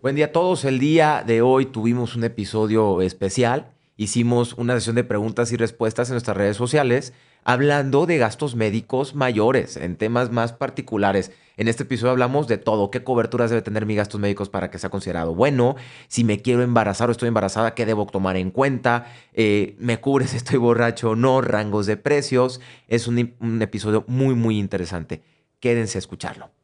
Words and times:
Buen 0.00 0.14
día 0.14 0.26
a 0.26 0.32
todos. 0.32 0.64
El 0.64 0.78
día 0.78 1.24
de 1.26 1.42
hoy 1.42 1.66
tuvimos 1.66 2.14
un 2.14 2.22
episodio 2.22 3.02
especial. 3.02 3.72
Hicimos 3.96 4.52
una 4.52 4.74
sesión 4.74 4.94
de 4.94 5.02
preguntas 5.02 5.50
y 5.50 5.56
respuestas 5.56 6.08
en 6.08 6.14
nuestras 6.14 6.36
redes 6.36 6.56
sociales 6.56 7.12
hablando 7.42 8.06
de 8.06 8.16
gastos 8.16 8.54
médicos 8.54 9.16
mayores, 9.16 9.76
en 9.76 9.96
temas 9.96 10.30
más 10.30 10.52
particulares. 10.52 11.32
En 11.56 11.66
este 11.66 11.82
episodio 11.82 12.12
hablamos 12.12 12.46
de 12.46 12.58
todo, 12.58 12.92
qué 12.92 13.02
coberturas 13.02 13.50
debe 13.50 13.62
tener 13.62 13.86
mi 13.86 13.96
gastos 13.96 14.20
médicos 14.20 14.48
para 14.48 14.70
que 14.70 14.78
sea 14.78 14.90
considerado 14.90 15.34
bueno, 15.34 15.74
si 16.06 16.22
me 16.22 16.42
quiero 16.42 16.62
embarazar 16.62 17.08
o 17.08 17.12
estoy 17.12 17.26
embarazada, 17.28 17.74
qué 17.74 17.84
debo 17.84 18.06
tomar 18.06 18.36
en 18.36 18.52
cuenta, 18.52 19.12
eh, 19.32 19.74
me 19.80 19.98
cubre 19.98 20.28
si 20.28 20.36
estoy 20.36 20.58
borracho 20.58 21.10
o 21.10 21.16
no, 21.16 21.40
rangos 21.40 21.86
de 21.86 21.96
precios. 21.96 22.60
Es 22.86 23.08
un, 23.08 23.34
un 23.40 23.62
episodio 23.62 24.04
muy, 24.06 24.36
muy 24.36 24.58
interesante. 24.60 25.22
Quédense 25.58 25.98
a 25.98 26.00
escucharlo. 26.00 26.57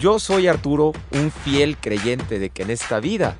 Yo 0.00 0.18
soy 0.18 0.48
Arturo, 0.48 0.94
un 1.10 1.30
fiel 1.30 1.76
creyente 1.76 2.38
de 2.38 2.48
que 2.48 2.62
en 2.62 2.70
esta 2.70 3.00
vida 3.00 3.36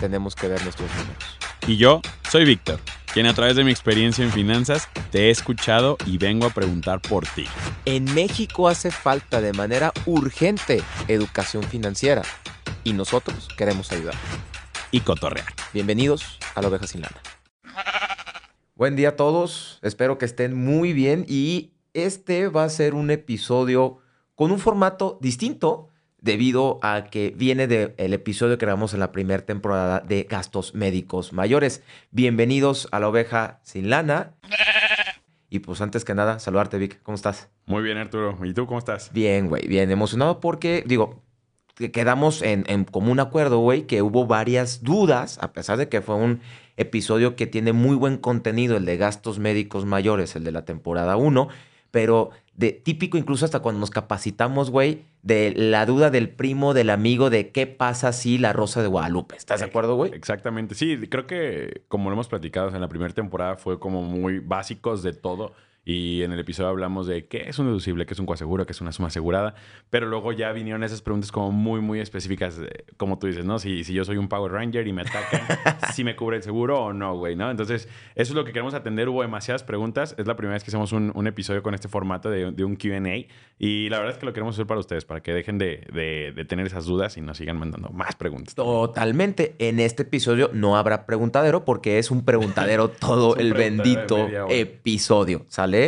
tenemos 0.00 0.34
que 0.34 0.48
ver 0.48 0.60
nuestros 0.64 0.90
números. 0.96 1.38
Y 1.68 1.76
yo 1.76 2.02
soy 2.28 2.44
Víctor, 2.44 2.80
quien 3.14 3.26
a 3.26 3.34
través 3.34 3.54
de 3.54 3.62
mi 3.62 3.70
experiencia 3.70 4.24
en 4.24 4.32
finanzas 4.32 4.88
te 5.12 5.28
he 5.28 5.30
escuchado 5.30 5.96
y 6.06 6.18
vengo 6.18 6.46
a 6.46 6.50
preguntar 6.50 7.00
por 7.00 7.28
ti. 7.28 7.44
En 7.84 8.12
México 8.12 8.66
hace 8.66 8.90
falta 8.90 9.40
de 9.40 9.52
manera 9.52 9.92
urgente 10.04 10.82
educación 11.06 11.62
financiera 11.62 12.22
y 12.82 12.92
nosotros 12.92 13.46
queremos 13.56 13.92
ayudar. 13.92 14.16
Y 14.90 15.02
cotorrear. 15.02 15.46
Bienvenidos 15.72 16.40
a 16.56 16.60
la 16.60 16.66
oveja 16.66 16.88
sin 16.88 17.02
lana. 17.02 17.22
Buen 18.74 18.96
día 18.96 19.10
a 19.10 19.16
todos, 19.16 19.78
espero 19.82 20.18
que 20.18 20.24
estén 20.24 20.54
muy 20.56 20.92
bien 20.92 21.24
y 21.28 21.70
este 21.94 22.48
va 22.48 22.64
a 22.64 22.68
ser 22.68 22.94
un 22.94 23.12
episodio 23.12 23.98
con 24.34 24.50
un 24.50 24.58
formato 24.58 25.16
distinto 25.20 25.89
debido 26.22 26.78
a 26.82 27.04
que 27.04 27.32
viene 27.36 27.66
del 27.66 28.12
episodio 28.12 28.58
que 28.58 28.66
grabamos 28.66 28.94
en 28.94 29.00
la 29.00 29.12
primera 29.12 29.44
temporada 29.44 30.00
de 30.00 30.24
gastos 30.24 30.74
médicos 30.74 31.32
mayores. 31.32 31.82
Bienvenidos 32.10 32.88
a 32.92 33.00
la 33.00 33.08
oveja 33.08 33.60
sin 33.62 33.90
lana. 33.90 34.34
Y 35.48 35.60
pues 35.60 35.80
antes 35.80 36.04
que 36.04 36.14
nada, 36.14 36.38
saludarte 36.38 36.78
Vic, 36.78 37.02
¿cómo 37.02 37.16
estás? 37.16 37.48
Muy 37.66 37.82
bien 37.82 37.98
Arturo, 37.98 38.38
¿y 38.44 38.54
tú 38.54 38.66
cómo 38.66 38.78
estás? 38.78 39.12
Bien, 39.12 39.48
güey, 39.48 39.66
bien 39.66 39.90
emocionado 39.90 40.38
porque, 40.38 40.84
digo, 40.86 41.22
quedamos 41.74 42.42
en, 42.42 42.64
en 42.68 42.84
común 42.84 43.18
acuerdo, 43.18 43.58
güey, 43.58 43.86
que 43.86 44.02
hubo 44.02 44.26
varias 44.26 44.84
dudas, 44.84 45.38
a 45.40 45.52
pesar 45.52 45.76
de 45.76 45.88
que 45.88 46.02
fue 46.02 46.14
un 46.14 46.40
episodio 46.76 47.34
que 47.34 47.46
tiene 47.46 47.72
muy 47.72 47.96
buen 47.96 48.16
contenido, 48.16 48.76
el 48.76 48.84
de 48.84 48.96
gastos 48.96 49.38
médicos 49.38 49.86
mayores, 49.86 50.36
el 50.36 50.44
de 50.44 50.52
la 50.52 50.64
temporada 50.64 51.16
1, 51.16 51.48
pero 51.90 52.30
de 52.54 52.72
típico 52.72 53.18
incluso 53.18 53.44
hasta 53.44 53.60
cuando 53.60 53.80
nos 53.80 53.90
capacitamos, 53.90 54.70
güey, 54.70 55.02
de 55.22 55.52
la 55.54 55.84
duda 55.86 56.10
del 56.10 56.30
primo, 56.30 56.72
del 56.74 56.90
amigo, 56.90 57.30
de 57.30 57.50
qué 57.50 57.66
pasa 57.66 58.12
si 58.12 58.38
la 58.38 58.52
Rosa 58.52 58.82
de 58.82 58.88
Guadalupe. 58.88 59.36
¿Estás 59.36 59.60
de 59.60 59.66
acuerdo, 59.66 59.96
güey? 59.96 60.12
Exactamente. 60.14 60.74
Sí, 60.74 60.98
creo 61.08 61.26
que 61.26 61.82
como 61.88 62.10
lo 62.10 62.14
hemos 62.14 62.28
platicado 62.28 62.68
en 62.68 62.80
la 62.80 62.88
primera 62.88 63.12
temporada 63.12 63.56
fue 63.56 63.78
como 63.78 64.02
muy 64.02 64.38
básicos 64.38 65.02
de 65.02 65.12
todo. 65.12 65.52
Y 65.92 66.22
en 66.22 66.30
el 66.30 66.38
episodio 66.38 66.68
hablamos 66.68 67.08
de 67.08 67.26
qué 67.26 67.48
es 67.48 67.58
un 67.58 67.66
deducible, 67.66 68.06
qué 68.06 68.14
es 68.14 68.20
un 68.20 68.26
coaseguro, 68.26 68.64
qué 68.64 68.70
es 68.70 68.80
una 68.80 68.92
suma 68.92 69.08
asegurada. 69.08 69.56
Pero 69.90 70.06
luego 70.06 70.30
ya 70.30 70.52
vinieron 70.52 70.84
esas 70.84 71.02
preguntas 71.02 71.32
como 71.32 71.50
muy, 71.50 71.80
muy 71.80 71.98
específicas, 71.98 72.60
como 72.96 73.18
tú 73.18 73.26
dices, 73.26 73.44
¿no? 73.44 73.58
Si, 73.58 73.82
si 73.82 73.92
yo 73.92 74.04
soy 74.04 74.16
un 74.16 74.28
Power 74.28 74.52
Ranger 74.52 74.86
y 74.86 74.92
me 74.92 75.02
atacan, 75.02 75.40
si 75.92 76.04
me 76.04 76.14
cubre 76.14 76.36
el 76.36 76.44
seguro 76.44 76.80
o 76.80 76.92
no, 76.92 77.16
güey, 77.16 77.34
¿no? 77.34 77.50
Entonces, 77.50 77.88
eso 78.14 78.32
es 78.32 78.36
lo 78.36 78.44
que 78.44 78.52
queremos 78.52 78.72
atender. 78.74 79.08
Hubo 79.08 79.22
demasiadas 79.22 79.64
preguntas. 79.64 80.14
Es 80.16 80.28
la 80.28 80.36
primera 80.36 80.54
vez 80.54 80.62
que 80.62 80.70
hacemos 80.70 80.92
un, 80.92 81.10
un 81.12 81.26
episodio 81.26 81.64
con 81.64 81.74
este 81.74 81.88
formato 81.88 82.30
de, 82.30 82.52
de 82.52 82.64
un 82.64 82.76
QA. 82.76 83.26
Y 83.58 83.88
la 83.88 83.98
verdad 83.98 84.14
es 84.14 84.18
que 84.18 84.26
lo 84.26 84.32
queremos 84.32 84.54
hacer 84.54 84.68
para 84.68 84.78
ustedes, 84.78 85.04
para 85.04 85.24
que 85.24 85.34
dejen 85.34 85.58
de, 85.58 85.88
de, 85.92 86.32
de 86.36 86.44
tener 86.44 86.66
esas 86.66 86.84
dudas 86.84 87.16
y 87.16 87.20
nos 87.20 87.36
sigan 87.36 87.58
mandando 87.58 87.88
más 87.88 88.14
preguntas. 88.14 88.54
Totalmente. 88.54 89.56
En 89.58 89.80
este 89.80 90.04
episodio 90.04 90.50
no 90.52 90.76
habrá 90.76 91.04
preguntadero 91.04 91.64
porque 91.64 91.98
es 91.98 92.12
un 92.12 92.24
preguntadero 92.24 92.88
todo 93.00 93.34
un 93.34 93.40
el 93.40 93.54
preguntadero 93.54 93.82
de 93.82 93.94
bendito 93.94 94.16
media 94.26 94.60
episodio, 94.60 95.44
¿sale? 95.48 95.79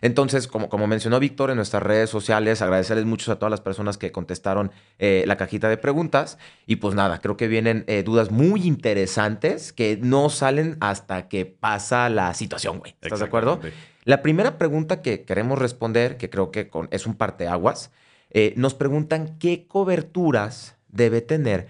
Entonces, 0.00 0.46
como, 0.46 0.68
como 0.68 0.86
mencionó 0.86 1.18
Víctor 1.18 1.50
en 1.50 1.56
nuestras 1.56 1.82
redes 1.82 2.08
sociales, 2.08 2.62
agradecerles 2.62 3.04
mucho 3.04 3.32
a 3.32 3.36
todas 3.36 3.50
las 3.50 3.60
personas 3.60 3.98
que 3.98 4.12
contestaron 4.12 4.70
eh, 4.98 5.24
la 5.26 5.36
cajita 5.36 5.68
de 5.68 5.76
preguntas. 5.76 6.38
Y 6.66 6.76
pues 6.76 6.94
nada, 6.94 7.20
creo 7.20 7.36
que 7.36 7.48
vienen 7.48 7.84
eh, 7.88 8.02
dudas 8.04 8.30
muy 8.30 8.62
interesantes 8.66 9.72
que 9.72 9.98
no 10.00 10.30
salen 10.30 10.76
hasta 10.80 11.28
que 11.28 11.46
pasa 11.46 12.08
la 12.08 12.32
situación, 12.34 12.78
güey. 12.78 12.94
¿Estás 13.00 13.18
de 13.18 13.24
acuerdo? 13.24 13.60
La 14.04 14.22
primera 14.22 14.56
pregunta 14.56 15.02
que 15.02 15.22
queremos 15.24 15.58
responder, 15.58 16.16
que 16.16 16.30
creo 16.30 16.50
que 16.50 16.68
con- 16.68 16.88
es 16.90 17.06
un 17.06 17.14
parteaguas, 17.14 17.90
eh, 18.30 18.52
nos 18.56 18.74
preguntan 18.74 19.36
qué 19.38 19.66
coberturas 19.66 20.76
debe 20.88 21.20
tener 21.20 21.68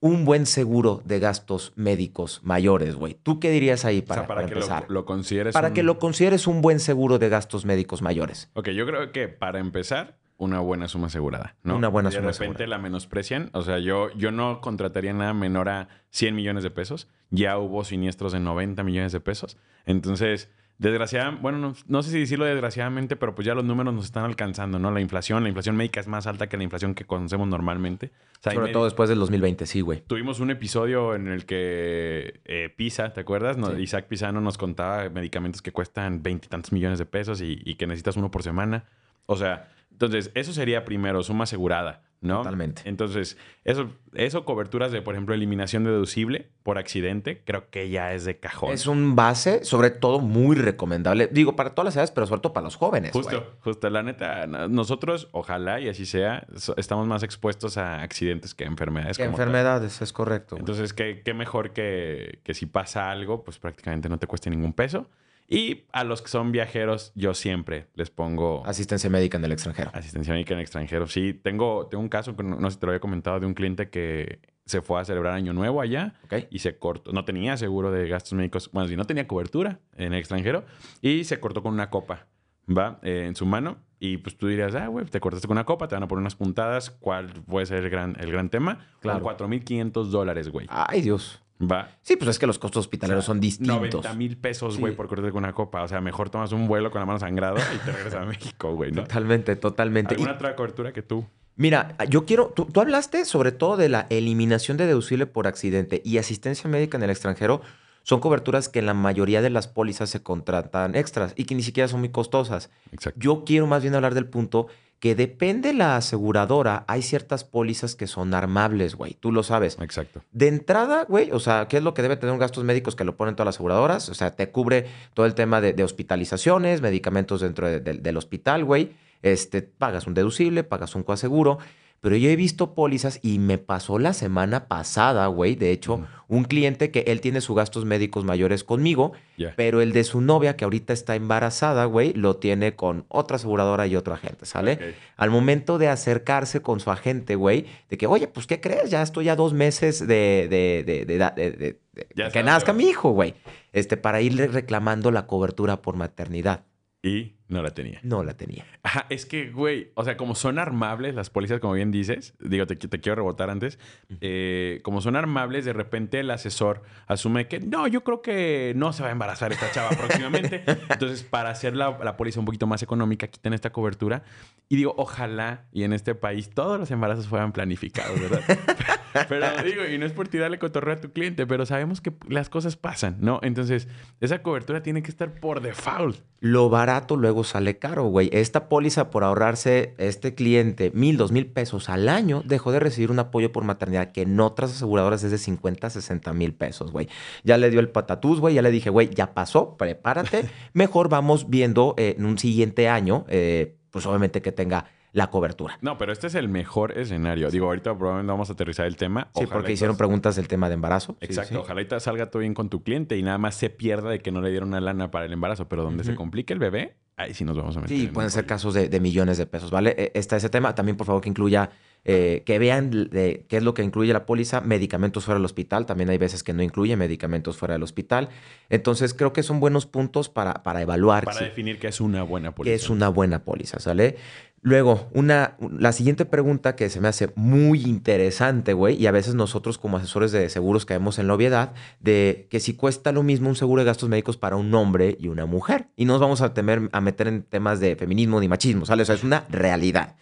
un 0.00 0.24
buen 0.24 0.46
seguro 0.46 1.02
de 1.04 1.18
gastos 1.18 1.72
médicos 1.74 2.40
mayores, 2.44 2.94
güey. 2.94 3.14
¿Tú 3.22 3.40
qué 3.40 3.50
dirías 3.50 3.84
ahí 3.84 4.00
para, 4.02 4.20
o 4.20 4.24
sea, 4.24 4.28
para, 4.28 4.40
para 4.42 4.48
que 4.48 4.54
empezar? 4.54 4.84
lo 4.88 5.04
consideres 5.04 5.52
para 5.54 5.68
un- 5.68 5.74
que 5.74 5.82
lo 5.82 5.98
consideres 5.98 6.46
un 6.46 6.62
buen 6.62 6.78
seguro 6.80 7.18
de 7.18 7.28
gastos 7.28 7.64
médicos 7.64 8.00
mayores. 8.02 8.50
Ok, 8.54 8.68
yo 8.70 8.86
creo 8.86 9.10
que 9.12 9.28
para 9.28 9.58
empezar, 9.58 10.16
una 10.36 10.60
buena 10.60 10.86
suma 10.86 11.08
asegurada, 11.08 11.56
¿no? 11.64 11.76
Una 11.76 11.88
buena 11.88 12.10
de 12.10 12.14
suma 12.16 12.28
repente 12.30 12.44
asegurada. 12.62 12.68
la 12.76 12.78
menosprecian. 12.78 13.50
O 13.54 13.62
sea, 13.62 13.80
yo, 13.80 14.10
yo 14.16 14.30
no 14.30 14.60
contrataría 14.60 15.12
nada 15.12 15.34
menor 15.34 15.68
a 15.68 15.88
100 16.10 16.36
millones 16.36 16.62
de 16.62 16.70
pesos. 16.70 17.08
Ya 17.30 17.58
hubo 17.58 17.82
siniestros 17.82 18.30
de 18.32 18.38
90 18.38 18.84
millones 18.84 19.10
de 19.10 19.18
pesos. 19.18 19.56
Entonces, 19.84 20.48
desgraciadamente, 20.78 21.42
bueno, 21.42 21.58
no, 21.58 21.74
no 21.86 22.02
sé 22.02 22.10
si 22.10 22.20
decirlo 22.20 22.44
desgraciadamente, 22.44 23.16
pero 23.16 23.34
pues 23.34 23.44
ya 23.46 23.54
los 23.54 23.64
números 23.64 23.92
nos 23.92 24.04
están 24.04 24.24
alcanzando, 24.24 24.78
¿no? 24.78 24.90
La 24.90 25.00
inflación, 25.00 25.42
la 25.42 25.48
inflación 25.48 25.76
médica 25.76 26.00
es 26.00 26.06
más 26.06 26.26
alta 26.26 26.48
que 26.48 26.56
la 26.56 26.62
inflación 26.62 26.94
que 26.94 27.04
conocemos 27.04 27.46
normalmente. 27.48 28.12
O 28.38 28.42
sea, 28.42 28.52
Sobre 28.54 28.72
todo 28.72 28.84
después 28.84 29.08
del 29.08 29.18
2020, 29.18 29.66
sí, 29.66 29.80
güey. 29.80 30.02
Tuvimos 30.06 30.40
un 30.40 30.50
episodio 30.50 31.14
en 31.14 31.28
el 31.28 31.44
que 31.44 32.40
eh, 32.44 32.72
Pisa, 32.76 33.12
¿te 33.12 33.20
acuerdas? 33.20 33.56
No, 33.56 33.74
Sí. 33.74 33.82
Isaac 33.82 34.06
Pisano 34.06 34.40
nos 34.40 34.56
contaba 34.56 35.08
medicamentos 35.10 35.60
que 35.60 35.72
cuestan 35.72 36.22
veintitantos 36.22 36.72
millones 36.72 36.98
de 36.98 37.06
pesos 37.06 37.40
y, 37.40 37.60
y 37.64 37.74
que 37.74 37.86
necesitas 37.86 38.16
uno 38.16 38.30
por 38.30 38.42
semana. 38.42 38.84
O 39.26 39.36
sea, 39.36 39.68
entonces, 39.90 40.30
eso 40.34 40.52
sería 40.52 40.84
primero, 40.84 41.22
suma 41.24 41.44
asegurada, 41.44 42.02
¿no? 42.20 42.38
Totalmente. 42.38 42.82
Entonces, 42.84 43.36
eso, 43.64 43.90
eso 44.14 44.44
coberturas 44.44 44.90
de, 44.90 45.02
por 45.02 45.14
ejemplo, 45.14 45.34
eliminación 45.34 45.84
deducible 45.84 46.48
por 46.62 46.76
accidente, 46.78 47.42
creo 47.44 47.70
que 47.70 47.90
ya 47.90 48.12
es 48.12 48.24
de 48.24 48.38
cajón. 48.38 48.72
Es 48.72 48.86
un 48.86 49.14
base, 49.14 49.64
sobre 49.64 49.90
todo, 49.90 50.18
muy 50.18 50.56
recomendable. 50.56 51.28
Digo, 51.28 51.54
para 51.56 51.70
todas 51.74 51.86
las 51.86 51.96
edades, 51.96 52.10
pero 52.10 52.26
sobre 52.26 52.40
todo 52.40 52.52
para 52.52 52.64
los 52.64 52.76
jóvenes, 52.76 53.12
güey. 53.12 53.24
Justo, 53.24 53.52
justo. 53.60 53.90
La 53.90 54.02
neta, 54.02 54.46
no- 54.46 54.66
nosotros, 54.68 55.28
ojalá 55.32 55.80
y 55.80 55.88
así 55.88 56.06
sea, 56.06 56.46
estamos 56.76 57.06
más 57.06 57.22
expuestos 57.22 57.78
a 57.78 58.02
accidentes 58.02 58.54
que 58.54 58.64
a 58.64 58.66
enfermedades. 58.66 59.16
Que 59.16 59.24
como 59.24 59.36
tal. 59.36 59.48
enfermedades, 59.48 60.02
es 60.02 60.12
correcto. 60.12 60.56
güey. 60.56 60.60
Entonces, 60.62 60.92
¿qué, 60.92 61.22
qué 61.24 61.34
mejor 61.34 61.72
que, 61.72 62.40
que 62.42 62.54
si 62.54 62.66
pasa 62.66 63.10
algo, 63.10 63.44
pues 63.44 63.58
prácticamente 63.58 64.08
no 64.08 64.18
te 64.18 64.26
cueste 64.26 64.50
ningún 64.50 64.72
peso. 64.72 65.08
Y 65.50 65.84
a 65.92 66.04
los 66.04 66.20
que 66.20 66.28
son 66.28 66.52
viajeros, 66.52 67.10
yo 67.14 67.32
siempre 67.32 67.88
les 67.94 68.10
pongo 68.10 68.62
Asistencia 68.66 69.08
médica 69.08 69.38
en 69.38 69.44
el 69.46 69.52
extranjero. 69.52 69.90
asistencia 69.94 70.34
médica 70.34 70.52
en 70.52 70.60
extranjero. 70.60 71.06
Sí, 71.06 71.32
tengo, 71.32 71.86
tengo 71.86 72.02
un 72.02 72.10
caso, 72.10 72.36
que 72.36 72.42
no, 72.42 72.70
sé 72.70 72.74
si 72.74 72.80
te 72.80 72.86
lo 72.86 72.92
había 72.92 73.00
comentado, 73.00 73.40
de 73.40 73.46
un 73.46 73.54
cliente 73.54 73.88
que 73.88 74.40
se 74.66 74.82
fue 74.82 75.00
a 75.00 75.04
celebrar 75.06 75.32
Año 75.32 75.54
Nuevo 75.54 75.80
allá 75.80 76.14
y 76.50 76.58
se 76.58 76.76
cortó. 76.76 77.12
No 77.12 77.24
tenía 77.24 77.56
seguro 77.56 77.90
de 77.90 78.06
gastos 78.08 78.34
médicos, 78.34 78.70
bueno, 78.72 78.88
si 78.90 78.96
no 78.96 79.06
tenía 79.06 79.26
cobertura 79.26 79.80
en 79.96 80.12
el 80.12 80.18
extranjero 80.18 80.66
y 81.00 81.24
se 81.24 81.40
cortó 81.40 81.62
con 81.62 81.72
una 81.72 81.88
copa, 81.88 82.26
¿va? 82.68 82.98
Eh, 83.02 83.24
en 83.26 83.34
su 83.34 83.46
mano. 83.46 83.78
Y 84.00 84.18
pues 84.18 84.36
tú 84.36 84.46
dirías, 84.48 84.74
ah, 84.74 84.86
güey, 84.88 85.06
te 85.06 85.18
cortaste 85.18 85.48
con 85.48 85.56
una 85.56 85.64
copa, 85.64 85.88
te 85.88 85.96
van 85.96 86.02
a 86.02 86.08
poner 86.08 86.20
unas 86.20 86.36
puntadas. 86.36 86.90
¿Cuál 86.90 87.30
puede 87.46 87.64
ser 87.64 87.84
el 87.84 87.90
gran, 87.90 88.16
el 88.20 88.30
gran 88.30 88.50
tema? 88.50 88.86
Claro. 89.00 89.22
Con 89.22 89.34
4.500 89.34 90.04
dólares, 90.10 90.50
güey. 90.50 90.66
Ay, 90.68 91.00
Dios. 91.00 91.42
Va. 91.60 91.88
Sí, 92.02 92.16
pues 92.16 92.30
es 92.30 92.38
que 92.38 92.46
los 92.46 92.58
costos 92.58 92.80
hospitaleros 92.86 93.24
son 93.24 93.40
distintos. 93.40 93.76
90 93.76 94.14
mil 94.14 94.36
pesos, 94.36 94.78
güey, 94.78 94.92
Sí. 94.92 94.96
por 94.96 95.08
cortarte 95.08 95.32
con 95.32 95.42
una 95.44 95.52
copa. 95.52 95.82
O 95.82 95.88
sea, 95.88 96.00
mejor 96.00 96.30
tomas 96.30 96.52
un 96.52 96.68
vuelo 96.68 96.90
con 96.90 97.00
la 97.00 97.06
mano 97.06 97.18
sangrada 97.18 97.60
y 97.74 97.78
te 97.78 97.92
regresas 97.92 98.22
a 98.22 98.24
México, 98.26 98.74
güey, 98.74 98.92
¿no? 98.92 99.02
Totalmente, 99.02 99.56
totalmente. 99.56 100.14
Y- 100.14 100.18
¿Alguna 100.18 100.34
otra 100.34 100.54
cobertura 100.54 100.92
que 100.92 101.02
tú? 101.02 101.24
Mira, 101.56 101.96
yo 102.08 102.24
quiero, 102.24 102.52
tú, 102.54 102.66
tú 102.66 102.80
hablaste 102.80 103.24
sobre 103.24 103.50
todo 103.50 103.76
de 103.76 103.88
la 103.88 104.06
eliminación 104.10 104.76
de 104.76 104.86
deducible 104.86 105.26
por 105.26 105.48
accidente 105.48 106.00
y 106.04 106.18
asistencia 106.18 106.70
médica 106.70 106.96
en 106.96 107.02
el 107.02 107.10
extranjero. 107.10 107.60
Son 108.04 108.20
coberturas 108.20 108.68
que 108.68 108.78
en 108.78 108.86
la 108.86 108.94
mayoría 108.94 109.42
de 109.42 109.50
las 109.50 109.66
pólizas 109.66 110.08
se 110.08 110.22
contratan 110.22 110.94
extras 110.94 111.34
y 111.36 111.44
que 111.44 111.56
ni 111.56 111.62
siquiera 111.64 111.88
son 111.88 111.98
muy 112.00 112.10
costosas. 112.10 112.70
Exacto. 112.92 113.18
Yo 113.20 113.42
quiero 113.44 113.66
más 113.66 113.82
bien 113.82 113.96
hablar 113.96 114.14
del 114.14 114.26
punto 114.26 114.68
que 115.00 115.14
depende 115.14 115.72
la 115.72 115.96
aseguradora, 115.96 116.84
hay 116.88 117.02
ciertas 117.02 117.44
pólizas 117.44 117.94
que 117.94 118.06
son 118.08 118.34
armables, 118.34 118.96
güey. 118.96 119.14
Tú 119.14 119.30
lo 119.30 119.42
sabes. 119.44 119.78
Exacto. 119.80 120.22
De 120.32 120.48
entrada, 120.48 121.04
güey, 121.08 121.30
o 121.30 121.38
sea, 121.38 121.68
¿qué 121.68 121.76
es 121.76 121.82
lo 121.84 121.94
que 121.94 122.02
debe 122.02 122.16
tener 122.16 122.32
un 122.32 122.38
gastos 122.40 122.64
médicos 122.64 122.96
que 122.96 123.04
lo 123.04 123.16
ponen 123.16 123.36
todas 123.36 123.46
las 123.46 123.54
aseguradoras? 123.56 124.08
O 124.08 124.14
sea, 124.14 124.34
te 124.34 124.50
cubre 124.50 124.86
todo 125.14 125.26
el 125.26 125.34
tema 125.34 125.60
de, 125.60 125.72
de 125.72 125.84
hospitalizaciones, 125.84 126.80
medicamentos 126.82 127.40
dentro 127.40 127.68
de- 127.68 127.80
de- 127.80 127.94
del 127.98 128.16
hospital, 128.16 128.64
güey. 128.64 128.92
Este, 129.22 129.62
pagas 129.62 130.06
un 130.06 130.14
deducible, 130.14 130.64
pagas 130.64 130.94
un 130.94 131.02
coaseguro. 131.04 131.58
Pero 132.00 132.14
yo 132.16 132.30
he 132.30 132.36
visto 132.36 132.74
pólizas 132.74 133.18
y 133.22 133.38
me 133.40 133.58
pasó 133.58 133.98
la 133.98 134.12
semana 134.12 134.66
pasada, 134.68 135.26
güey, 135.26 135.56
de 135.56 135.72
hecho, 135.72 136.00
un 136.28 136.44
cliente 136.44 136.90
que 136.92 137.00
él 137.08 137.20
tiene 137.20 137.40
sus 137.40 137.56
gastos 137.56 137.84
médicos 137.84 138.24
mayores 138.24 138.62
conmigo, 138.62 139.12
pero 139.56 139.80
el 139.80 139.92
de 139.92 140.04
su 140.04 140.20
novia, 140.20 140.54
que 140.56 140.64
ahorita 140.64 140.92
está 140.92 141.16
embarazada, 141.16 141.86
güey, 141.86 142.12
lo 142.12 142.36
tiene 142.36 142.76
con 142.76 143.04
otra 143.08 143.36
aseguradora 143.36 143.86
y 143.88 143.96
otro 143.96 144.14
agente, 144.14 144.46
¿sale? 144.46 144.78
Al 145.16 145.30
momento 145.30 145.78
de 145.78 145.88
acercarse 145.88 146.60
con 146.62 146.78
su 146.80 146.90
agente, 146.92 147.34
güey, 147.34 147.66
de 147.88 147.96
que, 147.98 148.06
oye, 148.06 148.28
pues, 148.28 148.46
¿qué 148.46 148.60
crees? 148.60 148.90
Ya 148.90 149.02
estoy 149.02 149.28
a 149.28 149.34
dos 149.36 149.52
meses 149.52 149.98
de, 150.06 150.46
de, 150.48 150.84
de, 150.86 151.04
de, 151.04 151.18
de- 151.18 151.30
de- 151.34 151.50
de- 151.50 151.80
de 151.94 152.06
Ya 152.14 152.30
que 152.30 152.42
nazca 152.44 152.72
mi 152.72 152.84
hijo, 152.84 153.10
güey. 153.10 153.34
Este, 153.72 153.96
para 153.96 154.20
irle 154.20 154.46
reclamando 154.46 155.10
la 155.10 155.26
cobertura 155.26 155.82
por 155.82 155.96
maternidad. 155.96 156.64
Y 157.02 157.36
no 157.46 157.62
la 157.62 157.70
tenía. 157.70 158.00
No 158.02 158.24
la 158.24 158.36
tenía. 158.36 158.66
Ajá, 158.82 159.06
es 159.08 159.24
que, 159.24 159.50
güey, 159.50 159.92
o 159.94 160.04
sea, 160.04 160.16
como 160.16 160.34
son 160.34 160.58
armables 160.58 161.14
las 161.14 161.30
policías, 161.30 161.60
como 161.60 161.74
bien 161.74 161.92
dices, 161.92 162.34
digo, 162.40 162.66
te, 162.66 162.74
te 162.74 163.00
quiero 163.00 163.16
rebotar 163.16 163.50
antes, 163.50 163.78
eh, 164.20 164.80
como 164.82 165.00
son 165.00 165.14
armables, 165.14 165.64
de 165.64 165.72
repente 165.72 166.18
el 166.18 166.30
asesor 166.30 166.82
asume 167.06 167.46
que, 167.46 167.60
no, 167.60 167.86
yo 167.86 168.02
creo 168.02 168.20
que 168.20 168.72
no 168.74 168.92
se 168.92 169.04
va 169.04 169.10
a 169.10 169.12
embarazar 169.12 169.52
esta 169.52 169.70
chava 169.70 169.90
próximamente. 169.90 170.64
Entonces, 170.90 171.22
para 171.22 171.50
hacer 171.50 171.76
la, 171.76 171.96
la 172.02 172.16
póliza 172.16 172.40
un 172.40 172.46
poquito 172.46 172.66
más 172.66 172.82
económica, 172.82 173.28
quitan 173.28 173.52
esta 173.52 173.70
cobertura. 173.70 174.24
Y 174.68 174.76
digo, 174.76 174.94
ojalá 174.98 175.66
y 175.72 175.84
en 175.84 175.92
este 175.92 176.16
país 176.16 176.50
todos 176.50 176.80
los 176.80 176.90
embarazos 176.90 177.28
fueran 177.28 177.52
planificados, 177.52 178.20
¿verdad? 178.20 178.42
pero 179.28 179.46
digo, 179.64 179.84
y 179.84 179.98
no 179.98 180.06
es 180.06 180.12
por 180.12 180.28
tirarle 180.28 180.58
cotorreo 180.58 180.94
a 180.94 181.00
tu 181.00 181.12
cliente, 181.12 181.46
pero 181.46 181.66
sabemos 181.66 182.00
que 182.00 182.12
las 182.28 182.48
cosas 182.48 182.76
pasan, 182.76 183.16
¿no? 183.20 183.40
Entonces, 183.42 183.88
esa 184.20 184.42
cobertura 184.42 184.82
tiene 184.82 185.02
que 185.02 185.10
estar 185.10 185.32
por 185.40 185.60
default. 185.60 186.18
Lo 186.40 186.68
barato 186.68 187.16
luego 187.16 187.42
sale 187.42 187.78
caro, 187.78 188.04
güey. 188.04 188.30
Esta 188.32 188.68
póliza 188.68 189.10
por 189.10 189.24
ahorrarse 189.24 189.94
este 189.98 190.34
cliente 190.34 190.92
mil, 190.94 191.16
dos 191.16 191.32
mil 191.32 191.46
pesos 191.46 191.88
al 191.88 192.08
año 192.08 192.42
dejó 192.44 192.70
de 192.70 192.78
recibir 192.78 193.10
un 193.10 193.18
apoyo 193.18 193.50
por 193.50 193.64
maternidad 193.64 194.12
que 194.12 194.22
en 194.22 194.38
otras 194.38 194.70
aseguradoras 194.70 195.24
es 195.24 195.32
de 195.32 195.38
50, 195.38 195.90
60 195.90 196.32
mil 196.34 196.54
pesos, 196.54 196.92
güey. 196.92 197.08
Ya 197.42 197.58
le 197.58 197.70
dio 197.70 197.80
el 197.80 197.88
patatús, 197.88 198.38
güey. 198.38 198.54
Ya 198.54 198.62
le 198.62 198.70
dije, 198.70 198.90
güey, 198.90 199.10
ya 199.10 199.34
pasó, 199.34 199.76
prepárate. 199.76 200.48
Mejor 200.74 201.08
vamos 201.08 201.50
viendo 201.50 201.94
eh, 201.96 202.14
en 202.16 202.24
un 202.24 202.38
siguiente 202.38 202.88
año, 202.88 203.24
eh, 203.28 203.76
pues 203.90 204.06
obviamente 204.06 204.40
que 204.40 204.52
tenga 204.52 204.84
la 205.12 205.28
cobertura. 205.30 205.78
No, 205.80 205.96
pero 205.98 206.12
este 206.12 206.26
es 206.26 206.34
el 206.34 206.48
mejor 206.48 206.96
escenario. 206.98 207.50
Digo, 207.50 207.66
ahorita 207.66 207.96
probablemente 207.96 208.30
vamos 208.30 208.50
a 208.50 208.52
aterrizar 208.52 208.86
el 208.86 208.96
tema. 208.96 209.28
Sí, 209.34 209.44
Ojalá 209.44 209.52
porque 209.52 209.72
hicieron 209.72 209.96
preguntas 209.96 210.36
del 210.36 210.48
tema 210.48 210.68
de 210.68 210.74
embarazo. 210.74 211.16
Exacto, 211.20 211.54
sí. 211.54 211.56
ojalá 211.56 211.86
te 211.86 211.98
salga 212.00 212.30
todo 212.30 212.40
bien 212.40 212.54
con 212.54 212.68
tu 212.68 212.82
cliente 212.82 213.16
y 213.16 213.22
nada 213.22 213.38
más 213.38 213.54
se 213.54 213.70
pierda 213.70 214.10
de 214.10 214.20
que 214.20 214.30
no 214.32 214.40
le 214.40 214.50
dieron 214.50 214.68
una 214.68 214.80
lana 214.80 215.10
para 215.10 215.24
el 215.26 215.32
embarazo, 215.32 215.68
pero 215.68 215.82
donde 215.82 216.04
se 216.04 216.14
complique 216.14 216.52
el 216.52 216.58
bebé, 216.58 216.96
ahí 217.16 217.34
sí 217.34 217.44
nos 217.44 217.56
vamos 217.56 217.76
a 217.76 217.80
meter. 217.80 217.96
Sí, 217.96 218.04
en 218.06 218.12
pueden 218.12 218.30
ser 218.30 218.46
casos 218.46 218.74
de, 218.74 218.88
de 218.88 219.00
millones 219.00 219.38
de 219.38 219.46
pesos, 219.46 219.70
¿vale? 219.70 219.94
Eh, 219.98 220.12
Está 220.14 220.36
ese 220.36 220.48
tema. 220.50 220.74
También, 220.74 220.96
por 220.96 221.06
favor, 221.06 221.20
que 221.22 221.28
incluya, 221.28 221.70
eh, 222.04 222.42
que 222.46 222.58
vean 222.60 222.90
de 222.90 223.44
qué 223.48 223.56
es 223.56 223.62
lo 223.64 223.74
que 223.74 223.82
incluye 223.82 224.12
la 224.12 224.24
póliza, 224.26 224.60
medicamentos 224.60 225.24
fuera 225.24 225.38
del 225.38 225.44
hospital. 225.44 225.84
También 225.86 226.10
hay 226.10 226.18
veces 226.18 226.42
que 226.44 226.52
no 226.52 226.62
incluye 226.62 226.96
medicamentos 226.96 227.56
fuera 227.56 227.74
del 227.74 227.82
hospital. 227.82 228.28
Entonces, 228.68 229.14
creo 229.14 229.32
que 229.32 229.42
son 229.42 229.58
buenos 229.58 229.86
puntos 229.86 230.28
para, 230.28 230.62
para 230.62 230.80
evaluar 230.82 231.24
Para 231.24 231.38
si- 231.38 231.44
definir 231.44 231.78
que 231.80 231.88
es 231.88 232.00
una 232.00 232.22
buena 232.22 232.54
póliza. 232.54 232.70
que 232.70 232.74
es 232.74 232.88
una 232.90 233.08
buena 233.08 233.42
póliza, 233.44 233.80
¿sale? 233.80 234.16
Luego, 234.60 235.08
una, 235.12 235.56
la 235.70 235.92
siguiente 235.92 236.24
pregunta 236.24 236.74
que 236.74 236.90
se 236.90 237.00
me 237.00 237.06
hace 237.08 237.30
muy 237.36 237.82
interesante, 237.82 238.72
güey, 238.72 238.96
y 239.00 239.06
a 239.06 239.12
veces 239.12 239.34
nosotros 239.34 239.78
como 239.78 239.96
asesores 239.98 240.32
de 240.32 240.48
seguros 240.48 240.84
caemos 240.84 241.18
en 241.20 241.28
la 241.28 241.34
obviedad 241.34 241.72
de 242.00 242.48
que 242.50 242.58
si 242.60 242.74
cuesta 242.74 243.12
lo 243.12 243.22
mismo 243.22 243.48
un 243.48 243.54
seguro 243.56 243.82
de 243.82 243.86
gastos 243.86 244.08
médicos 244.08 244.36
para 244.36 244.56
un 244.56 244.74
hombre 244.74 245.16
y 245.20 245.28
una 245.28 245.46
mujer. 245.46 245.86
Y 245.96 246.04
no 246.06 246.14
nos 246.14 246.20
vamos 246.20 246.40
a, 246.40 246.54
temer, 246.54 246.88
a 246.92 247.00
meter 247.00 247.28
en 247.28 247.44
temas 247.44 247.78
de 247.78 247.94
feminismo 247.96 248.40
ni 248.40 248.48
machismo, 248.48 248.84
¿sale? 248.84 249.02
O 249.02 249.06
sea, 249.06 249.14
es 249.14 249.22
una 249.24 249.44
realidad. 249.48 250.16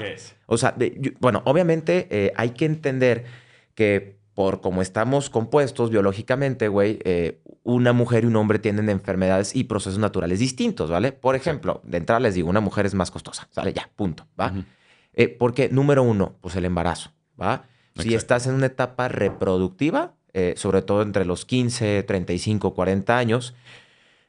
Que 0.00 0.12
es. 0.12 0.34
O 0.46 0.58
sea, 0.58 0.72
de- 0.76 0.96
yo- 1.00 1.12
bueno, 1.18 1.40
obviamente 1.46 2.06
eh, 2.10 2.32
hay 2.36 2.50
que 2.50 2.66
entender 2.66 3.24
que 3.74 4.19
por 4.40 4.62
como 4.62 4.80
estamos 4.80 5.28
compuestos 5.28 5.90
biológicamente, 5.90 6.68
güey, 6.68 6.98
eh, 7.04 7.42
una 7.62 7.92
mujer 7.92 8.24
y 8.24 8.26
un 8.26 8.36
hombre 8.36 8.58
tienen 8.58 8.88
enfermedades 8.88 9.54
y 9.54 9.64
procesos 9.64 9.98
naturales 9.98 10.38
distintos, 10.38 10.88
¿vale? 10.88 11.12
Por 11.12 11.36
ejemplo, 11.36 11.82
de 11.84 11.98
entrada 11.98 12.20
les 12.20 12.36
digo, 12.36 12.48
una 12.48 12.60
mujer 12.60 12.86
es 12.86 12.94
más 12.94 13.10
costosa, 13.10 13.48
¿sale? 13.50 13.74
Ya, 13.74 13.90
punto, 13.96 14.26
¿va? 14.40 14.54
Eh, 15.12 15.28
porque, 15.28 15.68
número 15.68 16.02
uno, 16.02 16.36
pues 16.40 16.56
el 16.56 16.64
embarazo, 16.64 17.12
¿va? 17.38 17.64
Si 17.98 18.14
estás 18.14 18.46
en 18.46 18.54
una 18.54 18.64
etapa 18.64 19.08
reproductiva, 19.08 20.14
eh, 20.32 20.54
sobre 20.56 20.80
todo 20.80 21.02
entre 21.02 21.26
los 21.26 21.44
15, 21.44 22.02
35, 22.04 22.72
40 22.72 23.18
años, 23.18 23.54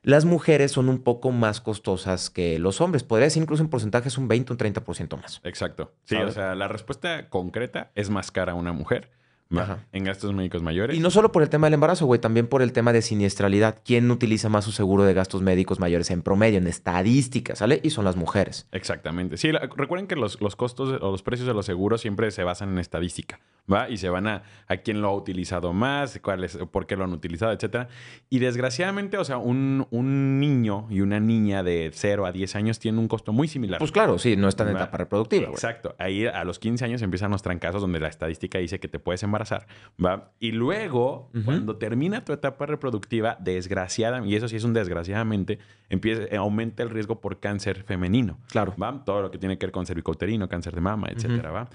las 0.04 0.26
mujeres 0.26 0.74
son 0.74 0.90
un 0.90 1.04
poco 1.04 1.32
más 1.32 1.62
costosas 1.62 2.30
que 2.30 2.60
los 2.60 2.82
hombres. 2.82 3.04
Podría 3.04 3.28
decir 3.28 3.44
incluso 3.44 3.64
en 3.64 3.70
porcentajes 3.70 4.18
un 4.18 4.28
20, 4.28 4.52
un 4.52 4.60
30% 4.60 5.22
más. 5.22 5.40
Exacto. 5.46 5.94
Sí, 6.04 6.16
¿Sabes? 6.16 6.32
o 6.32 6.34
sea, 6.34 6.56
la 6.56 6.68
respuesta 6.68 7.30
concreta 7.30 7.92
es 7.96 8.10
más 8.10 8.30
cara 8.30 8.52
a 8.52 8.56
una 8.56 8.74
mujer. 8.74 9.21
Ajá. 9.60 9.80
en 9.92 10.04
gastos 10.04 10.34
médicos 10.34 10.62
mayores. 10.64 10.96
Y 10.96 11.00
no 11.00 11.10
solo 11.12 11.32
por 11.32 11.44
el 11.44 11.50
tema 11.50 11.68
del 11.68 11.74
embarazo, 11.76 12.06
güey, 12.06 12.22
también 12.22 12.48
por 12.48 12.62
el 12.62 12.72
tema 12.74 12.94
de 12.94 13.02
siniestralidad. 13.02 13.80
¿Quién 13.84 14.10
utiliza 14.12 14.50
más 14.50 14.66
su 14.66 14.72
seguro 14.72 15.04
de 15.04 15.14
gastos 15.14 15.42
médicos 15.42 15.80
mayores 15.80 16.10
en 16.12 16.22
promedio, 16.22 16.58
en 16.60 16.68
estadísticas, 16.68 17.60
¿sale? 17.60 17.80
Y 17.84 17.90
son 17.90 18.06
las 18.06 18.16
mujeres. 18.16 18.68
Exactamente. 18.72 19.38
Sí, 19.38 19.52
la- 19.52 19.70
recuerden 19.76 20.08
que 20.08 20.16
los, 20.16 20.40
los 20.42 20.56
costos 20.56 21.02
o 21.02 21.12
los 21.12 21.24
precios 21.24 21.48
de 21.48 21.54
los 21.54 21.66
seguros 21.66 22.02
siempre 22.02 22.32
se 22.32 22.44
basan 22.44 22.70
en 22.70 22.80
estadística, 22.80 23.40
¿va? 23.72 23.90
Y 23.90 23.98
se 23.98 24.10
van 24.10 24.28
a, 24.28 24.44
a 24.68 24.78
quién 24.78 25.02
lo 25.02 25.10
ha 25.10 25.16
utilizado 25.16 25.74
más, 25.74 26.20
cuál 26.22 26.44
es, 26.44 26.58
por 26.72 26.88
qué 26.88 26.96
lo 26.96 27.04
han 27.04 27.14
utilizado, 27.14 27.52
etcétera. 27.52 27.88
Y 28.30 28.40
desgraciadamente, 28.40 29.18
o 29.18 29.24
sea, 29.24 29.38
un, 29.38 29.88
un 29.92 30.40
niño 30.40 30.88
y 30.90 31.02
una 31.02 31.20
niña 31.20 31.64
de 31.64 31.92
0 31.94 32.26
a 32.26 32.32
10 32.32 32.56
años 32.56 32.80
tienen 32.80 33.00
un 33.00 33.08
costo 33.08 33.34
muy 33.34 33.48
similar. 33.48 33.80
Pues 33.80 33.92
claro, 33.92 34.18
sí, 34.20 34.36
no 34.36 34.48
están 34.48 34.70
en 34.70 34.76
etapa 34.76 34.98
reproductiva. 34.98 35.50
Exacto. 35.50 35.96
Ahí 35.98 36.26
a 36.26 36.44
los 36.44 36.60
15 36.60 36.86
años 36.86 37.02
empiezan 37.02 37.32
los 37.32 37.42
trancazos 37.42 37.82
donde 37.82 38.00
la 38.00 38.08
estadística 38.08 38.58
dice 38.60 38.80
que 38.80 38.88
te 38.88 39.00
puedes 39.00 39.24
embarazar, 39.24 39.68
¿va? 40.04 40.32
Y 40.40 40.52
luego, 40.52 41.30
cuando 41.46 41.78
termina 41.78 42.24
tu 42.24 42.34
etapa 42.34 42.66
reproductiva, 42.66 43.38
desgraciadamente, 43.40 44.34
y 44.34 44.36
eso 44.36 44.48
sí 44.48 44.56
es 44.56 44.64
un 44.64 44.74
desgraciadamente, 44.74 45.60
empieza, 45.90 46.24
eh, 46.24 46.38
aumenta 46.38 46.84
el 46.84 46.90
riesgo 46.90 47.20
por 47.22 47.40
cáncer 47.40 47.84
femenino. 47.84 48.38
Claro. 48.50 48.74
¿va? 48.82 49.04
Todo 49.04 49.22
lo 49.22 49.32
que 49.32 49.38
tiene 49.38 49.58
que 49.58 49.66
ver 49.66 49.72
con 49.72 49.86
cervicouterino, 49.86 50.50
cáncer 50.50 50.76
de 50.76 50.82
mama, 50.82 51.08
etcétera, 51.10 51.52
¿va? 51.52 51.70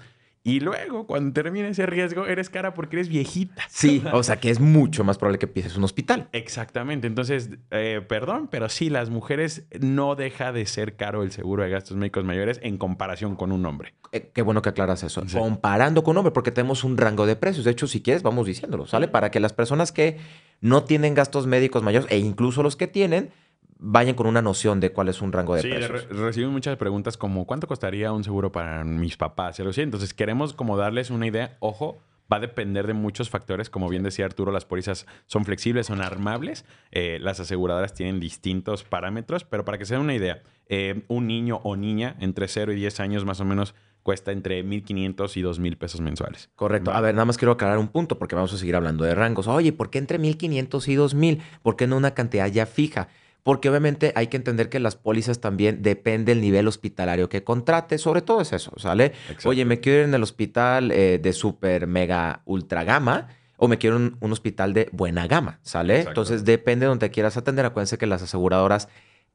Y 0.47 0.61
luego, 0.61 1.05
cuando 1.05 1.33
termina 1.33 1.67
ese 1.67 1.85
riesgo, 1.85 2.25
eres 2.25 2.49
cara 2.49 2.73
porque 2.73 2.95
eres 2.95 3.09
viejita. 3.09 3.63
Sí, 3.67 4.01
o 4.13 4.23
sea 4.23 4.37
que 4.39 4.49
es 4.49 4.61
mucho 4.61 5.03
más 5.03 5.17
probable 5.17 5.39
que 5.39 5.47
pises 5.47 5.75
un 5.75 5.83
hospital. 5.83 6.29
Exactamente. 6.31 7.05
Entonces, 7.05 7.49
eh, 7.69 8.01
perdón, 8.07 8.47
pero 8.49 8.69
sí, 8.69 8.89
las 8.89 9.09
mujeres 9.09 9.67
no 9.81 10.15
deja 10.15 10.53
de 10.53 10.65
ser 10.65 10.95
caro 10.95 11.23
el 11.23 11.33
seguro 11.33 11.63
de 11.63 11.69
gastos 11.69 11.97
médicos 11.97 12.23
mayores 12.23 12.61
en 12.63 12.77
comparación 12.77 13.35
con 13.35 13.51
un 13.51 13.65
hombre. 13.65 13.93
Eh, 14.13 14.31
qué 14.33 14.41
bueno 14.41 14.61
que 14.61 14.69
aclaras 14.69 15.03
eso. 15.03 15.21
Sí. 15.27 15.37
Comparando 15.37 16.01
con 16.05 16.13
un 16.13 16.19
hombre, 16.19 16.31
porque 16.31 16.51
tenemos 16.51 16.85
un 16.85 16.95
rango 16.95 17.25
de 17.25 17.35
precios. 17.35 17.65
De 17.65 17.71
hecho, 17.71 17.85
si 17.85 18.01
quieres, 18.01 18.23
vamos 18.23 18.47
diciéndolo, 18.47 18.87
¿sale? 18.87 19.09
Para 19.09 19.31
que 19.31 19.41
las 19.41 19.51
personas 19.51 19.91
que 19.91 20.17
no 20.61 20.85
tienen 20.85 21.13
gastos 21.13 21.45
médicos 21.45 21.83
mayores, 21.83 22.09
e 22.09 22.19
incluso 22.19 22.63
los 22.63 22.77
que 22.77 22.87
tienen, 22.87 23.31
vayan 23.79 24.15
con 24.15 24.27
una 24.27 24.41
noción 24.41 24.79
de 24.79 24.91
cuál 24.91 25.09
es 25.09 25.21
un 25.21 25.31
rango 25.31 25.55
de 25.55 25.61
Sí, 25.61 25.69
precios. 25.69 26.07
re- 26.09 26.15
recibí 26.25 26.47
muchas 26.47 26.77
preguntas 26.77 27.17
como 27.17 27.45
¿cuánto 27.45 27.67
costaría 27.67 28.11
un 28.11 28.23
seguro 28.23 28.51
para 28.51 28.83
mis 28.83 29.17
papás? 29.17 29.59
Entonces 29.59 30.13
queremos 30.13 30.53
como 30.53 30.77
darles 30.77 31.09
una 31.09 31.27
idea. 31.27 31.57
Ojo, 31.59 31.99
va 32.31 32.37
a 32.37 32.39
depender 32.41 32.87
de 32.87 32.93
muchos 32.93 33.29
factores. 33.29 33.69
Como 33.69 33.87
bien 33.87 34.03
decía 34.03 34.25
Arturo, 34.25 34.51
las 34.51 34.65
pólizas 34.65 35.05
son 35.27 35.45
flexibles, 35.45 35.87
son 35.87 36.01
armables. 36.01 36.65
Eh, 36.91 37.19
las 37.21 37.39
aseguradoras 37.39 37.93
tienen 37.93 38.19
distintos 38.19 38.83
parámetros, 38.83 39.43
pero 39.45 39.63
para 39.63 39.77
que 39.77 39.85
se 39.85 39.93
den 39.93 40.03
una 40.03 40.13
idea, 40.15 40.41
eh, 40.67 41.03
un 41.07 41.27
niño 41.27 41.61
o 41.63 41.75
niña 41.77 42.15
entre 42.19 42.47
0 42.47 42.73
y 42.73 42.75
10 42.75 42.99
años 42.99 43.25
más 43.25 43.39
o 43.39 43.45
menos 43.45 43.75
cuesta 44.03 44.31
entre 44.31 44.63
1.500 44.63 45.35
y 45.37 45.41
2.000 45.41 45.77
pesos 45.77 45.99
mensuales. 46.01 46.49
Correcto. 46.55 46.91
A 46.91 47.01
ver, 47.01 47.13
nada 47.13 47.25
más 47.25 47.37
quiero 47.37 47.51
aclarar 47.51 47.77
un 47.77 47.89
punto 47.89 48.17
porque 48.17 48.35
vamos 48.35 48.53
a 48.53 48.57
seguir 48.57 48.75
hablando 48.75 49.03
de 49.03 49.13
rangos. 49.13 49.47
Oye, 49.47 49.73
¿por 49.73 49.89
qué 49.89 49.97
entre 49.97 50.17
1500 50.17 50.87
y 50.87 50.95
2000? 50.95 51.41
¿Por 51.61 51.75
qué 51.75 51.87
no 51.87 51.97
una 51.97 52.11
cantidad 52.13 52.47
ya 52.47 52.65
fija? 52.65 53.09
Porque 53.43 53.69
obviamente 53.69 54.11
hay 54.15 54.27
que 54.27 54.37
entender 54.37 54.69
que 54.69 54.79
las 54.79 54.95
pólizas 54.95 55.39
también 55.39 55.81
depende 55.81 56.33
del 56.33 56.41
nivel 56.41 56.67
hospitalario 56.67 57.29
que 57.29 57.43
contrate. 57.43 57.97
Sobre 57.97 58.21
todo 58.21 58.41
es 58.41 58.51
eso, 58.51 58.73
¿sale? 58.77 59.13
Exacto. 59.29 59.49
Oye, 59.49 59.63
me 59.63 59.79
quiero 59.79 59.99
ir 59.99 60.05
en 60.05 60.13
el 60.13 60.23
hospital 60.23 60.91
eh, 60.91 61.19
de 61.21 61.33
super 61.33 61.87
mega 61.87 62.41
ultra 62.45 62.83
gama 62.83 63.29
o 63.57 63.67
me 63.67 63.77
quiero 63.77 63.97
en 63.97 64.17
un 64.19 64.31
hospital 64.31 64.73
de 64.73 64.89
buena 64.91 65.27
gama, 65.27 65.59
¿sale? 65.63 65.95
Exacto. 65.95 66.11
Entonces 66.11 66.45
depende 66.45 66.85
de 66.85 66.89
donde 66.89 67.09
quieras 67.09 67.37
atender. 67.37 67.65
Acuérdense 67.65 67.97
que 67.97 68.05
las 68.05 68.21
aseguradoras 68.21 68.89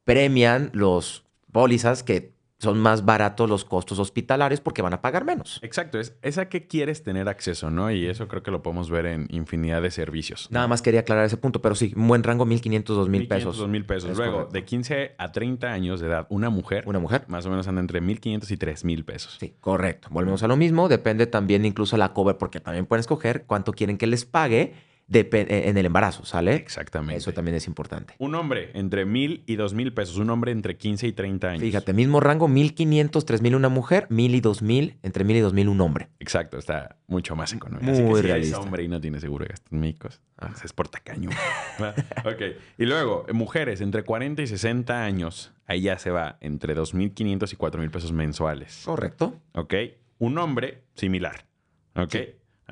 premian 0.05 0.71
los 0.73 1.25
pólizas 1.51 2.03
que 2.03 2.32
son 2.63 2.79
más 2.79 3.05
baratos 3.05 3.51
los 3.51 3.65
costos 3.65 3.99
hospitalarios 3.99 4.61
porque 4.61 4.83
van 4.83 4.93
a 4.95 5.03
pagar 5.03 5.25
menos. 5.25 5.59
Exacto, 5.63 5.99
es, 5.99 6.17
es 6.23 6.39
a 6.39 6.49
qué 6.49 6.69
quieres 6.69 7.03
tener 7.03 7.29
acceso, 7.29 7.71
¿no? 7.71 7.91
Y 7.91 8.07
eso 8.07 8.29
creo 8.29 8.45
que 8.45 8.53
lo 8.53 8.63
podemos 8.63 8.89
ver 8.89 9.07
en 9.07 9.27
infinidad 9.31 9.83
de 9.83 9.91
servicios. 9.91 10.47
Nada 10.53 10.69
más 10.69 10.81
quería 10.81 11.01
aclarar 11.01 11.25
ese 11.25 11.37
punto, 11.37 11.61
pero 11.61 11.75
sí, 11.75 11.93
un 11.97 12.07
buen 12.07 12.23
rango, 12.23 12.45
1500, 12.47 12.97
2000 12.97 13.27
pesos. 13.29 13.57
2 13.57 13.69
mil 13.69 13.85
pesos. 13.85 14.11
Es 14.11 14.17
Luego, 14.17 14.33
correcto. 14.35 14.53
de 14.53 14.65
15 14.65 15.15
a 15.19 15.33
30 15.33 15.73
años 15.73 16.01
de 16.01 16.07
edad, 16.07 16.27
una 16.31 16.51
mujer, 16.51 16.85
Una 16.87 17.01
mujer. 17.01 17.25
más 17.27 17.45
o 17.47 17.51
menos 17.51 17.67
anda 17.67 17.81
entre 17.81 18.01
1.500 18.01 18.51
y 18.53 18.57
3.000 18.57 19.05
pesos. 19.05 19.37
Sí, 19.41 19.55
correcto. 19.61 20.07
Volvemos 20.13 20.45
a 20.45 20.47
lo 20.47 20.57
mismo. 20.57 20.89
Depende 20.89 21.27
también 21.27 21.65
incluso 21.65 21.97
la 21.97 22.13
cover, 22.13 22.37
porque 22.39 22.61
también 22.61 22.87
pueden 22.87 23.01
escoger 23.01 23.43
cuánto 23.45 23.73
quieren 23.73 23.99
que 23.99 24.07
les 24.07 24.25
pague 24.25 24.75
en 25.11 25.77
el 25.77 25.87
embarazo, 25.87 26.25
¿sale? 26.25 26.55
Exactamente. 26.55 27.19
Eso 27.19 27.33
también 27.33 27.57
es 27.57 27.67
importante. 27.67 28.15
Un 28.19 28.35
hombre 28.35 28.71
entre 28.75 29.05
mil 29.05 29.43
y 29.47 29.57
dos 29.57 29.75
mil 29.75 29.93
pesos. 29.93 30.17
Un 30.17 30.31
hombre 30.31 30.53
entre 30.53 30.77
15 30.77 31.07
y 31.07 31.13
30 31.13 31.49
años. 31.49 31.63
Fíjate, 31.63 31.93
mismo 31.93 32.21
rango, 32.21 32.49
1500, 32.49 33.25
3000 33.25 33.55
una 33.55 33.69
mujer, 33.69 34.07
mil 34.11 34.35
y 34.35 34.41
2000, 34.41 34.99
entre 35.03 35.25
mil 35.25 35.37
y 35.37 35.41
2000 35.41 35.69
un 35.69 35.81
hombre. 35.81 36.09
Exacto, 36.19 36.59
está 36.59 36.97
mucho 37.07 37.37
más 37.37 37.53
económico. 37.53 37.91
Muy 37.91 38.01
Así 38.01 38.23
que 38.23 38.23
realista. 38.23 38.57
Si 38.57 38.63
hombre 38.63 38.85
y 38.85 38.89
no 38.89 39.01
tiene 39.01 39.21
seguro 39.21 39.45
de 39.45 39.51
gastos 39.51 39.73
médicos, 39.73 40.21
pues 40.37 40.65
es 40.65 40.73
por 40.73 40.89
tacaño. 40.89 41.31
ok. 42.25 42.43
Y 42.79 42.87
luego, 42.87 43.27
mujeres 43.33 43.81
entre 43.81 44.05
40 44.05 44.43
y 44.43 44.47
60 44.47 45.05
años. 45.05 45.53
Ahí 45.67 45.83
ya 45.83 45.99
se 45.99 46.11
va 46.11 46.39
entre 46.41 46.77
2.500 46.77 47.53
y 47.53 47.57
4.000 47.57 47.91
pesos 47.91 48.13
mensuales. 48.13 48.83
Correcto. 48.85 49.41
Ok. 49.53 49.75
Un 50.19 50.39
hombre 50.39 50.85
similar. 50.95 51.47
Ok. 51.95 52.17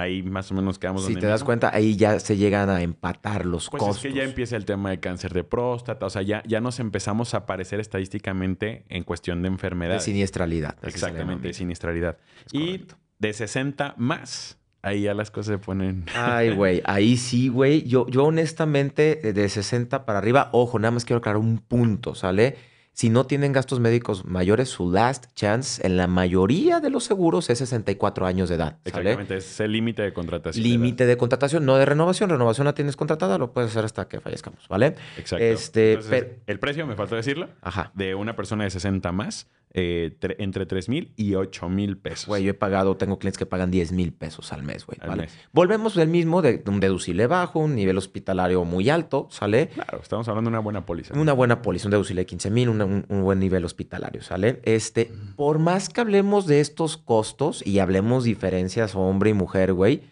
Ahí 0.01 0.23
más 0.23 0.51
o 0.51 0.55
menos 0.55 0.79
quedamos 0.79 1.03
Si 1.03 1.09
donde 1.09 1.21
te 1.21 1.27
das 1.27 1.41
mismo. 1.41 1.47
cuenta, 1.47 1.71
ahí 1.75 1.97
ya 1.97 2.19
se 2.21 2.37
llegan 2.37 2.71
a 2.71 2.83
empatar 2.83 3.45
los 3.47 3.69
Pues 3.71 3.81
costos. 3.83 4.05
es 4.05 4.11
que 4.13 4.19
ya 4.19 4.25
empieza 4.25 4.57
el 4.57 4.65
tema 4.65 4.91
de 4.91 5.01
cáncer 5.01 5.33
de 5.33 5.45
próstata, 5.45 6.07
o 6.07 6.11
sea, 6.11 6.23
ya, 6.23 6.43
ya 6.47 6.61
nos 6.61 6.81
empezamos 6.81 7.35
a 7.35 7.39
aparecer 7.39 7.81
estadísticamente 7.81 8.85
en 8.89 9.05
cuestión 9.05 9.39
de 9.43 9.49
de 9.49 9.53
enfermedades. 9.55 10.03
siniestralidad. 10.05 10.77
Exactamente, 10.83 11.49
de 11.49 11.55
siniestralidad. 11.55 12.19
Es 12.47 12.55
Y 12.55 12.67
correcto. 12.79 12.95
de 13.19 13.33
60 13.33 13.95
más, 13.99 14.59
ahí 14.83 15.03
ya 15.03 15.15
las 15.15 15.31
cosas 15.31 15.53
se 15.55 15.59
ponen... 15.59 16.05
Ay, 16.15 16.55
güey, 16.55 16.83
ahí 16.85 17.17
sí, 17.17 17.49
güey. 17.49 17.83
Yo, 17.83 18.07
yo 18.09 18.25
honestamente, 18.25 19.17
de 19.17 19.49
60 19.49 20.05
para 20.07 20.19
arriba, 20.19 20.49
ojo, 20.53 20.79
nada 20.79 20.93
más 20.93 21.05
quiero 21.05 21.19
aclarar 21.19 21.41
un 21.41 21.59
punto, 21.59 22.15
¿sale? 22.15 22.57
Si 23.01 23.09
no 23.09 23.25
tienen 23.25 23.55
gastos 23.55 23.81
médicos 23.81 24.27
mayores, 24.27 24.69
su 24.69 24.93
last 24.93 25.29
chance 25.35 25.81
en 25.87 25.97
la 25.97 26.07
mayoría 26.07 26.81
de 26.81 26.91
los 26.91 27.05
seguros 27.05 27.49
es 27.49 27.57
64 27.57 28.27
años 28.27 28.51
de 28.51 28.57
edad, 28.57 28.77
¿sale? 28.85 29.13
Exactamente, 29.13 29.37
es 29.39 29.61
el 29.61 29.73
límite 29.73 30.03
de 30.03 30.13
contratación. 30.13 30.63
Límite 30.63 31.07
de 31.07 31.17
contratación, 31.17 31.65
no 31.65 31.79
de 31.79 31.87
renovación. 31.87 32.29
Renovación 32.29 32.67
la 32.67 32.75
tienes 32.75 32.97
contratada, 32.97 33.39
lo 33.39 33.55
puedes 33.55 33.71
hacer 33.71 33.87
hasta 33.87 34.07
que 34.07 34.21
fallezcamos, 34.21 34.69
¿vale? 34.69 34.97
Exacto. 35.17 35.43
Este, 35.43 35.95
Entonces, 35.95 36.27
el 36.47 36.59
precio, 36.59 36.87
me 36.87 36.95
faltó 36.95 37.17
decirlo, 37.17 37.49
Ajá. 37.63 37.91
de 37.95 38.15
una 38.15 38.37
persona 38.37 38.65
de 38.65 38.71
60 38.71 39.13
más, 39.13 39.49
eh, 39.73 40.17
tre- 40.21 40.35
entre 40.39 40.67
3 40.67 40.89
mil 40.89 41.13
y 41.17 41.35
8 41.35 41.69
mil 41.69 41.97
pesos. 41.97 42.27
Güey, 42.27 42.43
yo 42.45 42.51
he 42.51 42.55
pagado, 42.55 42.97
tengo 42.97 43.19
clientes 43.19 43.39
que 43.39 43.47
pagan 43.47 43.71
10 43.71 43.93
mil 43.93 44.13
pesos 44.13 44.53
al 44.53 44.63
mes, 44.65 44.85
güey. 44.87 44.99
Al 45.01 45.09
¿vale? 45.11 45.23
mes. 45.23 45.39
Volvemos 45.53 45.95
del 45.95 46.09
mismo, 46.09 46.43
de 46.43 46.63
un 46.67 46.81
deducible 46.81 47.27
bajo, 47.27 47.61
un 47.61 47.75
nivel 47.77 47.97
hospitalario 47.99 48.65
muy 48.65 48.89
alto, 48.91 49.29
¿sale? 49.31 49.69
Claro, 49.69 50.01
estamos 50.03 50.29
hablando 50.29 50.51
de 50.51 50.53
una 50.55 50.61
buena 50.61 50.85
póliza. 50.87 51.15
Una 51.19 51.33
buena 51.33 51.63
póliza, 51.63 51.87
un 51.87 51.93
deducible 51.93 52.23
de 52.23 52.27
15 52.27 52.51
mil, 52.51 52.69
un, 52.69 52.83
un- 52.83 53.05
un 53.09 53.23
buen 53.23 53.39
nivel 53.39 53.65
hospitalario, 53.65 54.23
¿sale? 54.23 54.61
Este, 54.65 55.11
por 55.37 55.59
más 55.61 55.89
que 55.89 56.01
hablemos 56.01 56.47
de 56.47 56.61
estos 56.61 56.97
costos 56.97 57.65
y 57.67 57.79
hablemos 57.79 58.25
diferencias 58.25 58.95
hombre 58.95 59.31
y 59.31 59.35
mujer, 59.35 59.73
güey, 59.73 60.03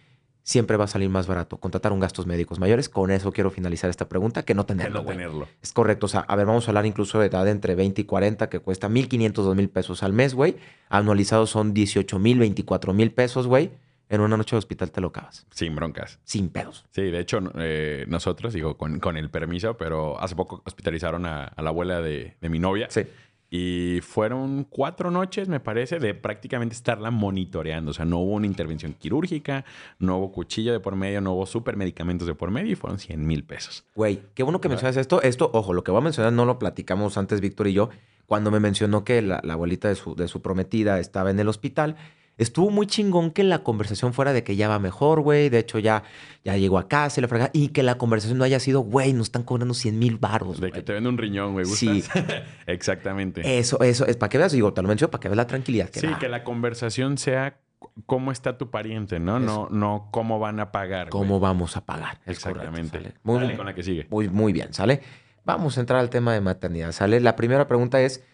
siempre 0.49 0.79
va 0.79 0.85
a 0.85 0.89
salir 0.89 1.11
más 1.11 1.27
barato 1.27 1.59
contratar 1.59 1.93
un 1.93 2.01
gastos 2.01 2.27
médicos 2.27 2.59
mayores. 2.59 2.89
Con 2.89 3.11
eso 3.11 3.33
quiero 3.33 3.51
finalizar 3.51 3.91
esta 3.91 4.09
pregunta, 4.09 4.45
que 4.47 4.55
no 4.55 4.65
Que 4.65 4.69
tenerlo, 4.73 5.01
no 5.01 5.05
güey. 5.05 5.19
tenerlo. 5.19 5.47
Es 5.61 5.75
correcto. 5.75 6.07
O 6.07 6.09
sea, 6.09 6.21
a 6.21 6.37
ver, 6.37 6.47
vamos 6.47 6.67
a 6.67 6.71
hablar 6.71 6.87
incluso 6.87 7.19
de 7.19 7.27
edad 7.27 7.47
entre 7.49 7.75
20 7.75 8.01
y 8.01 8.05
40, 8.05 8.49
que 8.49 8.59
cuesta 8.61 8.89
1.500, 8.89 9.33
2.000 9.35 9.69
pesos 9.69 10.03
al 10.03 10.15
mes, 10.15 10.33
güey. 10.35 10.57
Anualizados 10.89 11.51
son 11.51 11.75
18 11.75 12.19
mil, 12.19 12.39
24 12.39 12.95
mil 12.95 13.13
pesos, 13.13 13.47
güey. 13.47 13.73
En 14.09 14.23
una 14.23 14.39
noche 14.39 14.57
de 14.57 14.59
hospital 14.59 14.91
te 14.91 15.03
lo 15.03 15.09
acabas. 15.09 15.47
Sin 15.51 15.77
broncas. 15.77 16.19
Sin 16.25 16.49
pedos. 16.49 16.87
Sí, 16.93 17.03
de 17.03 17.19
hecho, 17.21 17.41
eh, 17.59 18.07
nosotros, 18.09 18.55
digo, 18.55 18.79
con, 18.79 19.01
con 19.01 19.19
el 19.19 19.29
permiso, 19.29 19.77
pero 19.77 20.19
hace 20.19 20.35
poco 20.35 20.63
hospitalizaron 20.65 21.27
a, 21.27 21.45
a 21.45 21.61
la 21.63 21.69
abuela 21.69 22.01
de, 22.01 22.37
de 22.41 22.49
mi 22.49 22.59
novia. 22.59 22.87
Sí. 22.89 23.03
Y 23.51 24.01
fueron 24.03 24.65
cuatro 24.65 25.11
noches, 25.11 25.49
me 25.49 25.59
parece, 25.59 25.99
de 25.99 26.15
prácticamente 26.15 26.75
estarla 26.75 27.11
monitoreando. 27.11 27.93
O 27.93 27.95
sea, 27.95 28.05
no 28.05 28.19
hubo 28.19 28.35
una 28.35 28.47
intervención 28.47 28.93
quirúrgica, 28.93 29.65
no 29.99 30.19
hubo 30.19 30.33
cuchillo 30.33 30.73
de 30.73 30.81
por 30.81 30.97
medio, 30.97 31.21
no 31.21 31.33
hubo 31.33 31.47
supermedicamentos 31.47 32.27
de 32.27 32.35
por 32.35 32.51
medio 32.51 32.73
y 32.73 32.75
fueron 32.75 32.99
100 32.99 33.27
mil 33.27 33.45
pesos. 33.45 33.85
Güey, 33.95 34.21
qué 34.35 34.43
bueno 34.43 34.61
que 34.61 34.69
mencionas 34.69 34.97
esto. 34.97 35.23
Esto, 35.23 35.51
ojo, 35.55 35.73
lo 35.73 35.83
que 35.83 35.91
voy 35.91 36.01
a 36.01 36.05
mencionar 36.05 36.33
no 36.33 36.45
lo 36.45 36.59
platicamos 36.59 37.17
antes 37.17 37.41
Víctor 37.41 37.69
y 37.69 37.73
yo. 37.73 37.89
Cuando 38.27 38.51
me 38.51 38.61
mencionó 38.61 39.05
que 39.05 39.23
la, 39.23 39.41
la 39.43 39.55
abuelita 39.55 39.89
de 39.89 39.95
su, 39.95 40.15
de 40.15 40.29
su 40.29 40.43
prometida 40.43 41.01
estaba 41.01 41.31
en 41.31 41.41
el 41.41 41.49
hospital, 41.49 41.97
estuvo 42.39 42.71
muy 42.71 42.87
chingón 42.87 43.31
que 43.31 43.45
la 43.45 43.59
conversación 43.59 44.15
fuera 44.15 44.33
de 44.33 44.43
que 44.43 44.57
ya 44.57 44.69
va 44.69 44.79
mejor, 44.79 45.21
güey. 45.21 45.49
De 45.49 45.59
hecho, 45.59 45.79
ya, 45.79 46.05
ya 46.45 46.57
llegó 46.57 46.79
a 46.79 46.89
casa 46.89 47.21
y 47.21 47.23
la 47.23 47.29
fregada. 47.29 47.51
Y 47.53 47.69
que 47.69 47.83
la 47.83 47.99
conversación 47.99 48.39
no 48.39 48.45
haya 48.45 48.61
sido, 48.61 48.81
güey, 48.81 49.13
nos 49.13 49.27
están 49.27 49.43
cobrando 49.43 49.75
100 49.75 49.99
mil 49.99 50.17
baros. 50.17 50.61
De 50.61 50.71
que 50.73 50.83
te 50.83 50.93
vende 50.95 51.09
un 51.09 51.19
riñón, 51.19 51.53
güey. 51.53 51.67
Sí. 51.67 52.03
Exactamente. 52.67 53.59
Eso, 53.59 53.81
eso, 53.83 54.07
es 54.07 54.17
para 54.17 54.31
que 54.31 54.39
veas, 54.39 54.53
digo, 54.53 54.73
te 54.73 54.81
lo 54.81 54.89
menciono 54.89 55.11
para 55.11 55.21
que 55.21 55.29
veas 55.29 55.37
la 55.37 55.47
tranquilidad 55.47 55.91
que 55.91 56.01
sí, 56.01 56.09
que 56.19 56.29
la 56.29 56.45
conversación 56.45 57.19
sea 57.19 57.59
cómo 58.07 58.33
está 58.33 58.59
tu 58.59 58.71
pariente, 58.71 59.19
¿no? 59.21 59.39
No, 59.39 59.69
no 59.71 60.09
cómo 60.11 60.39
van 60.39 60.61
a 60.61 60.73
pagar. 60.73 61.11
¿Cómo 61.11 61.41
vamos 61.41 61.77
a 61.77 61.85
pagar? 61.85 62.21
Exactamente. 62.27 63.15
Muy, 63.23 63.35
Dale 63.37 63.47
bien. 63.49 63.57
con 63.57 63.67
la 63.67 63.75
que 63.75 63.83
sigue. 63.83 64.07
Muy, 64.11 64.29
muy 64.29 64.53
bien, 64.53 64.73
¿sale? 64.73 65.01
Vamos 65.45 65.79
a 65.79 65.81
entrar 65.81 66.01
al 66.01 66.11
tema 66.11 66.35
de 66.35 66.41
maternidad, 66.41 66.93
¿sale? 66.93 67.21
La 67.21 67.37
primera 67.37 67.67
pregunta 67.67 68.01
es, 68.01 68.25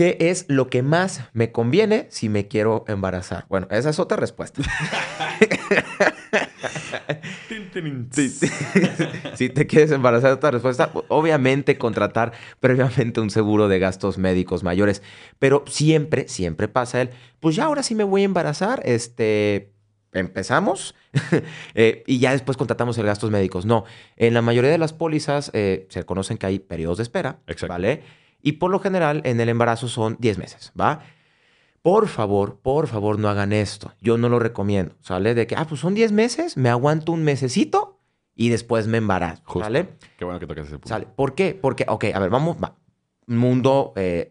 ¿qué 0.00 0.16
es 0.18 0.46
lo 0.48 0.70
que 0.70 0.82
más 0.82 1.24
me 1.34 1.52
conviene 1.52 2.06
si 2.08 2.30
me 2.30 2.48
quiero 2.48 2.86
embarazar? 2.88 3.44
Bueno, 3.50 3.66
esa 3.70 3.90
es 3.90 3.98
otra 3.98 4.16
respuesta. 4.16 4.62
Si 9.34 9.48
te 9.50 9.66
quieres 9.66 9.90
embarazar, 9.90 10.32
otra 10.32 10.52
respuesta, 10.52 10.90
obviamente 11.08 11.76
contratar 11.76 12.32
previamente 12.60 13.20
un 13.20 13.28
seguro 13.28 13.68
de 13.68 13.78
gastos 13.78 14.16
médicos 14.16 14.62
mayores, 14.62 15.02
pero 15.38 15.64
siempre, 15.66 16.28
siempre 16.28 16.68
pasa 16.68 17.02
el, 17.02 17.10
pues 17.38 17.56
ya 17.56 17.64
ahora 17.64 17.82
sí 17.82 17.94
me 17.94 18.04
voy 18.04 18.22
a 18.22 18.24
embarazar, 18.24 18.80
este, 18.84 19.72
empezamos 20.12 20.94
eh, 21.74 22.04
y 22.06 22.18
ya 22.18 22.32
después 22.32 22.56
contratamos 22.56 22.96
el 22.98 23.06
gastos 23.06 23.30
médicos. 23.30 23.66
No, 23.66 23.84
en 24.16 24.34
la 24.34 24.42
mayoría 24.42 24.70
de 24.70 24.78
las 24.78 24.92
pólizas 24.92 25.50
eh, 25.52 25.86
se 25.90 26.04
conocen 26.04 26.38
que 26.38 26.46
hay 26.46 26.58
periodos 26.58 26.96
de 26.96 27.02
espera, 27.02 27.40
Exacto. 27.46 27.74
¿vale? 27.74 28.02
Y 28.42 28.52
por 28.52 28.70
lo 28.70 28.78
general 28.80 29.22
en 29.24 29.40
el 29.40 29.48
embarazo 29.48 29.88
son 29.88 30.16
10 30.20 30.38
meses, 30.38 30.72
¿va? 30.78 31.00
Por 31.82 32.08
favor, 32.08 32.60
por 32.60 32.88
favor, 32.88 33.18
no 33.18 33.28
hagan 33.28 33.52
esto. 33.52 33.92
Yo 34.00 34.18
no 34.18 34.28
lo 34.28 34.38
recomiendo, 34.38 34.94
¿sale? 35.00 35.34
De 35.34 35.46
que, 35.46 35.56
ah, 35.56 35.66
pues 35.66 35.80
son 35.80 35.94
10 35.94 36.12
meses, 36.12 36.56
me 36.56 36.68
aguanto 36.68 37.12
un 37.12 37.22
mesecito 37.22 37.98
y 38.34 38.50
después 38.50 38.86
me 38.86 38.98
embarazo, 38.98 39.42
Justo. 39.46 39.64
¿sale? 39.64 39.88
Qué 40.18 40.24
bueno 40.24 40.38
que 40.40 40.46
tocas 40.46 40.66
ese 40.66 40.74
punto. 40.74 40.88
¿Sale? 40.88 41.06
¿Por 41.06 41.34
qué? 41.34 41.58
Porque, 41.60 41.86
ok, 41.88 42.04
a 42.14 42.18
ver, 42.18 42.28
vamos, 42.30 42.56
va. 42.62 42.76
Un 43.26 43.38
mundo 43.38 43.92
eh, 43.96 44.30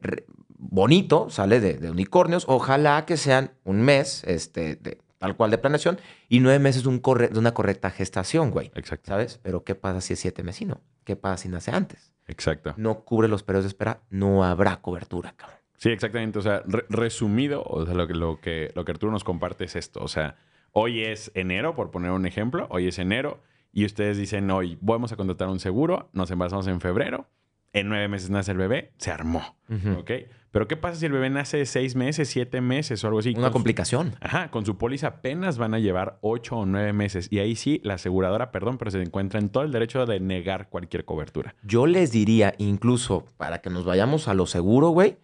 bonito, 0.58 1.30
¿sale? 1.30 1.60
De, 1.60 1.74
de 1.76 1.90
unicornios. 1.90 2.46
Ojalá 2.48 3.06
que 3.06 3.18
sean 3.18 3.52
un 3.64 3.82
mes, 3.82 4.24
este, 4.26 4.76
de, 4.76 5.00
tal 5.18 5.36
cual 5.36 5.50
de 5.52 5.58
planeación, 5.58 6.00
y 6.28 6.40
nueve 6.42 6.60
meses 6.60 6.84
de, 6.84 6.90
un 6.90 7.02
corre- 7.02 7.30
de 7.30 7.40
una 7.40 7.54
correcta 7.54 7.90
gestación, 7.90 8.52
güey. 8.52 8.72
Exacto. 8.76 9.08
¿Sabes? 9.08 9.40
Pero 9.42 9.64
¿qué 9.64 9.74
pasa 9.76 10.02
si 10.02 10.14
es 10.14 10.20
siete 10.20 10.44
meses 10.44 10.62
y 10.64 10.66
no? 10.66 10.82
¿Qué 11.04 11.16
pasa 11.16 11.38
si 11.44 11.50
nace 11.50 11.72
antes? 11.72 12.12
Exacto. 12.30 12.74
No 12.78 13.02
cubre 13.02 13.28
los 13.28 13.44
periodos 13.44 13.66
de 13.66 13.70
espera, 13.70 14.00
no 14.10 14.44
habrá 14.46 14.78
cobertura, 14.78 15.34
cabrón. 15.36 15.58
Sí, 15.78 15.90
exactamente. 15.90 16.40
O 16.40 16.42
sea, 16.42 16.64
re- 16.66 16.86
resumido, 16.90 17.64
o 17.64 17.86
sea, 17.86 17.94
lo 17.96 18.08
que, 18.08 18.14
lo, 18.14 18.40
que, 18.40 18.72
lo 18.76 18.86
que 18.86 18.92
Arturo 18.92 19.12
nos 19.12 19.24
comparte 19.24 19.66
es 19.66 19.76
esto. 19.76 20.02
O 20.04 20.08
sea, 20.08 20.36
hoy 20.72 21.04
es 21.04 21.32
enero, 21.36 21.76
por 21.76 21.90
poner 21.92 22.12
un 22.12 22.26
ejemplo, 22.26 22.68
hoy 22.70 22.88
es 22.88 23.00
enero, 23.00 23.42
y 23.74 23.86
ustedes 23.86 24.18
dicen 24.18 24.50
hoy, 24.52 24.78
vamos 24.82 25.12
a 25.12 25.16
contratar 25.16 25.48
un 25.50 25.60
seguro, 25.60 26.10
nos 26.14 26.32
embarazamos 26.32 26.68
en 26.68 26.82
febrero, 26.82 27.28
en 27.74 27.88
nueve 27.88 28.08
meses 28.08 28.30
nace 28.30 28.52
el 28.52 28.58
bebé, 28.58 28.92
se 28.98 29.12
armó. 29.12 29.58
¿Ok? 29.98 30.12
Pero 30.52 30.68
¿qué 30.68 30.76
pasa 30.76 31.00
si 31.00 31.06
el 31.06 31.12
bebé 31.12 31.30
nace 31.30 31.64
seis 31.66 31.96
meses, 31.96 32.28
siete 32.28 32.60
meses 32.62 33.04
o 33.04 33.08
algo 33.08 33.20
así? 33.20 33.30
Una 33.30 33.42
Con 33.42 33.48
su- 33.50 33.54
complicación. 33.54 34.16
Ajá, 34.20 34.50
con 34.50 34.66
su 34.66 34.78
póliza 34.78 35.08
apenas 35.08 35.58
van 35.60 35.74
a 35.76 35.80
llevar 35.80 36.18
ocho 36.22 36.58
o 36.58 36.66
nueve 36.66 36.92
meses. 36.92 37.28
Y 37.32 37.40
ahí 37.40 37.56
sí, 37.56 37.82
la 37.84 37.96
aseguradora, 37.96 38.52
perdón, 38.52 38.78
pero 38.80 38.90
se 38.90 39.02
encuentra 39.02 39.40
en 39.40 39.50
todo 39.50 39.64
el 39.64 39.72
derecho 39.72 40.06
de 40.08 40.20
negar 40.20 40.70
cualquier 40.70 41.06
cobertura. 41.06 41.56
Yo 41.64 41.86
les 41.86 42.12
diría, 42.12 42.56
incluso 42.58 43.26
para 43.38 43.62
que 43.62 43.70
nos 43.70 43.86
vayamos 43.86 44.28
a 44.28 44.34
lo 44.34 44.48
seguro, 44.48 44.90
güey, 44.90 45.18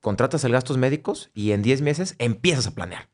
contratas 0.00 0.42
el 0.44 0.52
gastos 0.52 0.78
médicos 0.78 1.30
y 1.34 1.52
en 1.52 1.62
10 1.62 1.82
meses 1.82 2.14
empiezas 2.18 2.66
a 2.68 2.74
planear. 2.74 3.08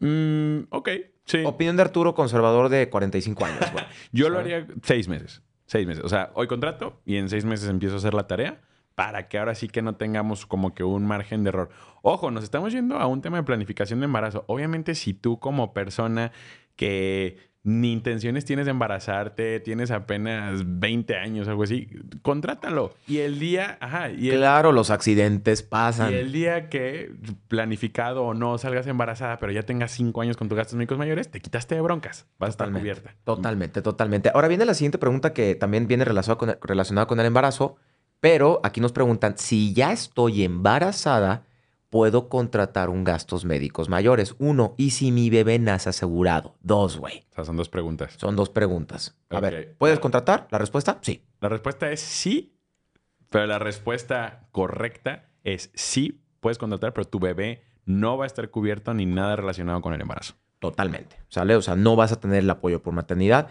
Mm, 0.00 0.66
ok, 0.70 0.88
sí. 1.24 1.38
Opinión 1.44 1.76
de 1.76 1.82
Arturo, 1.82 2.14
conservador 2.14 2.68
de 2.68 2.90
45 2.90 3.44
años, 3.44 3.72
güey. 3.72 3.84
Yo 4.12 4.28
lo 4.28 4.38
haría 4.38 4.66
seis 4.82 5.08
meses. 5.08 5.42
Seis 5.66 5.86
meses. 5.86 6.04
O 6.04 6.08
sea, 6.10 6.30
hoy 6.34 6.46
contrato 6.46 7.00
y 7.06 7.16
en 7.16 7.28
seis 7.30 7.44
meses 7.44 7.68
empiezo 7.70 7.94
a 7.94 7.98
hacer 7.98 8.12
la 8.12 8.26
tarea 8.26 8.60
para 8.94 9.28
que 9.28 9.38
ahora 9.38 9.54
sí 9.54 9.68
que 9.68 9.82
no 9.82 9.96
tengamos 9.96 10.46
como 10.46 10.74
que 10.74 10.84
un 10.84 11.06
margen 11.06 11.42
de 11.44 11.48
error. 11.48 11.70
Ojo, 12.02 12.30
nos 12.30 12.44
estamos 12.44 12.72
yendo 12.72 12.96
a 12.98 13.06
un 13.06 13.22
tema 13.22 13.38
de 13.38 13.42
planificación 13.42 14.00
de 14.00 14.06
embarazo. 14.06 14.44
Obviamente, 14.46 14.94
si 14.94 15.14
tú 15.14 15.38
como 15.38 15.72
persona 15.72 16.32
que 16.76 17.54
ni 17.64 17.92
intenciones 17.92 18.44
tienes 18.44 18.66
de 18.66 18.72
embarazarte, 18.72 19.58
tienes 19.58 19.90
apenas 19.90 20.62
20 20.66 21.16
años, 21.16 21.48
algo 21.48 21.62
así, 21.62 21.88
contrátalo. 22.20 22.94
Y 23.08 23.18
el 23.18 23.38
día, 23.38 23.78
ajá, 23.80 24.10
y 24.10 24.28
el, 24.28 24.36
Claro, 24.36 24.70
los 24.70 24.90
accidentes 24.90 25.62
y 25.62 25.64
pasan. 25.64 26.12
el 26.12 26.30
día 26.30 26.68
que 26.68 27.12
planificado 27.48 28.22
o 28.22 28.34
no 28.34 28.58
salgas 28.58 28.86
embarazada, 28.86 29.38
pero 29.38 29.50
ya 29.50 29.62
tengas 29.62 29.92
cinco 29.92 30.20
años 30.20 30.36
con 30.36 30.50
tus 30.50 30.58
gastos 30.58 30.76
médicos 30.76 30.98
mayores, 30.98 31.30
te 31.30 31.40
quitaste 31.40 31.74
de 31.74 31.80
broncas. 31.80 32.26
Vas 32.38 32.48
a 32.48 32.50
estar 32.50 32.70
cubierta. 32.70 33.16
Totalmente, 33.24 33.80
totalmente. 33.80 34.30
Ahora 34.34 34.48
viene 34.48 34.66
la 34.66 34.74
siguiente 34.74 34.98
pregunta 34.98 35.32
que 35.32 35.54
también 35.54 35.86
viene 35.86 36.04
relacionada 36.04 36.38
con, 36.38 36.56
relacionada 36.60 37.06
con 37.06 37.18
el 37.18 37.24
embarazo, 37.24 37.76
pero 38.24 38.58
aquí 38.62 38.80
nos 38.80 38.92
preguntan, 38.92 39.36
si 39.36 39.74
ya 39.74 39.92
estoy 39.92 40.44
embarazada, 40.44 41.44
puedo 41.90 42.30
contratar 42.30 42.88
un 42.88 43.04
gastos 43.04 43.44
médicos 43.44 43.90
mayores? 43.90 44.34
Uno, 44.38 44.74
¿y 44.78 44.92
si 44.92 45.12
mi 45.12 45.28
bebé 45.28 45.58
nace 45.58 45.90
asegurado? 45.90 46.56
Dos, 46.62 46.96
güey. 46.96 47.26
O 47.32 47.34
sea, 47.34 47.44
son 47.44 47.58
dos 47.58 47.68
preguntas. 47.68 48.14
Son 48.16 48.34
dos 48.34 48.48
preguntas. 48.48 49.14
A 49.28 49.40
ver, 49.40 49.76
¿puedes 49.76 49.98
contratar? 49.98 50.48
La 50.50 50.56
respuesta, 50.56 51.00
sí. 51.02 51.22
La 51.42 51.50
respuesta 51.50 51.92
es 51.92 52.00
sí, 52.00 52.56
pero 53.28 53.46
la 53.46 53.58
respuesta 53.58 54.48
correcta 54.52 55.28
es 55.42 55.70
sí, 55.74 56.22
puedes 56.40 56.56
contratar, 56.56 56.94
pero 56.94 57.06
tu 57.06 57.20
bebé 57.20 57.62
no 57.84 58.16
va 58.16 58.24
a 58.24 58.26
estar 58.26 58.48
cubierto 58.48 58.94
ni 58.94 59.04
nada 59.04 59.36
relacionado 59.36 59.82
con 59.82 59.92
el 59.92 60.00
embarazo. 60.00 60.32
Totalmente. 60.60 61.18
¿Sale? 61.28 61.56
O 61.56 61.60
sea, 61.60 61.76
no 61.76 61.94
vas 61.94 62.12
a 62.12 62.20
tener 62.20 62.38
el 62.38 62.48
apoyo 62.48 62.82
por 62.82 62.94
maternidad 62.94 63.48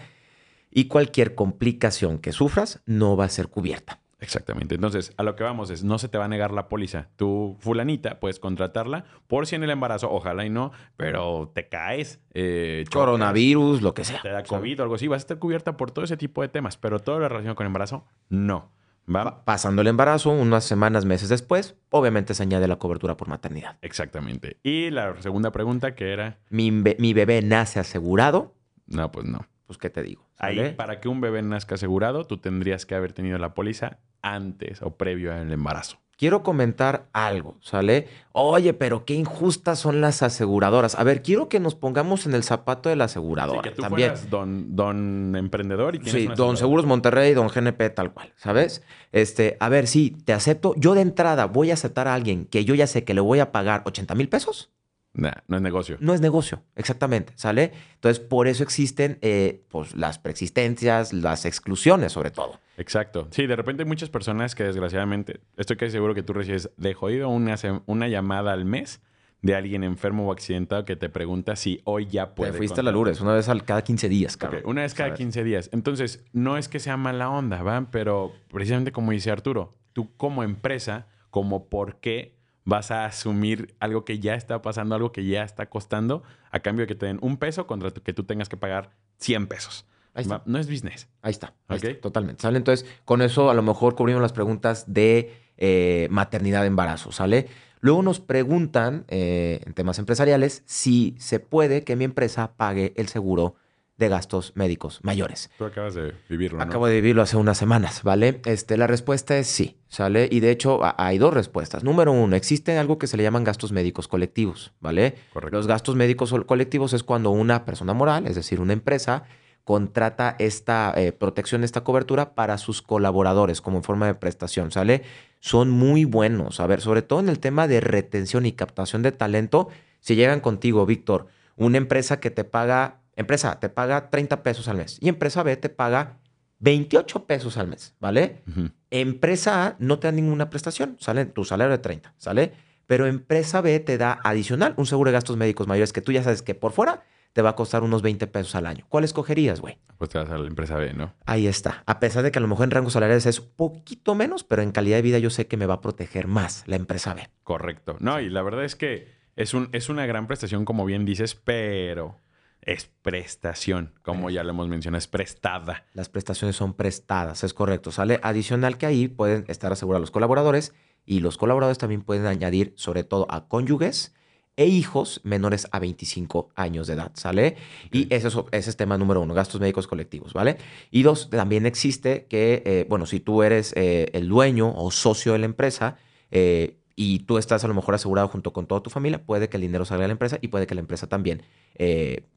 y 0.72 0.86
cualquier 0.86 1.36
complicación 1.36 2.18
que 2.18 2.32
sufras 2.32 2.82
no 2.88 3.16
va 3.16 3.26
a 3.26 3.30
ser 3.30 3.50
cubierta. 3.50 4.00
Exactamente. 4.24 4.76
Entonces, 4.76 5.14
a 5.18 5.24
lo 5.24 5.36
que 5.36 5.44
vamos 5.44 5.70
es, 5.70 5.84
no 5.84 5.98
se 6.00 6.08
te 6.08 6.18
va 6.18 6.26
a 6.26 6.28
negar 6.28 6.52
la 6.52 6.70
póliza. 6.70 7.10
Tu 7.18 7.56
fulanita 7.60 8.20
puedes 8.20 8.40
contratarla 8.40 9.06
por 9.28 9.46
si 9.46 9.56
en 9.56 9.64
el 9.64 9.70
embarazo, 9.70 10.10
ojalá 10.12 10.46
y 10.46 10.50
no, 10.50 10.72
pero 10.98 11.52
te 11.54 11.68
caes. 11.70 12.20
eh, 12.34 12.84
chocas, 12.86 12.94
Coronavirus, 13.06 13.82
lo 13.82 13.94
que 13.94 14.04
sea. 14.06 14.22
Te 14.22 14.30
da. 14.30 14.44
COVID 14.44 14.80
o 14.80 14.84
algo 14.84 14.96
así, 14.96 15.08
vas 15.08 15.18
a 15.18 15.24
estar 15.24 15.40
cubierta 15.40 15.78
por 15.78 15.92
todo 15.92 16.06
ese 16.06 16.18
tipo 16.18 16.42
de 16.42 16.48
temas, 16.48 16.78
pero 16.78 17.00
todo 17.00 17.20
lo 17.20 17.28
relacionado 17.28 17.56
con 17.56 17.66
embarazo, 17.68 18.06
no. 18.30 18.72
¿Va? 19.14 19.24
Pa- 19.26 19.44
Pasando 19.44 19.82
el 19.82 19.90
embarazo, 19.90 20.30
unas 20.30 20.64
semanas, 20.64 21.04
meses 21.04 21.28
después, 21.28 21.76
obviamente 21.90 22.34
se 22.34 22.44
añade 22.44 22.70
la 22.70 22.78
cobertura 22.78 23.18
por 23.18 23.28
maternidad. 23.28 23.78
Exactamente. 23.82 24.58
Y 24.64 24.92
la 24.92 25.22
segunda 25.22 25.52
pregunta 25.52 25.94
que 25.94 26.14
era, 26.14 26.40
Mi, 26.50 26.72
be- 26.72 26.96
mi 27.00 27.14
bebé 27.14 27.42
nace 27.42 27.82
asegurado, 27.82 28.56
no, 28.88 29.12
pues 29.12 29.26
no. 29.26 29.46
Pues 29.74 29.82
¿qué 29.82 29.90
te 29.90 30.04
digo? 30.04 30.26
Ahí, 30.38 30.74
para 30.76 31.00
que 31.00 31.08
un 31.10 31.22
bebé 31.22 31.42
nazca 31.42 31.76
asegurado, 31.76 32.26
tú 32.26 32.38
tendrías 32.38 32.86
que 32.86 32.96
haber 32.96 33.14
tenido 33.14 33.38
la 33.38 33.54
póliza 33.54 34.00
antes 34.22 34.82
o 34.82 34.96
previo 34.96 35.34
al 35.34 35.52
embarazo. 35.52 35.98
Quiero 36.16 36.44
comentar 36.44 37.08
algo, 37.12 37.58
¿sale? 37.60 38.08
Oye, 38.34 38.74
pero 38.74 39.04
qué 39.04 39.16
injustas 39.16 39.80
son 39.80 40.00
las 40.00 40.22
aseguradoras. 40.22 40.94
A 40.96 41.04
ver, 41.04 41.24
quiero 41.24 41.50
que 41.50 41.60
nos 41.60 41.74
pongamos 41.74 42.28
en 42.28 42.36
el 42.36 42.44
zapato 42.44 42.88
de 42.88 42.96
la 42.96 43.06
aseguradora. 43.06 43.62
que 43.64 43.72
tú 43.72 43.82
También. 43.82 44.12
fueras 44.12 44.30
don, 44.30 44.76
don 44.76 45.36
emprendedor 45.36 45.96
y 45.96 46.08
Sí, 46.08 46.28
don. 46.28 46.56
Seguros 46.56 46.86
Monterrey, 46.86 47.34
don 47.34 47.48
GNP, 47.48 47.90
tal 47.90 48.14
cual, 48.14 48.32
¿sabes? 48.36 48.84
Este, 49.12 49.58
a 49.60 49.70
ver, 49.70 49.88
sí, 49.88 50.16
te 50.24 50.34
acepto. 50.34 50.76
Yo 50.78 50.94
de 50.94 51.02
entrada 51.02 51.46
voy 51.46 51.72
a 51.72 51.74
aceptar 51.74 52.08
a 52.08 52.14
alguien 52.14 52.46
que 52.46 52.64
yo 52.64 52.76
ya 52.76 52.86
sé 52.88 53.04
que 53.04 53.16
le 53.16 53.22
voy 53.22 53.40
a 53.40 53.52
pagar 53.52 53.82
80 53.86 54.14
mil 54.14 54.30
pesos. 54.30 54.72
Nah, 55.16 55.32
no 55.48 55.58
es 55.58 55.62
negocio. 55.62 55.98
No 56.00 56.14
es 56.14 56.22
negocio, 56.22 56.64
exactamente, 56.76 57.34
¿sale? 57.36 57.72
Entonces, 57.96 58.20
por 58.20 58.48
eso 58.48 58.64
existen 58.64 59.20
eh, 59.22 59.64
pues, 59.70 59.96
las 59.96 60.18
preexistencias, 60.18 61.14
las 61.14 61.46
exclusiones, 61.46 62.12
sobre 62.12 62.32
todo. 62.32 62.60
Exacto. 62.78 63.28
Sí, 63.30 63.46
de 63.46 63.56
repente 63.56 63.84
hay 63.84 63.88
muchas 63.88 64.10
personas 64.10 64.56
que 64.56 64.64
desgraciadamente, 64.64 65.42
estoy 65.56 65.78
casi 65.78 65.92
seguro 65.92 66.16
que 66.16 66.24
tú 66.24 66.34
recibes 66.34 66.72
de 66.78 66.94
jodido 66.96 67.30
una, 67.30 67.56
una 67.86 68.08
llamada 68.08 68.54
al 68.54 68.66
mes 68.66 69.02
de 69.44 69.56
alguien 69.56 69.84
enfermo 69.84 70.28
o 70.28 70.32
accidentado 70.32 70.86
que 70.86 70.96
te 70.96 71.10
pregunta 71.10 71.56
si 71.56 71.82
hoy 71.84 72.08
ya 72.08 72.34
puede. 72.34 72.52
Te 72.52 72.58
fuiste 72.58 72.80
a 72.80 72.84
la. 72.84 72.92
Lourdes 72.92 73.22
una 73.22 73.34
vez 73.34 73.50
al, 73.50 73.66
cada 73.66 73.84
15 73.84 74.10
días, 74.10 74.38
cabrón. 74.38 74.64
una 74.66 74.82
vez 74.82 74.94
cada 74.96 75.10
¿sabes? 75.10 75.20
15 75.20 75.44
días. 75.44 75.70
Entonces, 75.74 76.24
no 76.32 76.58
es 76.58 76.70
que 76.70 76.80
sea 76.80 76.98
mala 76.98 77.30
onda, 77.30 77.62
¿va? 77.62 77.90
Pero 77.92 78.32
precisamente 78.52 78.92
como 78.94 79.12
dice 79.12 79.30
Arturo, 79.30 79.76
tú 79.92 80.16
como 80.16 80.44
empresa, 80.44 81.08
como 81.30 81.68
por 81.68 81.98
qué 82.00 82.38
vas 82.66 82.92
a 82.92 83.06
asumir 83.06 83.76
algo 83.80 84.06
que 84.06 84.20
ya 84.20 84.36
está 84.36 84.62
pasando, 84.62 84.96
algo 84.96 85.12
que 85.12 85.26
ya 85.26 85.44
está 85.44 85.70
costando, 85.70 86.24
a 86.52 86.60
cambio 86.60 86.84
de 86.84 86.88
que 86.88 86.96
te 86.96 87.06
den 87.06 87.20
un 87.22 87.38
peso 87.38 87.68
contra 87.68 87.92
que 87.92 88.14
tú 88.14 88.24
tengas 88.24 88.50
que 88.50 88.58
pagar 88.58 88.92
100 89.18 89.48
pesos. 89.48 89.86
Ahí 90.14 90.24
está. 90.24 90.44
No 90.46 90.60
es 90.60 90.70
business. 90.70 91.08
Ahí 91.22 91.32
está, 91.32 91.54
ahí 91.68 91.78
está, 91.78 92.00
totalmente. 92.00 92.42
¿Sale? 92.42 92.58
Entonces, 92.58 92.88
con 93.04 93.22
eso 93.22 93.50
a 93.50 93.54
lo 93.54 93.64
mejor 93.64 93.96
cubrimos 93.96 94.22
las 94.22 94.34
preguntas 94.34 94.86
de 94.94 95.34
eh, 95.58 96.08
maternidad, 96.12 96.66
embarazo, 96.66 97.12
¿sale? 97.12 97.48
Luego 97.80 98.02
nos 98.02 98.20
preguntan 98.20 99.06
eh, 99.10 99.62
en 99.66 99.74
temas 99.74 100.00
empresariales 100.00 100.64
si 100.66 101.16
se 101.20 101.40
puede 101.40 101.84
que 101.84 101.96
mi 101.96 102.06
empresa 102.06 102.54
pague 102.56 102.94
el 102.96 103.08
seguro 103.08 103.56
de 103.98 104.10
gastos 104.10 104.54
médicos 104.56 105.00
mayores. 105.04 105.52
Tú 105.58 105.66
acabas 105.66 105.94
de 105.94 106.14
vivirlo, 106.28 106.58
¿no? 106.58 106.64
Acabo 106.64 106.88
de 106.88 106.96
vivirlo 106.96 107.22
hace 107.22 107.38
unas 107.38 107.58
semanas, 107.58 108.02
¿vale? 108.04 108.42
Este, 108.46 108.76
la 108.78 108.88
respuesta 108.88 109.38
es 109.38 109.48
sí, 109.48 109.78
¿sale? 109.88 110.28
Y 110.32 110.40
de 110.40 110.52
hecho 110.52 110.80
hay 110.98 111.18
dos 111.20 111.34
respuestas. 111.34 111.84
Número 111.84 112.12
uno, 112.12 112.36
existe 112.36 112.78
algo 112.78 112.98
que 112.98 113.08
se 113.08 113.18
le 113.18 113.24
llaman 113.24 113.44
gastos 113.44 113.72
médicos 113.72 114.08
colectivos, 114.08 114.74
¿vale? 114.80 115.16
Correcto. 115.32 115.56
Los 115.56 115.68
gastos 115.68 115.96
médicos 115.96 116.34
colectivos 116.46 116.94
es 116.94 117.04
cuando 117.04 117.30
una 117.30 117.66
persona 117.66 117.94
moral, 117.94 118.26
es 118.26 118.36
decir, 118.36 118.60
una 118.60 118.74
empresa, 118.74 119.26
contrata 119.64 120.36
esta 120.40 120.94
eh, 120.96 121.12
protección, 121.12 121.64
esta 121.64 121.84
cobertura 121.84 122.36
para 122.36 122.58
sus 122.58 122.82
colaboradores 122.82 123.62
como 123.62 123.82
forma 123.82 124.08
de 124.08 124.16
prestación, 124.16 124.72
¿sale? 124.72 125.04
Son 125.40 125.70
muy 125.70 126.06
buenos. 126.06 126.60
A 126.60 126.68
ver, 126.68 126.82
sobre 126.82 127.02
todo 127.02 127.20
en 127.20 127.30
el 127.30 127.40
tema 127.40 127.68
de 127.68 127.80
retención 127.80 128.46
y 128.46 128.54
captación 128.54 129.02
de 129.04 129.12
talento, 129.12 129.70
si 130.00 130.16
llegan 130.16 130.42
contigo, 130.42 130.86
Víctor, 130.86 131.28
una 131.56 131.78
empresa 131.78 132.20
que 132.20 132.32
te 132.32 132.44
paga, 132.44 133.03
empresa, 133.16 133.60
te 133.60 133.70
paga 133.70 134.10
30 134.10 134.44
pesos 134.44 134.68
al 134.68 134.78
mes 134.78 134.98
y 135.02 135.10
empresa 135.10 135.44
B 135.44 135.56
te 135.58 135.70
paga 135.70 136.20
28 136.60 137.26
pesos 137.26 137.58
al 137.58 137.68
mes, 137.68 137.96
¿vale? 138.00 138.42
Empresa 138.90 139.66
A 139.66 139.76
no 139.80 140.00
te 140.00 140.08
da 140.08 140.12
ninguna 140.12 140.50
prestación, 140.50 140.96
sale 141.00 141.26
tu 141.26 141.44
salario 141.44 141.72
de 141.72 141.80
30, 141.80 142.14
¿sale? 142.18 142.54
Pero 142.88 143.06
empresa 143.06 143.62
B 143.62 143.80
te 143.80 143.98
da 143.98 144.20
adicional 144.24 144.74
un 144.78 144.86
seguro 144.86 145.10
de 145.10 145.14
gastos 145.14 145.38
médicos 145.38 145.68
mayores 145.68 145.94
que 145.94 146.02
tú 146.02 146.12
ya 146.12 146.24
sabes 146.24 146.42
que 146.42 146.56
por 146.56 146.72
fuera 146.72 147.04
te 147.34 147.42
va 147.42 147.50
a 147.50 147.56
costar 147.56 147.84
unos 147.84 148.02
20 148.02 148.28
pesos 148.28 148.56
al 148.56 148.68
año. 148.68 148.86
¿Cuál 148.90 149.04
escogerías, 149.04 149.60
güey? 149.60 149.80
Pues 149.98 150.12
te 150.12 150.20
vas 150.20 150.30
a 150.30 150.38
la 150.38 150.48
empresa 150.48 150.78
B, 150.78 150.94
¿no? 150.94 151.14
Ahí 151.26 151.48
está. 151.48 151.84
A 151.88 152.00
pesar 152.00 152.24
de 152.24 152.32
que 152.32 152.38
a 152.38 152.42
lo 152.42 152.48
mejor 152.48 152.66
en 152.66 152.72
rangos 152.72 152.94
salariales 152.94 153.26
es 153.26 153.42
poquito 153.42 154.16
menos, 154.16 154.44
pero 154.44 154.62
en 154.62 154.72
calidad 154.72 154.98
de 154.98 155.02
vida 155.02 155.18
yo 155.18 155.32
sé 155.32 155.48
que 155.48 155.58
me 155.58 155.66
va 155.66 155.76
a 155.76 155.82
proteger 155.82 156.28
más 156.28 156.64
la 156.68 156.76
empresa 156.76 157.14
B. 157.14 157.28
Correcto. 157.44 157.98
No, 158.00 158.22
y 158.22 158.30
la 158.30 158.44
verdad 158.44 158.64
es 158.64 158.76
que 158.76 159.08
es, 159.36 159.54
un, 159.54 159.70
es 159.72 159.90
una 159.90 160.06
gran 160.06 160.28
prestación, 160.28 160.64
como 160.64 160.86
bien 160.86 161.06
dices, 161.06 161.34
pero 161.34 162.20
es 162.66 162.90
prestación, 163.02 163.94
como 164.02 164.30
ya 164.30 164.44
lo 164.44 164.52
hemos 164.52 164.68
mencionado, 164.68 165.00
es 165.00 165.08
prestada. 165.08 165.86
Las 165.94 166.10
prestaciones 166.10 166.56
son 166.56 166.74
prestadas, 166.74 167.44
es 167.44 167.54
correcto. 167.54 167.92
Sale 167.92 168.20
adicional 168.24 168.78
que 168.78 168.86
ahí 168.86 169.08
pueden 169.08 169.46
estar 169.48 169.72
asegurados 169.72 170.02
los 170.02 170.12
colaboradores 170.12 170.74
y 171.06 171.20
los 171.20 171.38
colaboradores 171.38 171.78
también 171.78 172.02
pueden 172.02 172.26
añadir 172.26 172.74
sobre 172.76 173.04
todo 173.04 173.28
a 173.30 173.48
cónyuges 173.48 174.14
e 174.56 174.68
hijos 174.68 175.20
menores 175.24 175.68
a 175.72 175.80
25 175.80 176.50
años 176.56 176.86
de 176.88 176.94
edad, 176.94 177.12
¿sale? 177.16 177.58
Y 177.92 178.14
ese 178.14 178.28
es, 178.28 178.36
ese 178.52 178.70
es 178.70 178.78
tema 178.78 178.98
número 178.98 179.22
uno, 179.22 179.34
gastos 179.34 179.60
médicos 179.60 179.88
colectivos, 179.88 180.34
¿vale? 180.34 180.58
Y 180.92 181.02
dos, 181.02 181.30
también 181.32 181.66
existe 181.66 182.28
que, 182.28 182.62
eh, 182.66 182.86
bueno, 182.88 183.08
si 183.08 183.20
tú 183.20 183.42
eres 183.42 183.74
eh, 183.76 184.12
el 184.14 184.30
dueño 184.30 184.72
o 184.76 184.92
socio 184.92 185.34
de 185.34 185.40
la 185.40 185.46
empresa 185.46 185.98
eh, 186.30 186.78
y 186.96 187.20
tú 187.20 187.40
estás 187.40 187.64
a 187.64 187.68
lo 187.68 187.74
mejor 187.74 187.96
asegurado 187.96 188.28
junto 188.28 188.54
con 188.54 188.68
toda 188.68 188.84
tu 188.84 188.92
familia, 188.92 189.26
puede 189.26 189.50
que 189.50 189.58
el 189.58 189.62
dinero 189.62 189.86
salga 189.86 190.04
de 190.04 190.10
la 190.10 190.14
empresa 190.14 190.38
y 190.40 190.50
puede 190.50 190.68
que 190.68 190.76
la 190.76 190.82
empresa 190.82 191.08
también 191.08 191.42
eh, 191.76 192.28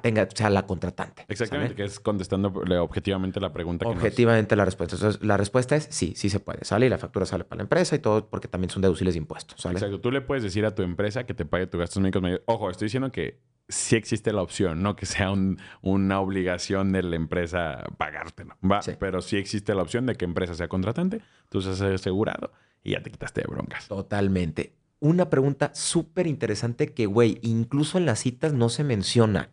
tenga, 0.00 0.28
sea 0.32 0.48
la 0.48 0.64
contratante. 0.66 1.24
Exactamente, 1.28 1.74
¿sale? 1.74 1.76
que 1.76 1.84
es 1.84 1.98
contestando 2.00 2.48
objetivamente 2.80 3.40
la 3.40 3.52
pregunta 3.52 3.84
que 3.84 3.90
nos- 3.94 3.98
Objetivamente 4.02 4.54
la 4.54 4.64
respuesta. 4.64 4.94
Entonces, 4.96 5.22
la 5.24 5.36
respuesta 5.36 5.74
es 5.76 5.88
sí, 5.90 6.14
sí 6.16 6.30
se 6.30 6.38
puede. 6.40 6.64
Sale 6.64 6.86
y 6.86 6.88
la 6.88 6.98
factura 6.98 7.26
sale 7.26 7.44
para 7.44 7.58
la 7.58 7.62
empresa 7.64 7.96
y 7.96 7.98
todo 7.98 8.28
porque 8.28 8.46
también 8.48 8.70
son 8.70 8.82
deducibles 8.82 9.14
de 9.14 9.18
impuestos. 9.18 9.60
¿sale? 9.60 9.74
Exacto. 9.74 10.00
Tú 10.00 10.10
le 10.12 10.20
puedes 10.20 10.44
decir 10.44 10.64
a 10.66 10.74
tu 10.74 10.82
empresa 10.82 11.24
que 11.24 11.34
te 11.34 11.44
pague 11.44 11.66
tus 11.66 11.80
gastos 11.80 12.00
médicos 12.00 12.22
mayores. 12.22 12.44
Ojo, 12.46 12.70
estoy 12.70 12.86
diciendo 12.86 13.10
que 13.10 13.40
sí 13.68 13.96
existe 13.96 14.32
la 14.32 14.42
opción, 14.42 14.82
no 14.82 14.94
que 14.94 15.06
sea 15.06 15.30
un- 15.32 15.58
una 15.80 16.20
obligación 16.20 16.92
de 16.92 17.02
la 17.02 17.16
empresa 17.16 17.84
pagártelo. 17.98 18.56
¿va? 18.64 18.82
Sí. 18.82 18.92
Pero 19.00 19.20
sí 19.20 19.36
existe 19.36 19.74
la 19.74 19.82
opción 19.82 20.06
de 20.06 20.14
que 20.14 20.24
empresa 20.24 20.54
sea 20.54 20.68
contratante, 20.68 21.22
tú 21.48 21.60
seas 21.60 21.80
asegurado 21.80 22.52
y 22.84 22.92
ya 22.92 23.02
te 23.02 23.10
quitaste 23.10 23.40
de 23.40 23.46
broncas. 23.48 23.88
Totalmente. 23.88 24.74
Una 25.00 25.28
pregunta 25.28 25.72
súper 25.74 26.28
interesante 26.28 26.92
que, 26.94 27.06
güey, 27.06 27.38
incluso 27.42 27.98
en 27.98 28.06
las 28.06 28.20
citas 28.20 28.52
no 28.52 28.68
se 28.68 28.84
menciona. 28.84 29.50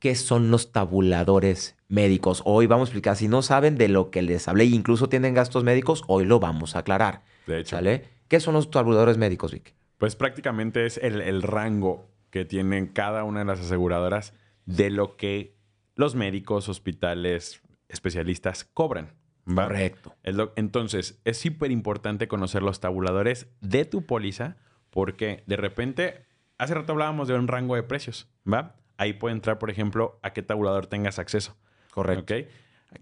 ¿Qué 0.00 0.14
son 0.14 0.50
los 0.50 0.72
tabuladores 0.72 1.76
médicos? 1.88 2.40
Hoy 2.46 2.66
vamos 2.66 2.88
a 2.88 2.90
explicar. 2.90 3.16
Si 3.16 3.28
no 3.28 3.42
saben 3.42 3.76
de 3.76 3.88
lo 3.88 4.10
que 4.10 4.22
les 4.22 4.48
hablé 4.48 4.64
incluso 4.64 5.10
tienen 5.10 5.34
gastos 5.34 5.62
médicos, 5.62 6.04
hoy 6.08 6.24
lo 6.24 6.40
vamos 6.40 6.74
a 6.74 6.78
aclarar. 6.78 7.22
De 7.46 7.60
hecho, 7.60 7.76
¿Sale? 7.76 8.08
¿Qué 8.26 8.40
son 8.40 8.54
los 8.54 8.70
tabuladores 8.70 9.18
médicos, 9.18 9.52
Vic? 9.52 9.74
pues 9.98 10.16
prácticamente 10.16 10.86
es 10.86 10.96
el, 10.96 11.20
el 11.20 11.42
rango 11.42 12.08
que 12.30 12.46
tienen 12.46 12.86
cada 12.86 13.24
una 13.24 13.40
de 13.40 13.44
las 13.44 13.60
aseguradoras 13.60 14.32
de 14.64 14.88
lo 14.88 15.18
que 15.18 15.58
los 15.94 16.14
médicos, 16.14 16.70
hospitales, 16.70 17.60
especialistas 17.90 18.64
cobran. 18.64 19.12
¿va? 19.46 19.64
Correcto. 19.64 20.16
Entonces, 20.56 21.20
es 21.26 21.36
súper 21.36 21.70
importante 21.70 22.28
conocer 22.28 22.62
los 22.62 22.80
tabuladores 22.80 23.48
de 23.60 23.84
tu 23.84 24.06
póliza 24.06 24.56
porque 24.88 25.44
de 25.46 25.56
repente, 25.56 26.24
hace 26.56 26.72
rato 26.72 26.92
hablábamos 26.92 27.28
de 27.28 27.34
un 27.34 27.48
rango 27.48 27.74
de 27.74 27.82
precios, 27.82 28.30
¿va? 28.50 28.79
Ahí 29.00 29.14
puede 29.14 29.34
entrar, 29.34 29.58
por 29.58 29.70
ejemplo, 29.70 30.20
a 30.22 30.34
qué 30.34 30.42
tabulador 30.42 30.86
tengas 30.86 31.18
acceso. 31.18 31.56
Correcto. 31.90 32.34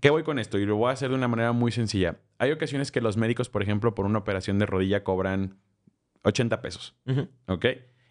¿Qué 0.00 0.10
voy 0.10 0.22
con 0.22 0.38
esto? 0.38 0.56
Y 0.56 0.64
lo 0.64 0.76
voy 0.76 0.90
a 0.90 0.92
hacer 0.92 1.08
de 1.08 1.16
una 1.16 1.26
manera 1.26 1.50
muy 1.50 1.72
sencilla. 1.72 2.20
Hay 2.38 2.52
ocasiones 2.52 2.92
que 2.92 3.00
los 3.00 3.16
médicos, 3.16 3.48
por 3.48 3.64
ejemplo, 3.64 3.96
por 3.96 4.06
una 4.06 4.20
operación 4.20 4.60
de 4.60 4.66
rodilla 4.66 5.02
cobran 5.02 5.58
80 6.22 6.62
pesos. 6.62 6.96
¿ok? 7.48 7.66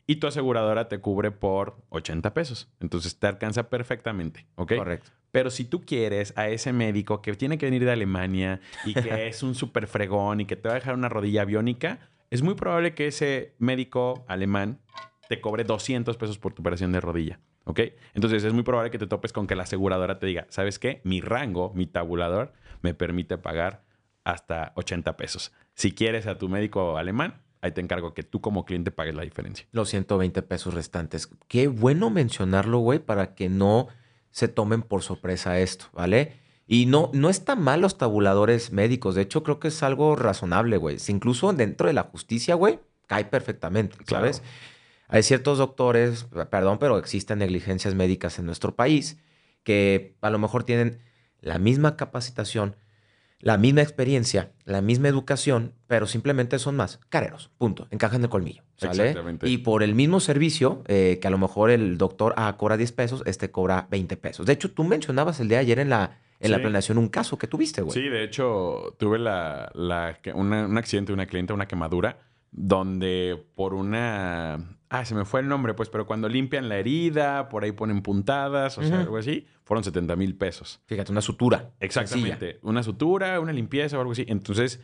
Y 0.06 0.18
tu 0.18 0.28
aseguradora 0.28 0.90
te 0.90 1.00
cubre 1.00 1.32
por 1.32 1.78
80 1.88 2.34
pesos. 2.34 2.70
Entonces 2.82 3.18
te 3.20 3.28
alcanza 3.28 3.70
perfectamente, 3.70 4.48
¿ok? 4.56 4.76
Correcto. 4.76 5.12
Pero 5.32 5.50
si 5.50 5.64
tú 5.64 5.86
quieres 5.86 6.34
a 6.36 6.50
ese 6.50 6.74
médico 6.74 7.22
que 7.22 7.34
tiene 7.36 7.58
que 7.58 7.68
venir 7.68 7.86
de 7.86 7.92
Alemania 7.92 8.60
y 8.84 8.96
que 8.96 9.28
es 9.30 9.44
un 9.44 9.56
súper 9.56 9.88
fregón 9.88 10.42
y 10.42 10.46
que 10.46 10.58
te 10.58 10.68
va 10.68 10.74
a 10.74 10.80
dejar 10.80 10.94
una 10.94 11.08
rodilla 11.08 11.46
biónica, 11.46 12.00
es 12.32 12.42
muy 12.42 12.56
probable 12.56 12.94
que 12.94 13.08
ese 13.08 13.56
médico 13.60 14.26
alemán 14.28 14.82
te 15.30 15.40
cobre 15.40 15.64
200 15.64 16.18
pesos 16.18 16.38
por 16.38 16.54
tu 16.54 16.62
operación 16.62 16.92
de 16.92 17.00
rodilla. 17.00 17.40
¿Ok? 17.68 17.82
Entonces 18.14 18.44
es 18.44 18.54
muy 18.54 18.64
probable 18.64 18.92
que 18.92 18.98
te 18.98 19.08
topes 19.08 19.34
con 19.34 19.46
que 19.46 19.56
la 19.56 19.64
aseguradora 19.64 20.20
te 20.20 20.26
diga, 20.26 20.48
¿sabes 20.50 20.80
qué? 20.80 21.02
Mi 21.04 21.22
rango, 21.22 21.72
mi 21.76 21.86
tabulador, 21.86 22.54
me 22.82 22.94
permite 22.94 23.38
pagar 23.38 23.84
hasta 24.24 24.72
80 24.76 25.18
pesos. 25.18 25.52
Si 25.76 25.94
quieres 25.94 26.28
a 26.28 26.38
tu 26.38 26.50
médico 26.50 26.98
alemán, 26.98 27.42
ahí 27.62 27.72
te 27.72 27.82
encargo 27.82 28.14
que 28.14 28.24
tú 28.24 28.42
como 28.42 28.66
cliente 28.66 28.92
pagues 28.92 29.16
la 29.16 29.24
diferencia. 29.24 29.68
Los 29.72 29.90
120 29.90 30.42
pesos 30.44 30.74
restantes. 30.74 31.30
Qué 31.48 31.68
bueno 31.68 32.10
mencionarlo, 32.10 32.80
güey, 32.80 33.00
para 33.00 33.36
que 33.36 33.50
no 33.50 33.88
se 34.32 34.48
tomen 34.48 34.82
por 34.82 35.04
sorpresa 35.04 35.60
esto, 35.60 35.86
¿vale? 35.94 36.34
Y 36.68 36.86
no, 36.86 37.10
no 37.14 37.30
están 37.30 37.62
mal 37.62 37.82
los 37.82 37.98
tabuladores 37.98 38.72
médicos. 38.72 39.16
De 39.16 39.22
hecho, 39.22 39.44
creo 39.44 39.60
que 39.60 39.70
es 39.70 39.84
algo 39.84 40.16
razonable, 40.16 40.78
güey. 40.78 40.98
Incluso 41.08 41.52
dentro 41.54 41.88
de 41.88 41.94
la 41.94 42.04
justicia, 42.04 42.56
güey, 42.56 42.80
cae 43.08 43.26
perfectamente, 43.26 43.98
¿sabes? 44.06 44.44
Hay 45.08 45.24
ciertos 45.24 45.58
doctores, 45.58 46.28
perdón, 46.50 46.80
pero 46.80 46.98
existen 46.98 47.40
negligencias 47.40 47.96
médicas 47.96 48.40
en 48.40 48.46
nuestro 48.46 48.76
país 48.76 49.18
que 49.64 50.16
a 50.22 50.30
lo 50.30 50.40
mejor 50.40 50.64
tienen 50.64 51.00
la 51.42 51.60
misma 51.60 51.96
capacitación, 51.96 52.76
la 53.40 53.58
misma 53.58 53.82
experiencia, 53.82 54.52
la 54.66 54.82
misma 54.82 55.08
educación, 55.08 55.74
pero 55.88 56.08
simplemente 56.08 56.58
son 56.60 56.76
más 56.76 57.00
careros, 57.10 57.52
punto, 57.58 57.88
encajan 57.92 58.22
de 58.22 58.30
colmillo, 58.30 58.64
¿sale? 58.78 59.10
Exactamente. 59.10 59.48
Y 59.48 59.60
por 59.60 59.84
el 59.84 59.94
mismo 59.94 60.20
servicio, 60.20 60.84
eh, 60.88 61.20
que 61.22 61.28
a 61.28 61.32
lo 61.32 61.38
mejor 61.38 61.70
el 61.70 61.98
doctor 61.98 62.34
ah, 62.38 62.56
cobra 62.58 62.78
10 62.78 62.92
pesos, 62.94 63.24
este 63.26 63.52
cobra 63.52 63.88
20 63.92 64.18
pesos. 64.18 64.46
De 64.46 64.54
hecho, 64.54 64.72
tú 64.72 64.84
mencionabas 64.84 65.40
el 65.40 65.48
de 65.48 65.58
ayer 65.58 65.80
en 65.80 65.90
la, 65.90 66.20
en 66.40 66.52
la 66.52 66.60
planeación 66.60 66.98
un 66.98 67.10
caso 67.10 67.38
que 67.38 67.48
tuviste, 67.48 67.82
güey. 67.82 67.94
Sí, 67.94 68.10
de 68.10 68.24
hecho, 68.24 68.96
tuve 68.98 69.20
la, 69.20 69.72
un 70.34 70.78
accidente 70.78 71.12
de 71.12 71.14
una 71.14 71.28
cliente, 71.28 71.54
una 71.54 71.68
quemadura, 71.68 72.20
donde 72.52 73.46
por 73.56 73.74
una 73.74 74.77
Ah, 74.90 75.04
se 75.04 75.16
me 75.16 75.26
fue 75.26 75.42
el 75.42 75.48
nombre, 75.48 75.74
pues, 75.74 75.90
pero 75.90 76.06
cuando 76.06 76.30
limpian 76.30 76.70
la 76.70 76.78
herida, 76.78 77.50
por 77.50 77.64
ahí 77.64 77.74
ponen 77.74 78.02
puntadas, 78.02 78.78
o 78.78 78.84
sea, 78.84 79.02
algo 79.02 79.18
así, 79.18 79.46
fueron 79.64 79.84
70 79.84 80.16
mil 80.16 80.36
pesos. 80.36 80.82
Fíjate, 80.86 81.12
una 81.12 81.22
sutura. 81.22 81.72
Exactamente. 81.80 82.60
Una 82.62 82.84
sutura, 82.84 83.40
una 83.40 83.52
limpieza 83.52 83.98
o 83.98 84.00
algo 84.00 84.14
así. 84.14 84.26
Entonces, 84.28 84.80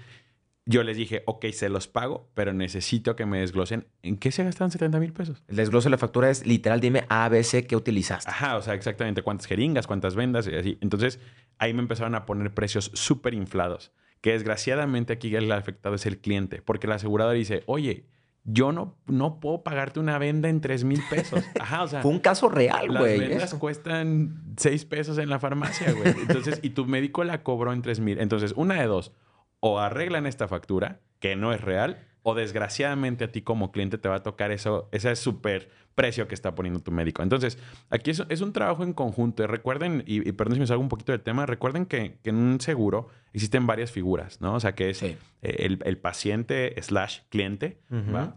yo 0.65 0.83
les 0.83 0.95
dije, 0.97 1.23
ok, 1.25 1.45
se 1.51 1.69
los 1.69 1.87
pago, 1.87 2.29
pero 2.33 2.53
necesito 2.53 3.15
que 3.15 3.25
me 3.25 3.39
desglosen. 3.39 3.87
¿En 4.01 4.17
qué 4.17 4.31
se 4.31 4.43
gastan 4.43 4.71
70 4.71 4.99
mil 4.99 5.11
pesos? 5.11 5.43
El 5.47 5.57
desglose 5.57 5.85
de 5.85 5.91
la 5.91 5.97
factura 5.97 6.29
es 6.29 6.45
literal, 6.45 6.79
dime 6.79 7.05
A, 7.09 7.27
B, 7.29 7.43
C, 7.43 7.65
¿qué 7.65 7.75
utilizaste? 7.75 8.29
Ajá, 8.29 8.57
o 8.57 8.61
sea, 8.61 8.73
exactamente 8.73 9.21
cuántas 9.21 9.47
jeringas, 9.47 9.87
cuántas 9.87 10.15
vendas 10.15 10.47
y 10.47 10.55
así. 10.55 10.77
Entonces, 10.81 11.19
ahí 11.57 11.73
me 11.73 11.81
empezaron 11.81 12.15
a 12.15 12.25
poner 12.25 12.53
precios 12.53 12.91
súper 12.93 13.33
inflados. 13.33 13.91
Que 14.21 14.31
desgraciadamente 14.31 15.11
aquí 15.11 15.35
el 15.35 15.51
afectado 15.51 15.95
es 15.95 16.05
el 16.05 16.19
cliente, 16.19 16.61
porque 16.61 16.87
la 16.87 16.95
aseguradora 16.95 17.35
dice, 17.35 17.63
oye, 17.65 18.05
yo 18.45 18.71
no, 18.71 18.97
no 19.07 19.39
puedo 19.39 19.63
pagarte 19.63 19.99
una 19.99 20.17
venda 20.17 20.49
en 20.49 20.59
3 20.59 20.83
mil 20.83 21.01
pesos. 21.09 21.43
Ajá, 21.59 21.83
o 21.83 21.87
sea. 21.87 22.01
Fue 22.01 22.11
un 22.11 22.19
caso 22.19 22.49
real, 22.49 22.89
güey. 22.89 23.17
Las 23.17 23.29
vendas 23.29 23.53
cuestan 23.55 24.53
6 24.57 24.85
pesos 24.85 25.17
en 25.17 25.29
la 25.29 25.39
farmacia, 25.39 25.91
güey. 25.93 26.13
Entonces, 26.21 26.59
y 26.61 26.71
tu 26.71 26.85
médico 26.85 27.23
la 27.23 27.43
cobró 27.43 27.71
en 27.71 27.81
3 27.81 27.99
mil. 27.99 28.19
Entonces, 28.19 28.53
una 28.55 28.75
de 28.75 28.87
dos. 28.87 29.13
O 29.59 29.79
arreglan 29.79 30.25
esta 30.25 30.49
factura, 30.49 30.99
que 31.19 31.37
no 31.37 31.53
es 31.53 31.61
real, 31.61 32.05
o 32.23 32.33
desgraciadamente 32.33 33.25
a 33.25 33.31
ti 33.31 33.41
como 33.41 33.71
cliente 33.71 33.97
te 33.97 34.09
va 34.09 34.15
a 34.15 34.23
tocar 34.23 34.51
eso, 34.51 34.87
ese 34.91 35.15
súper 35.15 35.69
precio 35.93 36.27
que 36.27 36.33
está 36.33 36.55
poniendo 36.55 36.79
tu 36.79 36.91
médico. 36.91 37.21
Entonces, 37.21 37.59
aquí 37.89 38.11
es, 38.11 38.23
es 38.29 38.41
un 38.41 38.53
trabajo 38.53 38.83
en 38.83 38.93
conjunto. 38.93 39.45
recuerden, 39.45 40.03
y, 40.07 40.31
perdón 40.31 40.55
si 40.55 40.59
me 40.61 40.67
salgo 40.67 40.81
un 40.81 40.89
poquito 40.89 41.11
del 41.11 41.21
tema, 41.21 41.45
recuerden 41.45 41.85
que, 41.85 42.17
en 42.23 42.35
un 42.35 42.61
seguro 42.61 43.09
existen 43.33 43.67
varias 43.67 43.91
figuras, 43.91 44.41
¿no? 44.41 44.55
O 44.55 44.59
sea, 44.59 44.73
que 44.73 44.89
es 44.89 45.03
eh, 45.03 45.17
el, 45.41 45.97
paciente 45.97 46.81
slash 46.81 47.19
cliente, 47.29 47.77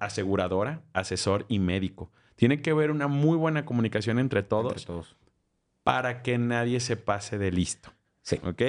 aseguradora, 0.01 0.83
asesor 0.92 1.46
y 1.49 1.61
médico. 1.61 2.11
Tiene 2.35 2.61
que 2.61 2.70
haber 2.70 2.90
una 2.90 3.07
muy 3.07 3.37
buena 3.37 3.64
comunicación 3.64 4.18
entre 4.18 4.42
todos, 4.42 4.72
entre 4.72 4.87
todos. 4.87 5.16
para 5.83 6.22
que 6.22 6.37
nadie 6.38 6.81
se 6.81 6.96
pase 6.96 7.38
de 7.38 7.53
listo. 7.53 7.92
Sí. 8.22 8.40
¿Ok? 8.42 8.62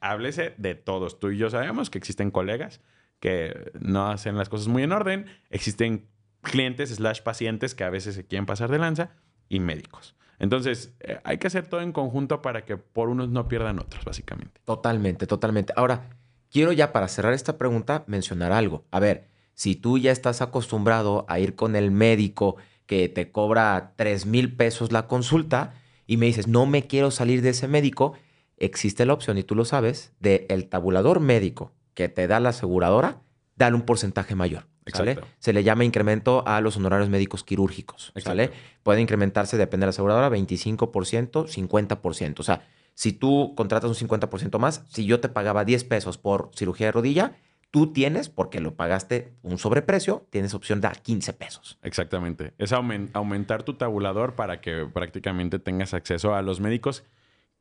Háblese 0.00 0.54
de 0.56 0.74
todos. 0.74 1.20
Tú 1.20 1.30
y 1.30 1.36
yo 1.36 1.50
sabemos 1.50 1.90
que 1.90 1.98
existen 1.98 2.30
colegas 2.32 2.80
que 3.22 3.70
no 3.78 4.08
hacen 4.08 4.36
las 4.36 4.48
cosas 4.48 4.66
muy 4.66 4.82
en 4.82 4.90
orden. 4.90 5.26
Existen 5.48 6.08
clientes 6.40 6.90
slash 6.90 7.22
pacientes 7.22 7.76
que 7.76 7.84
a 7.84 7.90
veces 7.90 8.16
se 8.16 8.26
quieren 8.26 8.46
pasar 8.46 8.68
de 8.68 8.80
lanza 8.80 9.10
y 9.48 9.60
médicos. 9.60 10.16
Entonces, 10.40 10.92
eh, 10.98 11.20
hay 11.22 11.38
que 11.38 11.46
hacer 11.46 11.68
todo 11.68 11.82
en 11.82 11.92
conjunto 11.92 12.42
para 12.42 12.64
que 12.64 12.76
por 12.76 13.08
unos 13.08 13.28
no 13.28 13.46
pierdan 13.46 13.78
otros, 13.78 14.04
básicamente. 14.04 14.60
Totalmente, 14.64 15.28
totalmente. 15.28 15.72
Ahora, 15.76 16.10
quiero 16.50 16.72
ya 16.72 16.92
para 16.92 17.06
cerrar 17.06 17.32
esta 17.32 17.58
pregunta 17.58 18.02
mencionar 18.08 18.50
algo. 18.50 18.86
A 18.90 18.98
ver, 18.98 19.28
si 19.54 19.76
tú 19.76 19.98
ya 19.98 20.10
estás 20.10 20.42
acostumbrado 20.42 21.24
a 21.28 21.38
ir 21.38 21.54
con 21.54 21.76
el 21.76 21.92
médico 21.92 22.56
que 22.86 23.08
te 23.08 23.30
cobra 23.30 23.92
3 23.94 24.26
mil 24.26 24.56
pesos 24.56 24.90
la 24.90 25.06
consulta 25.06 25.74
y 26.08 26.16
me 26.16 26.26
dices, 26.26 26.48
no 26.48 26.66
me 26.66 26.88
quiero 26.88 27.12
salir 27.12 27.40
de 27.40 27.50
ese 27.50 27.68
médico, 27.68 28.14
existe 28.56 29.06
la 29.06 29.12
opción, 29.12 29.38
y 29.38 29.44
tú 29.44 29.54
lo 29.54 29.64
sabes, 29.64 30.12
de 30.18 30.46
el 30.50 30.68
tabulador 30.68 31.20
médico 31.20 31.70
que 31.94 32.08
te 32.08 32.26
da 32.26 32.40
la 32.40 32.50
aseguradora, 32.50 33.20
dar 33.56 33.74
un 33.74 33.82
porcentaje 33.82 34.34
mayor. 34.34 34.66
¿sale? 34.86 35.18
Se 35.38 35.52
le 35.52 35.62
llama 35.62 35.84
incremento 35.84 36.46
a 36.46 36.60
los 36.60 36.76
honorarios 36.76 37.08
médicos 37.08 37.44
quirúrgicos. 37.44 38.12
¿sale? 38.16 38.50
Puede 38.82 39.00
incrementarse, 39.00 39.56
depende 39.56 39.84
de 39.84 39.88
la 39.88 39.90
aseguradora, 39.90 40.28
25%, 40.30 41.46
50%. 41.46 42.40
O 42.40 42.42
sea, 42.42 42.66
si 42.94 43.12
tú 43.12 43.54
contratas 43.56 43.90
un 43.90 44.08
50% 44.08 44.58
más, 44.58 44.84
si 44.88 45.04
yo 45.06 45.20
te 45.20 45.28
pagaba 45.28 45.64
10 45.64 45.84
pesos 45.84 46.18
por 46.18 46.50
cirugía 46.54 46.88
de 46.88 46.92
rodilla, 46.92 47.36
tú 47.70 47.92
tienes, 47.92 48.28
porque 48.28 48.60
lo 48.60 48.74
pagaste 48.74 49.32
un 49.42 49.56
sobreprecio, 49.58 50.26
tienes 50.30 50.52
opción 50.52 50.80
de 50.80 50.90
15 50.90 51.32
pesos. 51.32 51.78
Exactamente. 51.82 52.52
Es 52.58 52.72
aumentar 52.72 53.62
tu 53.62 53.74
tabulador 53.74 54.34
para 54.34 54.60
que 54.60 54.86
prácticamente 54.92 55.58
tengas 55.58 55.94
acceso 55.94 56.34
a 56.34 56.42
los 56.42 56.60
médicos 56.60 57.04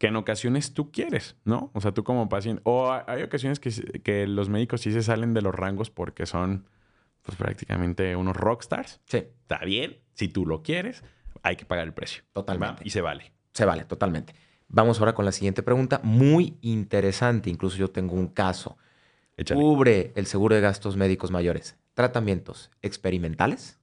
que 0.01 0.07
en 0.07 0.15
ocasiones 0.15 0.73
tú 0.73 0.91
quieres, 0.91 1.35
¿no? 1.45 1.69
O 1.75 1.79
sea, 1.79 1.91
tú 1.91 2.03
como 2.03 2.27
paciente. 2.27 2.63
O 2.65 2.91
hay 2.91 3.21
ocasiones 3.21 3.59
que, 3.59 3.69
que 4.01 4.25
los 4.25 4.49
médicos 4.49 4.81
sí 4.81 4.91
se 4.91 5.03
salen 5.03 5.35
de 5.35 5.43
los 5.43 5.53
rangos 5.53 5.91
porque 5.91 6.25
son, 6.25 6.65
pues 7.21 7.37
prácticamente 7.37 8.15
unos 8.15 8.35
rockstars. 8.35 8.99
Sí. 9.05 9.17
Está 9.17 9.59
bien, 9.59 9.99
si 10.15 10.27
tú 10.27 10.47
lo 10.47 10.63
quieres, 10.63 11.03
hay 11.43 11.55
que 11.55 11.65
pagar 11.65 11.85
el 11.85 11.93
precio. 11.93 12.23
Totalmente. 12.33 12.81
Y 12.83 12.89
se 12.89 13.01
vale. 13.01 13.31
Se 13.53 13.63
vale, 13.63 13.83
totalmente. 13.83 14.33
Vamos 14.69 14.97
ahora 14.97 15.13
con 15.13 15.23
la 15.23 15.31
siguiente 15.31 15.61
pregunta, 15.61 16.01
muy 16.01 16.57
interesante. 16.61 17.51
Incluso 17.51 17.77
yo 17.77 17.91
tengo 17.91 18.15
un 18.15 18.29
caso. 18.29 18.79
Cubre 19.53 20.13
el 20.15 20.25
seguro 20.25 20.55
de 20.55 20.61
gastos 20.61 20.97
médicos 20.97 21.29
mayores. 21.29 21.77
¿Tratamientos 21.93 22.71
experimentales? 22.81 23.79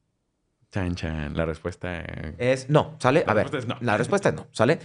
Chan, 0.73 0.97
chan. 0.97 1.37
La 1.37 1.45
respuesta 1.45 2.01
es 2.39 2.69
no, 2.69 2.97
¿sale? 2.99 3.23
a 3.25 3.35
ver, 3.35 3.69
no. 3.69 3.77
la 3.81 3.97
respuesta 3.97 4.31
es 4.31 4.35
no, 4.35 4.49
¿sale? 4.51 4.81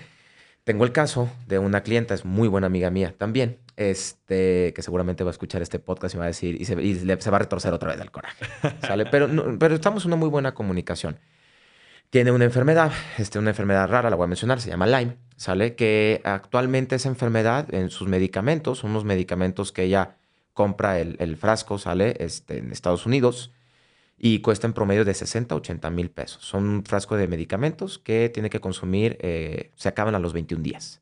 Tengo 0.63 0.85
el 0.85 0.93
caso 0.93 1.29
de 1.47 1.59
una 1.59 1.83
clienta, 1.83 2.13
es 2.13 2.23
muy 2.23 2.47
buena 2.47 2.67
amiga 2.67 2.89
mía 2.89 3.13
también, 3.17 3.59
este, 3.75 4.73
que 4.73 4.81
seguramente 4.81 5.25
va 5.25 5.29
a 5.29 5.31
escuchar 5.31 5.61
este 5.61 5.77
podcast 5.77 6.15
y 6.15 6.17
va 6.17 6.23
a 6.23 6.27
decir, 6.27 6.61
y 6.61 6.63
se, 6.63 6.75
va 6.75 7.35
a 7.35 7.39
retorcer 7.39 7.73
otra 7.73 7.89
vez 7.89 7.97
del 7.97 8.11
coraje, 8.11 8.45
¿sale? 8.81 9.05
Pero, 9.05 9.29
pero 9.59 9.75
estamos 9.75 10.05
en 10.05 10.09
una 10.09 10.15
muy 10.15 10.29
buena 10.29 10.53
comunicación. 10.53 11.19
Tiene 12.09 12.31
una 12.31 12.45
enfermedad, 12.45 12.93
este, 13.17 13.39
una 13.39 13.49
enfermedad 13.49 13.89
rara, 13.89 14.09
la 14.09 14.15
voy 14.15 14.23
a 14.23 14.27
mencionar, 14.27 14.61
se 14.61 14.69
llama 14.69 14.87
Lyme, 14.87 15.17
¿sale? 15.35 15.75
Que 15.75 16.21
actualmente 16.23 16.95
esa 16.95 17.09
enfermedad 17.09 17.73
en 17.73 17.89
sus 17.89 18.07
medicamentos, 18.07 18.79
son 18.79 18.91
unos 18.91 19.03
medicamentos 19.03 19.73
que 19.73 19.83
ella 19.83 20.15
compra 20.53 20.99
el, 20.99 21.17
el 21.19 21.35
frasco, 21.35 21.77
¿sale? 21.77 22.15
Este, 22.19 22.59
en 22.59 22.71
Estados 22.71 23.05
Unidos, 23.05 23.51
y 24.17 24.39
cuesta 24.39 24.67
en 24.67 24.73
promedio 24.73 25.05
de 25.05 25.13
60 25.13 25.53
a 25.53 25.57
80 25.57 25.89
mil 25.89 26.09
pesos. 26.09 26.43
Son 26.43 26.63
un 26.65 26.83
frasco 26.83 27.15
de 27.15 27.27
medicamentos 27.27 27.99
que 27.99 28.29
tiene 28.29 28.49
que 28.49 28.59
consumir, 28.59 29.17
eh, 29.21 29.71
se 29.75 29.89
acaban 29.89 30.15
a 30.15 30.19
los 30.19 30.33
21 30.33 30.63
días. 30.63 31.01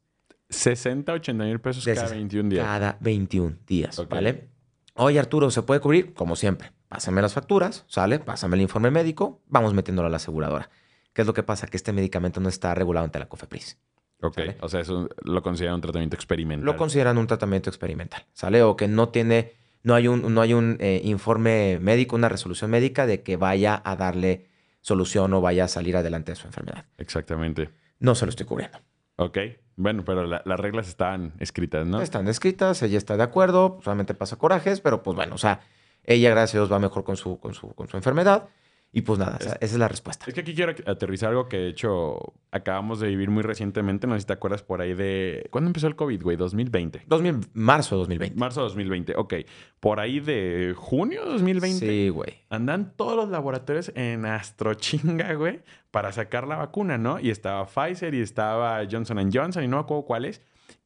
60 0.49 1.11
a 1.11 1.15
80 1.15 1.43
mil 1.45 1.59
pesos 1.59 1.85
cada 1.85 2.09
21 2.09 2.49
días. 2.49 2.65
Cada 2.65 2.97
21 2.99 3.57
días, 3.65 4.07
¿vale? 4.09 4.49
Oye, 4.95 5.19
Arturo, 5.19 5.49
¿se 5.51 5.61
puede 5.61 5.79
cubrir? 5.79 6.13
Como 6.13 6.35
siempre, 6.35 6.71
pásame 6.89 7.21
las 7.21 7.33
facturas, 7.33 7.85
¿sale? 7.87 8.19
Pásame 8.19 8.57
el 8.57 8.61
informe 8.61 8.91
médico, 8.91 9.41
vamos 9.47 9.73
metiéndolo 9.73 10.07
a 10.07 10.11
la 10.11 10.17
aseguradora. 10.17 10.69
¿Qué 11.13 11.21
es 11.21 11.27
lo 11.27 11.33
que 11.33 11.43
pasa? 11.43 11.67
Que 11.67 11.77
este 11.77 11.93
medicamento 11.93 12.39
no 12.39 12.49
está 12.49 12.73
regulado 12.75 13.05
ante 13.05 13.19
la 13.19 13.27
COFEPRIS. 13.27 13.77
Ok, 14.23 14.39
o 14.61 14.69
sea, 14.69 14.81
eso 14.81 15.09
lo 15.23 15.41
consideran 15.41 15.75
un 15.75 15.81
tratamiento 15.81 16.15
experimental. 16.15 16.65
Lo 16.65 16.77
consideran 16.77 17.17
un 17.17 17.27
tratamiento 17.27 17.69
experimental, 17.69 18.25
¿sale? 18.33 18.61
O 18.61 18.75
que 18.75 18.87
no 18.87 19.09
tiene 19.09 19.53
no 19.83 19.95
hay 19.95 20.07
un, 20.07 20.33
no 20.33 20.41
hay 20.41 20.53
un 20.53 20.77
eh, 20.79 21.01
informe 21.03 21.79
médico, 21.81 22.15
una 22.15 22.29
resolución 22.29 22.71
médica 22.71 23.05
de 23.05 23.23
que 23.23 23.37
vaya 23.37 23.81
a 23.83 23.95
darle 23.95 24.47
solución 24.81 25.33
o 25.33 25.41
vaya 25.41 25.65
a 25.65 25.67
salir 25.67 25.95
adelante 25.97 26.31
de 26.31 26.35
su 26.35 26.47
enfermedad. 26.47 26.85
Exactamente. 26.97 27.69
No 27.99 28.15
se 28.15 28.25
lo 28.25 28.29
estoy 28.29 28.45
cubriendo. 28.45 28.79
Ok, 29.17 29.37
bueno, 29.75 30.03
pero 30.03 30.25
las 30.25 30.59
reglas 30.59 30.87
están 30.87 31.33
escritas, 31.39 31.85
¿no? 31.85 32.01
Están 32.01 32.27
escritas, 32.27 32.81
ella 32.81 32.97
está 32.97 33.17
de 33.17 33.23
acuerdo, 33.23 33.79
solamente 33.83 34.13
pasa 34.13 34.37
corajes, 34.37 34.81
pero 34.81 35.03
pues 35.03 35.15
bueno, 35.15 35.35
o 35.35 35.37
sea, 35.37 35.61
ella 36.03 36.31
gracias 36.31 36.55
a 36.55 36.57
Dios 36.59 36.71
va 36.71 36.79
mejor 36.79 37.03
con 37.03 37.17
su, 37.17 37.39
con 37.39 37.53
su, 37.53 37.73
con 37.75 37.87
su 37.87 37.97
enfermedad 37.97 38.49
Y 38.93 39.03
pues 39.03 39.19
nada, 39.19 39.37
esa, 39.39 39.53
esa 39.53 39.65
es 39.65 39.77
la 39.77 39.87
respuesta. 39.87 40.25
Es 40.27 40.33
que 40.33 40.41
aquí 40.41 40.53
quiero 40.53 40.73
aterrizar 40.85 41.29
algo 41.29 41.47
que 41.47 41.57
de 41.57 41.69
hecho 41.69 42.33
acabamos 42.51 42.99
de 42.99 43.07
vivir 43.07 43.29
muy 43.29 43.41
recientemente. 43.41 44.05
No 44.05 44.15
sé 44.15 44.21
si 44.21 44.27
te 44.27 44.33
acuerdas 44.33 44.63
por 44.63 44.81
ahí 44.81 44.93
de. 44.93 45.47
¿Cuándo 45.49 45.69
empezó 45.69 45.87
el 45.87 45.95
COVID, 45.95 46.21
güey? 46.21 46.35
2020. 46.35 47.03
2000, 47.07 47.35
marzo 47.53 47.95
de 47.95 47.99
2020. 47.99 48.37
Marzo 48.37 48.59
de 48.59 48.65
2020, 48.65 49.15
ok. 49.15 49.33
Por 49.79 50.01
ahí 50.01 50.19
de 50.19 50.73
junio 50.75 51.23
de 51.23 51.31
2020. 51.31 51.87
Sí, 51.87 52.09
güey. 52.09 52.41
Andan 52.49 52.93
todos 52.97 53.15
los 53.15 53.29
laboratorios 53.29 53.93
en 53.95 54.25
astrochinga, 54.25 55.33
güey, 55.35 55.61
para 55.91 56.11
sacar 56.11 56.45
la 56.45 56.57
vacuna, 56.57 56.97
¿no? 56.97 57.17
Y 57.17 57.29
estaba 57.29 57.65
Pfizer 57.65 58.13
y 58.13 58.19
estaba 58.19 58.81
Johnson 58.91 59.31
Johnson 59.33 59.63
y 59.63 59.67
no 59.69 59.77
me 59.77 59.83
acuerdo 59.83 60.03
cuáles. 60.03 60.41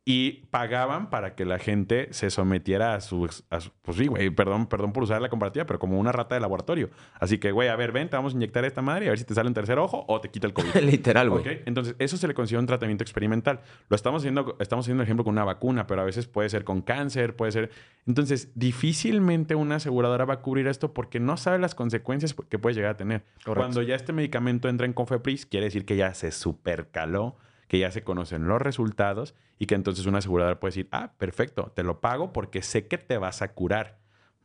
Y 0.07 0.45
pagaban 0.51 1.09
para 1.09 1.33
que 1.33 1.45
la 1.45 1.57
gente 1.57 2.09
se 2.11 2.29
sometiera 2.29 2.93
a 2.93 3.01
sus... 3.01 3.43
a 3.49 3.59
su- 3.59 3.71
pues 3.81 3.97
sí, 3.97 4.05
güey, 4.05 4.29
perdón, 4.29 4.67
perdón 4.67 4.93
por 4.93 5.01
usar 5.01 5.19
la 5.19 5.29
comparativa, 5.29 5.65
pero 5.65 5.79
como 5.79 5.99
una 5.99 6.11
rata 6.11 6.35
de 6.35 6.41
laboratorio. 6.41 6.91
Así 7.19 7.39
que, 7.39 7.51
güey, 7.51 7.69
a 7.69 7.75
ver, 7.75 7.91
ven, 7.91 8.07
te 8.07 8.15
vamos 8.15 8.33
a 8.33 8.35
inyectar 8.35 8.63
esta 8.65 8.83
madre 8.83 9.05
y 9.05 9.07
a 9.07 9.11
ver 9.11 9.17
si 9.17 9.25
te 9.25 9.33
sale 9.33 9.47
un 9.47 9.55
tercer 9.55 9.79
ojo 9.79 10.05
o 10.07 10.21
te 10.21 10.29
quita 10.29 10.45
el 10.45 10.53
COVID. 10.53 10.75
Literal, 10.83 11.31
güey. 11.31 11.63
Entonces, 11.65 11.95
eso 11.97 12.17
se 12.17 12.27
le 12.27 12.35
considera 12.35 12.59
un 12.59 12.67
tratamiento 12.67 13.03
experimental. 13.03 13.61
Lo 13.89 13.95
estamos 13.95 14.21
haciendo, 14.21 14.55
estamos 14.59 14.85
haciendo 14.85 15.01
ejemplo 15.01 15.23
con 15.23 15.31
una 15.33 15.43
vacuna, 15.43 15.87
pero 15.87 16.01
a 16.01 16.05
veces 16.05 16.27
puede 16.27 16.49
ser 16.49 16.63
con 16.65 16.83
cáncer, 16.83 17.35
puede 17.35 17.51
ser. 17.51 17.71
Entonces, 18.05 18.51
difícilmente 18.53 19.55
una 19.55 19.77
aseguradora 19.77 20.25
va 20.25 20.35
a 20.35 20.41
cubrir 20.41 20.67
esto 20.67 20.93
porque 20.93 21.19
no 21.19 21.35
sabe 21.35 21.57
las 21.57 21.73
consecuencias 21.73 22.35
que 22.47 22.59
puede 22.59 22.75
llegar 22.75 22.91
a 22.91 22.97
tener. 22.97 23.23
Correcto. 23.43 23.55
Cuando 23.55 23.81
ya 23.81 23.95
este 23.95 24.13
medicamento 24.13 24.69
entra 24.69 24.85
en 24.85 24.93
Cofepris, 24.93 25.47
quiere 25.47 25.65
decir 25.65 25.83
que 25.83 25.95
ya 25.95 26.13
se 26.13 26.29
supercaló, 26.31 27.37
que 27.67 27.79
ya 27.79 27.91
se 27.91 28.03
conocen 28.03 28.47
los 28.47 28.61
resultados 28.61 29.35
y 29.59 29.65
que 29.65 29.75
entonces 29.75 30.05
una 30.05 30.19
aseguradora 30.19 30.59
puede 30.59 30.69
decir, 30.71 30.87
ah, 30.91 31.13
perfecto, 31.17 31.71
te 31.75 31.83
lo 31.83 31.99
pago 32.01 32.31
porque 32.33 32.61
sé 32.61 32.87
que 32.87 32.97
te 32.97 33.17
vas 33.17 33.41
a 33.41 33.53
curar. 33.53 33.97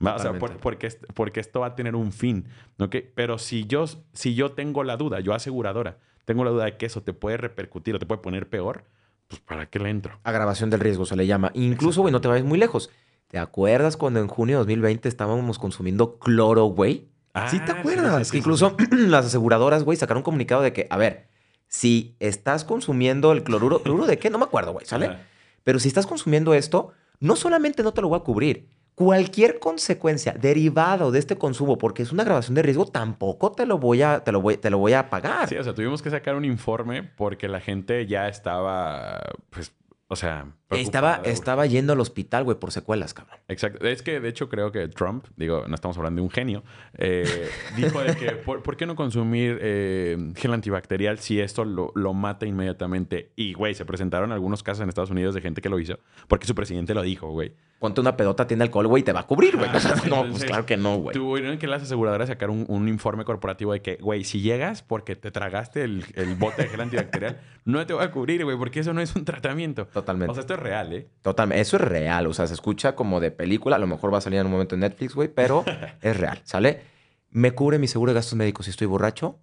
O 0.02 0.18
sea, 0.18 0.38
por- 0.38 0.56
porque, 0.56 0.88
porque 1.14 1.40
esto 1.40 1.60
va 1.60 1.66
a 1.68 1.74
tener 1.74 1.94
un 1.94 2.12
fin. 2.12 2.46
¿ok? 2.78 2.96
Pero 3.14 3.36
si 3.38 3.66
yo, 3.66 3.84
si 4.14 4.34
yo 4.34 4.52
tengo 4.52 4.82
la 4.84 4.96
duda, 4.96 5.20
yo 5.20 5.34
aseguradora, 5.34 5.98
tengo 6.24 6.44
la 6.44 6.50
duda 6.50 6.64
de 6.64 6.76
que 6.78 6.86
eso 6.86 7.02
te 7.02 7.12
puede 7.12 7.36
repercutir 7.36 7.94
o 7.94 7.98
te 7.98 8.06
puede 8.06 8.22
poner 8.22 8.48
peor, 8.48 8.84
pues 9.28 9.40
¿para 9.42 9.66
qué 9.66 9.78
le 9.78 9.90
entro? 9.90 10.18
Agravación 10.24 10.70
del 10.70 10.80
riesgo 10.80 11.04
se 11.04 11.16
le 11.16 11.26
llama. 11.26 11.50
Incluso, 11.54 12.00
güey, 12.00 12.12
no 12.12 12.20
te 12.22 12.28
vayas 12.28 12.46
muy 12.46 12.58
lejos. 12.58 12.90
¿Te 13.28 13.38
acuerdas 13.38 13.96
cuando 13.98 14.20
en 14.20 14.26
junio 14.28 14.56
de 14.56 14.58
2020 14.60 15.08
estábamos 15.08 15.58
consumiendo 15.58 16.18
cloro, 16.18 16.64
güey? 16.64 17.08
sí, 17.48 17.60
te 17.60 17.70
Ah, 17.72 17.76
acuerdas. 17.78 18.26
sí, 18.28 18.38
incluso 18.38 18.74
las 18.90 19.26
aseguradoras, 19.26 19.84
güey, 19.84 19.96
sacaron 19.96 20.20
un 20.20 20.24
comunicado 20.24 20.62
de 20.62 20.72
que, 20.72 20.86
a 20.90 20.96
ver, 20.96 21.28
si 21.70 22.16
estás 22.18 22.64
consumiendo 22.64 23.32
el 23.32 23.42
cloruro, 23.42 23.78
¿cloruro 23.82 24.06
de 24.06 24.18
qué? 24.18 24.28
No 24.28 24.36
me 24.36 24.44
acuerdo, 24.44 24.72
güey, 24.72 24.84
¿sale? 24.84 25.06
Ajá. 25.06 25.20
Pero 25.62 25.78
si 25.78 25.88
estás 25.88 26.06
consumiendo 26.06 26.52
esto, 26.52 26.92
no 27.20 27.36
solamente 27.36 27.82
no 27.82 27.92
te 27.92 28.02
lo 28.02 28.08
voy 28.08 28.18
a 28.18 28.24
cubrir, 28.24 28.68
cualquier 28.94 29.58
consecuencia 29.60 30.32
derivada 30.32 31.10
de 31.10 31.18
este 31.18 31.38
consumo, 31.38 31.78
porque 31.78 32.02
es 32.02 32.12
una 32.12 32.24
grabación 32.24 32.54
de 32.54 32.62
riesgo, 32.62 32.86
tampoco 32.86 33.52
te 33.52 33.64
lo 33.64 33.78
voy 33.78 34.02
a, 34.02 34.22
te 34.24 34.32
lo 34.32 34.42
voy, 34.42 34.56
te 34.56 34.68
lo 34.68 34.78
voy 34.78 34.92
a 34.92 35.08
pagar. 35.08 35.48
Sí, 35.48 35.56
o 35.56 35.64
sea, 35.64 35.74
tuvimos 35.74 36.02
que 36.02 36.10
sacar 36.10 36.34
un 36.34 36.44
informe 36.44 37.02
porque 37.02 37.48
la 37.48 37.60
gente 37.60 38.06
ya 38.06 38.28
estaba, 38.28 39.22
pues, 39.48 39.72
o 40.08 40.16
sea... 40.16 40.48
estaba, 40.70 41.20
estaba 41.24 41.66
yendo 41.66 41.92
al 41.92 42.00
hospital, 42.00 42.44
güey, 42.44 42.58
por 42.58 42.72
secuelas, 42.72 43.14
cabrón. 43.14 43.38
Exacto. 43.48 43.86
Es 43.86 44.02
que 44.02 44.20
de 44.20 44.28
hecho 44.28 44.48
creo 44.48 44.72
que 44.72 44.88
Trump, 44.88 45.26
digo, 45.36 45.64
no 45.66 45.74
estamos 45.74 45.96
hablando 45.98 46.20
de 46.20 46.24
un 46.24 46.30
genio, 46.30 46.62
eh, 46.98 47.48
dijo 47.76 48.00
de 48.02 48.14
que 48.16 48.32
¿por, 48.32 48.62
por 48.62 48.76
qué 48.76 48.86
no 48.86 48.94
consumir 48.96 49.58
eh, 49.60 50.32
gel 50.36 50.52
antibacterial 50.52 51.18
si 51.18 51.40
esto 51.40 51.64
lo, 51.64 51.92
lo 51.94 52.14
mata 52.14 52.46
inmediatamente? 52.46 53.30
Y, 53.36 53.54
güey, 53.54 53.74
se 53.74 53.84
presentaron 53.84 54.32
algunos 54.32 54.62
casos 54.62 54.82
en 54.82 54.88
Estados 54.88 55.10
Unidos 55.10 55.34
de 55.34 55.40
gente 55.40 55.60
que 55.60 55.68
lo 55.68 55.78
hizo 55.78 55.98
porque 56.28 56.46
su 56.46 56.54
presidente 56.54 56.94
lo 56.94 57.02
dijo, 57.02 57.30
güey. 57.30 57.52
Ponte 57.78 58.00
una 58.02 58.14
pedota, 58.14 58.46
tiene 58.46 58.64
alcohol, 58.64 58.86
güey, 58.88 59.00
y 59.00 59.04
te 59.04 59.12
va 59.12 59.20
a 59.20 59.26
cubrir, 59.26 59.56
güey. 59.56 59.68
Ah, 59.72 59.76
O 59.80 59.80
sea, 59.80 59.94
no, 60.08 60.28
pues 60.28 60.44
claro 60.44 60.66
que 60.66 60.76
no, 60.76 60.96
güey. 60.96 61.14
Tuvieron 61.14 61.56
que 61.56 61.66
las 61.66 61.82
aseguradoras 61.82 62.28
sacar 62.28 62.50
un, 62.50 62.66
un 62.68 62.88
informe 62.88 63.24
corporativo 63.24 63.72
de 63.72 63.80
que, 63.80 63.96
güey, 63.96 64.24
si 64.24 64.42
llegas 64.42 64.82
porque 64.82 65.16
te 65.16 65.30
tragaste 65.30 65.82
el, 65.84 66.04
el 66.14 66.34
bote 66.34 66.62
de 66.62 66.68
gel 66.68 66.82
antibacterial, 66.82 67.40
no 67.64 67.84
te 67.86 67.94
va 67.94 68.04
a 68.04 68.10
cubrir, 68.10 68.44
güey, 68.44 68.58
porque 68.58 68.80
eso 68.80 68.92
no 68.92 69.00
es 69.00 69.16
un 69.16 69.24
tratamiento. 69.24 69.86
Totalmente. 69.86 70.30
O 70.30 70.34
sea, 70.34 70.42
esto 70.42 70.56
es 70.60 70.64
real, 70.64 70.92
¿eh? 70.92 71.08
Totalmente. 71.22 71.60
Eso 71.60 71.76
es 71.76 71.82
real. 71.82 72.26
O 72.26 72.34
sea, 72.34 72.46
se 72.46 72.54
escucha 72.54 72.94
como 72.94 73.20
de 73.20 73.30
película. 73.30 73.76
A 73.76 73.78
lo 73.78 73.86
mejor 73.86 74.12
va 74.12 74.18
a 74.18 74.20
salir 74.20 74.38
en 74.38 74.46
un 74.46 74.52
momento 74.52 74.74
en 74.74 74.80
Netflix, 74.82 75.14
güey, 75.14 75.28
pero 75.28 75.64
es 76.02 76.16
real, 76.16 76.40
¿sale? 76.44 76.82
¿Me 77.30 77.52
cubre 77.52 77.78
mi 77.78 77.86
seguro 77.88 78.10
de 78.12 78.14
gastos 78.16 78.34
médicos 78.36 78.66
si 78.66 78.70
estoy 78.70 78.86
borracho? 78.86 79.38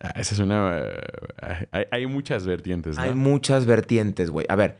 Ah, 0.00 0.12
esa 0.16 0.34
es 0.34 0.40
una... 0.40 0.78
eh, 0.78 1.66
hay, 1.72 1.84
hay 1.90 2.06
muchas 2.06 2.46
vertientes, 2.46 2.96
¿no? 2.96 3.02
Hay 3.02 3.14
muchas 3.14 3.66
vertientes, 3.66 4.30
güey. 4.30 4.46
A 4.48 4.54
ver, 4.54 4.78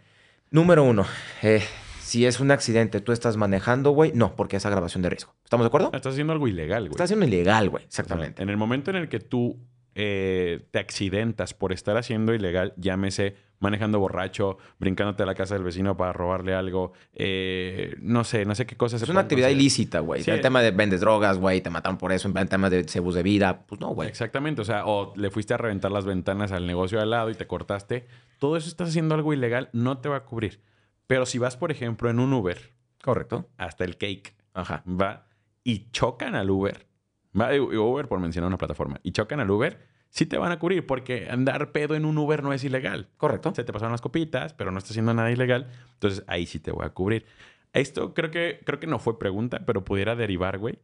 número 0.51 0.85
uno. 0.85 1.05
eh, 1.43 1.63
si 2.01 2.25
es 2.25 2.41
un 2.41 2.51
accidente, 2.53 3.01
tú 3.01 3.13
estás 3.13 3.37
manejando, 3.37 3.91
güey. 3.91 4.13
No, 4.15 4.35
porque 4.37 4.57
es 4.57 4.65
agravación 4.65 5.03
de 5.03 5.11
riesgo. 5.11 5.35
¿Estamos 5.45 5.65
de 5.65 5.69
acuerdo? 5.69 5.91
Estás 5.93 6.13
haciendo 6.13 6.33
algo 6.33 6.49
ilegal, 6.49 6.85
güey. 6.85 6.93
Estás 6.93 7.07
haciendo 7.07 7.27
ilegal, 7.27 7.69
güey. 7.69 7.85
O 7.85 7.91
sea, 7.91 8.03
Exactamente. 8.05 8.43
en 8.43 8.49
el 8.49 8.57
momento 8.57 8.91
en 8.91 8.97
el 8.97 9.09
que 9.09 9.19
tú 9.21 9.59
eh, 10.01 10.69
te 10.71 10.79
accidentas 10.79 11.55
por 11.55 11.73
estar 11.73 11.97
haciendo 11.97 12.33
ilegal, 12.33 12.73
llámese 12.77 13.35
manejando 13.59 13.99
borracho, 13.99 14.57
brincándote 14.79 15.25
a 15.25 15.27
la 15.27 15.35
casa 15.35 15.57
del 15.57 15.65
vecino 15.65 15.97
para 15.97 16.13
robarle 16.13 16.55
algo, 16.55 16.93
eh, 17.15 17.97
no 18.01 18.23
sé, 18.23 18.45
no 18.45 18.55
sé 18.55 18.65
qué 18.65 18.77
cosas 18.77 19.01
se 19.01 19.07
Es 19.07 19.11
una 19.11 19.23
actividad 19.23 19.49
ilícita, 19.49 19.99
güey. 19.99 20.23
Sí. 20.23 20.31
El 20.31 20.41
tema 20.41 20.63
de 20.63 20.71
vendes 20.71 21.01
drogas, 21.01 21.39
güey, 21.39 21.61
te 21.61 21.69
mataron 21.69 21.99
por 21.99 22.13
eso, 22.13 22.29
el 22.33 22.49
tema 22.49 22.71
de 22.71 22.85
cebus 22.85 23.17
de 23.17 23.25
vida, 23.25 23.67
pues 23.67 23.81
no, 23.81 23.89
güey. 23.89 24.09
Exactamente, 24.09 24.63
o 24.63 24.65
sea, 24.65 24.87
o 24.87 25.13
le 25.17 25.33
fuiste 25.33 25.55
a 25.55 25.57
reventar 25.57 25.91
las 25.91 26.07
ventanas 26.07 26.53
al 26.53 26.65
negocio 26.65 26.99
de 26.99 27.03
al 27.03 27.11
lado 27.11 27.31
y 27.31 27.35
te 27.35 27.49
cortaste. 27.49 28.07
Todo 28.39 28.57
eso 28.57 28.69
estás 28.69 28.91
haciendo 28.91 29.17
algo 29.17 29.33
ilegal, 29.33 29.69
no 29.73 29.99
te 29.99 30.09
va 30.09 30.19
a 30.19 30.25
cubrir. 30.25 30.61
Pero 31.09 31.27
si 31.27 31.39
vas, 31.39 31.57
por 31.57 31.73
ejemplo, 31.73 32.09
en 32.09 32.21
un 32.21 32.33
Uber 32.33 32.73
Correcto. 33.03 33.49
hasta 33.57 33.83
el 33.83 33.97
cake, 33.97 34.37
Ajá. 34.55 34.85
va 34.89 35.27
y 35.65 35.91
chocan 35.91 36.37
al 36.37 36.51
Uber, 36.51 36.87
Uber 37.35 38.09
por 38.09 38.21
mencionar 38.21 38.49
una 38.49 38.59
plataforma, 38.59 39.01
y 39.03 39.13
chocan 39.13 39.41
al 39.41 39.51
Uber, 39.51 39.79
sí 40.11 40.27
te 40.27 40.39
van 40.39 40.53
a 40.53 40.59
cubrir 40.59 40.87
porque 40.87 41.29
andar 41.31 41.73
pedo 41.73 41.95
en 41.95 42.05
un 42.05 42.17
Uber 42.19 42.43
no 42.43 42.53
es 42.53 42.65
ilegal. 42.65 43.09
Correcto. 43.17 43.53
Se 43.55 43.65
te 43.65 43.73
pasaron 43.73 43.93
las 43.93 44.01
copitas, 44.01 44.55
pero 44.55 44.71
no 44.71 44.79
estás 44.79 44.93
haciendo 44.93 45.13
nada 45.15 45.31
ilegal, 45.31 45.69
entonces 45.95 46.25
ahí 46.27 46.47
sí 46.47 46.59
te 46.61 46.71
voy 46.73 46.85
a 46.87 46.91
cubrir. 46.91 47.27
Esto 47.73 48.15
creo 48.15 48.31
que, 48.31 48.61
creo 48.65 48.81
que 48.81 48.87
no 48.87 48.99
fue 48.99 49.19
pregunta, 49.19 49.63
pero 49.67 49.85
pudiera 49.85 50.17
derivar, 50.17 50.59
güey. 50.59 50.79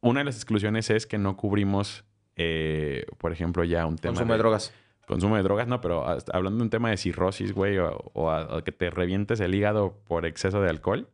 Una 0.00 0.20
de 0.20 0.24
las 0.24 0.34
exclusiones 0.36 0.90
es 0.90 1.06
que 1.06 1.16
no 1.16 1.36
cubrimos, 1.36 2.04
eh, 2.36 3.06
por 3.18 3.32
ejemplo, 3.32 3.62
ya 3.64 3.86
un 3.86 3.96
tema 3.96 4.14
Consumo 4.14 4.32
de 4.34 4.38
drogas. 4.38 4.74
consumo 5.06 5.36
de 5.36 5.42
drogas, 5.44 5.68
no, 5.68 5.80
pero 5.80 6.06
hasta- 6.06 6.36
hablando 6.36 6.58
de 6.58 6.64
un 6.64 6.70
tema 6.70 6.90
de 6.90 6.96
cirrosis, 6.96 7.52
güey, 7.54 7.78
o, 7.78 7.96
o 8.14 8.30
a- 8.30 8.62
que 8.64 8.72
te 8.72 8.90
revientes 8.90 9.38
el 9.40 9.54
hígado 9.54 9.96
por 10.08 10.26
exceso 10.26 10.60
de 10.60 10.68
alcohol, 10.68 11.08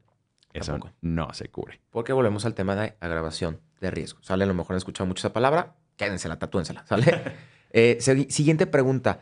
eso 0.54 0.78
no 1.02 1.32
se 1.34 1.48
cubre. 1.50 1.80
Porque 1.90 2.12
volvemos 2.12 2.44
al 2.46 2.54
tema 2.54 2.74
de 2.74 2.94
agravación 3.00 3.60
de 3.80 3.90
riesgo. 3.90 4.22
¿Sale? 4.22 4.44
A 4.44 4.46
lo 4.46 4.54
mejor 4.54 4.74
han 4.74 4.78
escuchado 4.78 5.06
mucho 5.06 5.20
esa 5.20 5.32
palabra. 5.32 5.76
Quédensela, 5.96 6.38
tatúensela. 6.38 6.86
¿Sale? 6.86 7.50
Eh, 7.72 7.98
siguiente 8.00 8.66
pregunta. 8.66 9.20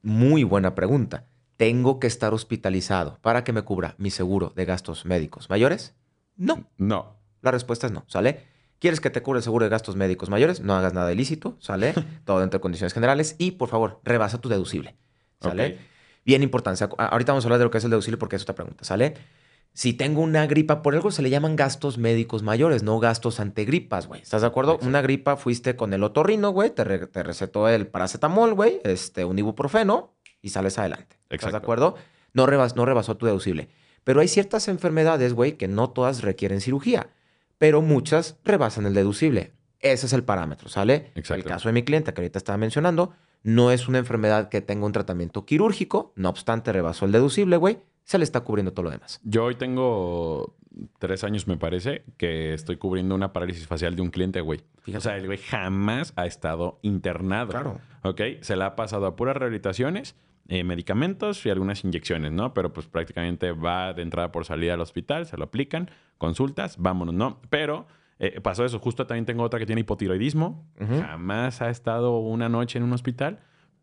Muy 0.00 0.44
buena 0.44 0.74
pregunta. 0.74 1.26
¿Tengo 1.58 2.00
que 2.00 2.06
estar 2.06 2.32
hospitalizado 2.32 3.18
para 3.20 3.44
que 3.44 3.52
me 3.52 3.60
cubra 3.60 3.96
mi 3.98 4.10
seguro 4.10 4.50
de 4.56 4.64
gastos 4.64 5.04
médicos 5.04 5.50
mayores? 5.50 5.94
No. 6.38 6.64
No. 6.78 7.18
La 7.42 7.50
respuesta 7.50 7.86
es 7.86 7.92
no. 7.92 8.04
¿Sale? 8.06 8.46
¿Quieres 8.78 9.02
que 9.02 9.10
te 9.10 9.22
cubra 9.22 9.40
el 9.40 9.42
seguro 9.42 9.64
de 9.66 9.68
gastos 9.68 9.94
médicos 9.94 10.30
mayores? 10.30 10.60
No 10.62 10.74
hagas 10.74 10.94
nada 10.94 11.12
ilícito. 11.12 11.58
¿Sale? 11.60 11.92
Todo 12.24 12.40
dentro 12.40 12.60
de 12.60 12.62
condiciones 12.62 12.94
generales. 12.94 13.36
Y, 13.36 13.50
por 13.50 13.68
favor, 13.68 14.00
rebasa 14.04 14.40
tu 14.40 14.48
deducible. 14.48 14.96
¿Sale? 15.42 15.76
Bien 16.24 16.42
importante. 16.42 16.82
Ahorita 16.96 17.32
vamos 17.32 17.44
a 17.44 17.48
hablar 17.48 17.58
de 17.58 17.64
lo 17.64 17.70
que 17.70 17.76
es 17.76 17.84
el 17.84 17.90
deducible 17.90 18.16
porque 18.16 18.36
es 18.36 18.42
otra 18.42 18.54
pregunta, 18.54 18.84
¿sale? 18.84 19.14
Si 19.72 19.92
tengo 19.92 20.20
una 20.20 20.46
gripa, 20.46 20.82
por 20.82 20.94
algo 20.94 21.10
se 21.10 21.22
le 21.22 21.30
llaman 21.30 21.56
gastos 21.56 21.96
médicos 21.96 22.42
mayores, 22.42 22.82
no 22.82 22.98
gastos 22.98 23.40
ante 23.40 23.64
gripas, 23.64 24.08
güey. 24.08 24.20
¿Estás 24.20 24.40
de 24.42 24.48
acuerdo? 24.48 24.72
Exacto. 24.72 24.88
Una 24.88 25.00
gripa, 25.00 25.36
fuiste 25.36 25.76
con 25.76 25.92
el 25.94 26.02
otorrino, 26.02 26.50
güey, 26.50 26.70
te, 26.70 26.84
re- 26.84 27.06
te 27.06 27.22
recetó 27.22 27.68
el 27.68 27.86
paracetamol, 27.86 28.54
güey, 28.54 28.80
este, 28.84 29.24
un 29.24 29.38
ibuprofeno 29.38 30.14
y 30.42 30.50
sales 30.50 30.78
adelante. 30.78 31.16
¿Estás 31.16 31.28
de 31.30 31.36
Exacto. 31.36 31.56
acuerdo? 31.58 31.94
No, 32.34 32.46
rebas- 32.46 32.74
no 32.76 32.84
rebasó 32.84 33.16
tu 33.16 33.26
deducible. 33.26 33.68
Pero 34.04 34.20
hay 34.20 34.28
ciertas 34.28 34.66
enfermedades, 34.68 35.34
güey, 35.34 35.52
que 35.52 35.68
no 35.68 35.90
todas 35.90 36.22
requieren 36.22 36.60
cirugía, 36.60 37.10
pero 37.58 37.80
muchas 37.80 38.38
rebasan 38.44 38.86
el 38.86 38.94
deducible. 38.94 39.52
Ese 39.78 40.06
es 40.06 40.12
el 40.12 40.24
parámetro, 40.24 40.68
¿sale? 40.68 41.12
Exacto. 41.14 41.34
El 41.34 41.44
caso 41.44 41.68
de 41.68 41.72
mi 41.74 41.84
cliente 41.84 42.12
que 42.12 42.20
ahorita 42.20 42.38
estaba 42.38 42.58
mencionando, 42.58 43.12
no 43.42 43.70
es 43.70 43.88
una 43.88 43.98
enfermedad 43.98 44.48
que 44.48 44.60
tenga 44.60 44.84
un 44.84 44.92
tratamiento 44.92 45.46
quirúrgico, 45.46 46.12
no 46.16 46.28
obstante 46.28 46.72
rebasó 46.72 47.06
el 47.06 47.12
deducible, 47.12 47.56
güey, 47.56 47.78
se 48.10 48.18
le 48.18 48.24
está 48.24 48.40
cubriendo 48.40 48.72
todo 48.72 48.86
lo 48.86 48.90
demás. 48.90 49.20
Yo 49.22 49.44
hoy 49.44 49.54
tengo 49.54 50.56
tres 50.98 51.22
años, 51.22 51.46
me 51.46 51.56
parece, 51.56 52.02
que 52.16 52.54
estoy 52.54 52.76
cubriendo 52.76 53.14
una 53.14 53.32
parálisis 53.32 53.68
facial 53.68 53.94
de 53.94 54.02
un 54.02 54.10
cliente, 54.10 54.40
güey. 54.40 54.62
Fíjate. 54.80 54.98
O 54.98 55.00
sea, 55.00 55.16
el 55.16 55.26
güey 55.26 55.38
jamás 55.38 56.12
ha 56.16 56.26
estado 56.26 56.80
internado. 56.82 57.50
Claro. 57.50 57.80
¿Ok? 58.02 58.20
Se 58.40 58.56
le 58.56 58.64
ha 58.64 58.74
pasado 58.74 59.06
a 59.06 59.14
puras 59.14 59.36
rehabilitaciones, 59.36 60.16
eh, 60.48 60.64
medicamentos 60.64 61.46
y 61.46 61.50
algunas 61.50 61.84
inyecciones, 61.84 62.32
¿no? 62.32 62.52
Pero 62.52 62.72
pues 62.72 62.88
prácticamente 62.88 63.52
va 63.52 63.92
de 63.92 64.02
entrada 64.02 64.32
por 64.32 64.44
salida 64.44 64.74
al 64.74 64.80
hospital, 64.80 65.26
se 65.26 65.36
lo 65.36 65.44
aplican, 65.44 65.88
consultas, 66.18 66.78
vámonos, 66.78 67.14
¿no? 67.14 67.40
Pero 67.48 67.86
eh, 68.18 68.40
pasó 68.40 68.64
eso. 68.64 68.80
Justo 68.80 69.06
también 69.06 69.24
tengo 69.24 69.44
otra 69.44 69.60
que 69.60 69.66
tiene 69.66 69.82
hipotiroidismo. 69.82 70.66
Jamás 70.80 71.62
ha 71.62 71.70
estado 71.70 72.18
una 72.18 72.48
noche 72.48 72.78
en 72.78 72.82
un 72.82 72.92
hospital. 72.92 73.38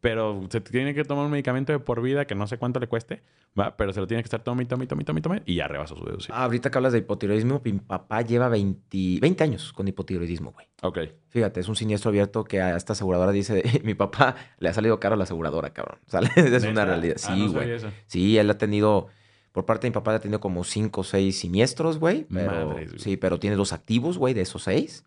Pero 0.07 0.41
se 0.49 0.61
tiene 0.61 0.93
que 0.93 1.03
tomar 1.03 1.25
un 1.25 1.31
medicamento 1.31 1.73
de 1.73 1.79
por 1.79 2.01
vida 2.01 2.25
que 2.25 2.33
no 2.33 2.47
sé 2.47 2.57
cuánto 2.57 2.79
le 2.79 2.87
cueste, 2.87 3.23
¿va? 3.59 3.75
Pero 3.75 3.91
se 3.91 3.99
lo 3.99 4.07
tiene 4.07 4.23
que 4.23 4.27
estar 4.27 4.41
tomando, 4.41 4.69
tomando, 4.69 4.87
tomando, 4.87 5.21
tomando, 5.21 5.43
y 5.45 5.55
ya 5.55 5.67
rebasó 5.67 5.97
su 5.97 6.05
deducible. 6.05 6.35
Ah, 6.37 6.45
ahorita 6.45 6.71
que 6.71 6.77
hablas 6.77 6.93
de 6.93 6.99
hipotiroidismo, 6.99 7.61
mi 7.63 7.73
papá 7.73 8.21
lleva 8.21 8.47
20, 8.47 9.19
20 9.19 9.43
años 9.43 9.73
con 9.73 9.87
hipotiroidismo, 9.87 10.53
güey. 10.53 10.67
Ok. 10.81 10.99
Fíjate, 11.29 11.59
es 11.59 11.67
un 11.67 11.75
siniestro 11.75 12.09
abierto 12.09 12.45
que 12.45 12.61
a 12.61 12.77
esta 12.77 12.93
aseguradora 12.93 13.31
dice, 13.33 13.63
mi 13.83 13.95
papá 13.95 14.35
le 14.59 14.69
ha 14.69 14.73
salido 14.73 14.99
caro 14.99 15.15
a 15.15 15.17
la 15.17 15.25
aseguradora, 15.25 15.71
cabrón. 15.73 15.99
¿Sale? 16.05 16.29
Es 16.35 16.63
una 16.63 16.85
realidad. 16.85 17.17
Ah, 17.17 17.35
Sí, 17.35 17.45
no 17.47 17.51
güey. 17.51 17.71
eso. 17.71 17.89
sí, 18.05 18.37
él 18.37 18.49
ha 18.49 18.57
tenido, 18.57 19.07
por 19.51 19.65
parte 19.65 19.87
de 19.87 19.91
mi 19.91 19.93
papá, 19.93 20.15
ha 20.15 20.19
tenido 20.19 20.39
como 20.39 20.63
5 20.63 21.01
o 21.01 21.03
6 21.03 21.37
siniestros, 21.37 21.99
güey. 21.99 22.25
Pero, 22.33 22.71
güey. 22.71 22.87
sí, 22.97 23.17
pero 23.17 23.39
tiene 23.39 23.55
dos 23.55 23.73
activos, 23.73 24.17
güey, 24.17 24.33
de 24.33 24.41
esos 24.41 24.63
6. 24.63 25.03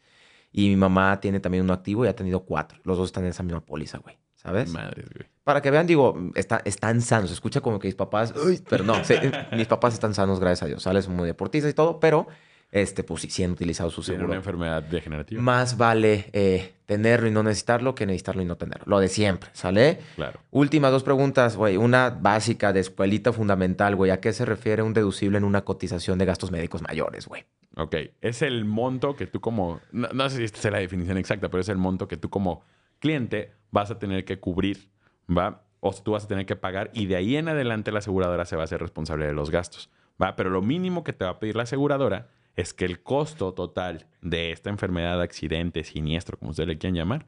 Y 0.52 0.68
mi 0.68 0.76
mamá 0.76 1.20
tiene 1.20 1.40
también 1.40 1.64
uno 1.64 1.72
activo 1.72 2.04
y 2.04 2.08
ha 2.08 2.16
tenido 2.16 2.40
cuatro. 2.40 2.80
Los 2.82 2.98
dos 2.98 3.06
están 3.06 3.22
en 3.24 3.30
esa 3.30 3.42
misma 3.44 3.64
póliza, 3.64 3.98
güey. 3.98 4.18
¿Sabes? 4.42 4.70
Madres, 4.72 5.06
güey. 5.14 5.28
Para 5.44 5.60
que 5.60 5.70
vean, 5.70 5.86
digo, 5.86 6.16
está- 6.34 6.62
están 6.64 7.00
sanos. 7.02 7.28
Se 7.30 7.34
escucha 7.34 7.60
como 7.60 7.78
que 7.78 7.88
mis 7.88 7.94
papás, 7.94 8.32
"Uy", 8.36 8.62
pero 8.68 8.84
no, 8.84 9.04
sí, 9.04 9.14
mis 9.52 9.66
papás 9.66 9.94
están 9.94 10.14
sanos, 10.14 10.40
gracias 10.40 10.62
a 10.62 10.66
Dios. 10.66 10.82
¿Sales? 10.82 11.04
Son 11.04 11.16
muy 11.16 11.26
deportistas 11.26 11.70
y 11.70 11.74
todo, 11.74 12.00
pero, 12.00 12.26
este, 12.70 13.02
pues 13.04 13.22
sí, 13.22 13.30
sí 13.30 13.42
han 13.44 13.50
utilizado 13.50 13.90
su 13.90 14.00
Tiene 14.00 14.16
seguro. 14.16 14.28
una 14.28 14.36
enfermedad 14.36 14.82
degenerativa. 14.82 15.42
Más 15.42 15.76
vale 15.76 16.30
eh, 16.32 16.72
tenerlo 16.86 17.28
y 17.28 17.32
no 17.32 17.42
necesitarlo 17.42 17.94
que 17.94 18.06
necesitarlo 18.06 18.40
y 18.42 18.44
no 18.46 18.56
tenerlo. 18.56 18.84
Lo 18.86 18.98
de 19.00 19.08
siempre, 19.08 19.50
¿sale? 19.52 19.98
Claro. 20.16 20.40
Últimas 20.52 20.90
dos 20.92 21.02
preguntas, 21.02 21.56
güey. 21.56 21.76
Una 21.76 22.08
básica 22.10 22.72
de 22.72 22.80
escuelita 22.80 23.32
fundamental, 23.34 23.94
güey. 23.96 24.10
¿A 24.10 24.20
qué 24.20 24.32
se 24.32 24.44
refiere 24.46 24.82
un 24.82 24.94
deducible 24.94 25.36
en 25.36 25.44
una 25.44 25.62
cotización 25.66 26.18
de 26.18 26.24
gastos 26.24 26.50
médicos 26.50 26.80
mayores, 26.80 27.26
güey? 27.26 27.44
Ok. 27.76 27.94
Es 28.22 28.40
el 28.42 28.64
monto 28.64 29.16
que 29.16 29.26
tú 29.26 29.40
como... 29.40 29.80
No, 29.92 30.08
no 30.14 30.30
sé 30.30 30.38
si 30.38 30.44
esta 30.44 30.58
es 30.58 30.72
la 30.72 30.78
definición 30.78 31.18
exacta, 31.18 31.48
pero 31.50 31.60
es 31.60 31.68
el 31.68 31.76
monto 31.76 32.08
que 32.08 32.16
tú 32.16 32.30
como 32.30 32.62
cliente 33.00 33.52
vas 33.70 33.90
a 33.90 33.98
tener 33.98 34.24
que 34.24 34.40
cubrir, 34.40 34.90
¿va? 35.28 35.64
O 35.80 35.92
tú 35.92 36.12
vas 36.12 36.24
a 36.24 36.28
tener 36.28 36.46
que 36.46 36.56
pagar 36.56 36.90
y 36.92 37.06
de 37.06 37.16
ahí 37.16 37.36
en 37.36 37.48
adelante 37.48 37.92
la 37.92 38.00
aseguradora 38.00 38.44
se 38.44 38.56
va 38.56 38.62
a 38.62 38.64
hacer 38.64 38.80
responsable 38.80 39.26
de 39.26 39.32
los 39.32 39.50
gastos, 39.50 39.90
¿va? 40.20 40.36
Pero 40.36 40.50
lo 40.50 40.62
mínimo 40.62 41.04
que 41.04 41.12
te 41.12 41.24
va 41.24 41.32
a 41.32 41.38
pedir 41.40 41.56
la 41.56 41.62
aseguradora 41.62 42.28
es 42.56 42.74
que 42.74 42.84
el 42.84 43.02
costo 43.02 43.54
total 43.54 44.06
de 44.20 44.52
esta 44.52 44.70
enfermedad, 44.70 45.20
accidente, 45.20 45.84
siniestro, 45.84 46.38
como 46.38 46.50
ustedes 46.50 46.68
le 46.68 46.78
quieran 46.78 46.96
llamar, 46.96 47.26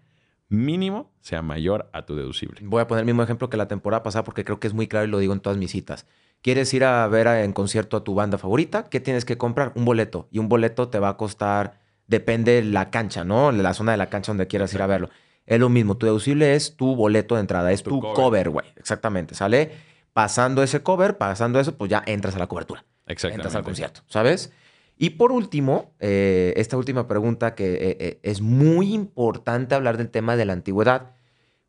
mínimo 0.48 1.10
sea 1.20 1.42
mayor 1.42 1.88
a 1.92 2.04
tu 2.04 2.14
deducible. 2.14 2.60
Voy 2.62 2.82
a 2.82 2.86
poner 2.86 3.02
el 3.02 3.06
mismo 3.06 3.22
ejemplo 3.22 3.48
que 3.48 3.56
la 3.56 3.68
temporada 3.68 4.02
pasada 4.02 4.24
porque 4.24 4.44
creo 4.44 4.60
que 4.60 4.66
es 4.66 4.74
muy 4.74 4.86
claro 4.86 5.06
y 5.06 5.10
lo 5.10 5.18
digo 5.18 5.32
en 5.32 5.40
todas 5.40 5.58
mis 5.58 5.70
citas. 5.70 6.06
¿Quieres 6.42 6.74
ir 6.74 6.84
a 6.84 7.06
ver 7.06 7.28
en 7.28 7.52
concierto 7.52 7.96
a 7.96 8.04
tu 8.04 8.14
banda 8.14 8.36
favorita? 8.36 8.88
¿Qué 8.90 9.00
tienes 9.00 9.24
que 9.24 9.38
comprar? 9.38 9.72
Un 9.76 9.84
boleto. 9.84 10.28
Y 10.30 10.40
un 10.40 10.48
boleto 10.48 10.88
te 10.88 10.98
va 10.98 11.10
a 11.10 11.16
costar, 11.16 11.78
depende 12.08 12.62
la 12.62 12.90
cancha, 12.90 13.24
¿no? 13.24 13.52
La 13.52 13.74
zona 13.74 13.92
de 13.92 13.98
la 13.98 14.10
cancha 14.10 14.32
donde 14.32 14.48
quieras 14.48 14.74
ir 14.74 14.82
a 14.82 14.86
verlo. 14.86 15.08
Es 15.46 15.58
lo 15.58 15.68
mismo, 15.68 15.96
tu 15.96 16.06
deducible 16.06 16.54
es 16.54 16.76
tu 16.76 16.94
boleto 16.94 17.34
de 17.34 17.40
entrada, 17.40 17.72
es 17.72 17.82
Tu 17.82 17.90
tu 17.90 18.00
cover. 18.14 18.50
güey. 18.50 18.66
Exactamente, 18.76 19.34
¿sale? 19.34 19.72
Pasando 20.12 20.62
ese 20.62 20.82
cover, 20.82 21.18
pasando 21.18 21.58
eso, 21.58 21.76
pues 21.76 21.90
ya 21.90 22.02
entras 22.06 22.36
a 22.36 22.38
la 22.38 22.46
cobertura. 22.46 22.84
Exactamente. 23.06 23.40
entras 23.48 23.56
al 23.56 23.64
concierto, 23.64 24.02
¿sabes? 24.06 24.52
Y 24.96 25.10
por 25.10 25.32
último, 25.32 25.92
eh, 25.98 26.52
esta 26.56 26.76
última 26.76 27.08
pregunta 27.08 27.54
que 27.54 27.72
eh, 27.74 27.96
eh, 27.98 28.20
es 28.22 28.40
muy 28.40 28.94
importante 28.94 29.74
hablar 29.74 29.96
del 29.96 30.10
tema 30.10 30.36
de 30.36 30.44
la 30.44 30.52
antigüedad. 30.52 31.10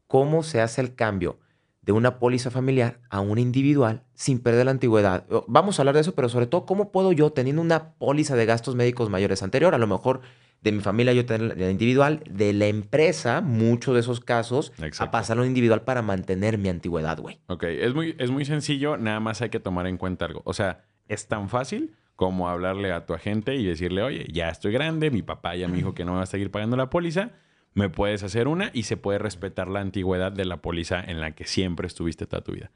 ¿Cómo 0.07 0.43
se 0.43 0.62
hace 0.62 0.81
el 0.81 0.93
cambio 0.93 1.39
de 1.81 1.91
una 1.93 2.19
póliza 2.19 2.51
familiar 2.51 2.99
a 3.09 3.21
una 3.21 3.41
individual 3.41 4.03
sin 4.13 4.39
perder 4.39 4.65
la 4.65 4.71
antigüedad? 4.71 5.25
Vamos 5.47 5.79
a 5.79 5.81
hablar 5.81 5.95
de 5.95 6.01
eso, 6.01 6.13
pero 6.13 6.29
sobre 6.29 6.45
todo, 6.45 6.67
¿cómo 6.67 6.91
puedo 6.91 7.12
yo, 7.12 7.31
teniendo 7.31 7.62
una 7.63 7.93
póliza 7.95 8.36
de 8.36 8.45
gastos 8.45 8.75
médicos 8.75 9.09
mayores 9.09 9.41
anterior, 9.41 9.73
a 9.73 9.79
lo 9.79 9.88
mejor 9.88 10.21
de 10.63 10.71
mi 10.71 10.80
familia 10.80 11.12
yo 11.13 11.26
tener 11.26 11.58
la 11.58 11.69
individual, 11.69 12.23
de 12.30 12.54
la 12.54 12.67
empresa, 12.67 13.41
muchos 13.41 13.93
de 13.93 13.99
esos 13.99 14.21
casos, 14.21 14.71
Exacto. 14.78 15.04
a 15.04 15.12
pasarlo 15.12 15.41
a 15.41 15.43
una 15.43 15.49
individual 15.49 15.82
para 15.82 16.02
mantener 16.02 16.58
mi 16.58 16.69
antigüedad, 16.69 17.19
güey? 17.19 17.39
Ok, 17.47 17.63
es 17.63 17.93
muy, 17.93 18.15
es 18.17 18.32
muy 18.32 18.45
sencillo, 18.45 18.95
nada 18.95 19.19
más 19.19 19.41
hay 19.41 19.49
que 19.49 19.60
tomar 19.60 19.88
en 19.88 19.97
cuenta 19.97 20.26
algo. 20.26 20.41
O 20.45 20.54
sea, 20.54 20.86
es 21.10 21.28
tan 21.28 21.49
fácil 21.49 21.95
como 22.15 22.49
hablarle 22.49 22.93
a 22.93 23.06
tu 23.06 23.13
agente 23.13 23.56
y 23.56 23.65
decirle, 23.65 24.04
oye, 24.04 24.26
ya 24.32 24.49
estoy 24.49 24.71
grande, 24.71 25.12
mi 25.12 25.21
papá 25.21 25.56
ya 25.56 25.67
me 25.67 25.76
dijo 25.76 25.93
que 25.93 26.06
no 26.06 26.12
me 26.12 26.17
va 26.17 26.23
a 26.23 26.28
seguir 26.28 26.49
pagando 26.49 26.78
la 26.78 26.89
póliza, 26.89 27.32
me 27.73 27.89
puedes 27.89 28.23
hacer 28.23 28.47
una 28.47 28.71
y 28.73 28.84
se 28.84 28.95
puede 28.95 29.19
respetar 29.19 29.67
la 29.67 29.82
antigüedad 29.82 30.32
de 30.32 30.45
la 30.45 30.58
póliza 30.58 31.04
en 31.04 31.19
la 31.19 31.32
que 31.32 31.45
siempre 31.45 31.88
estuviste 31.88 32.26
toda 32.26 32.43
tu 32.43 32.54
vida. 32.54 32.71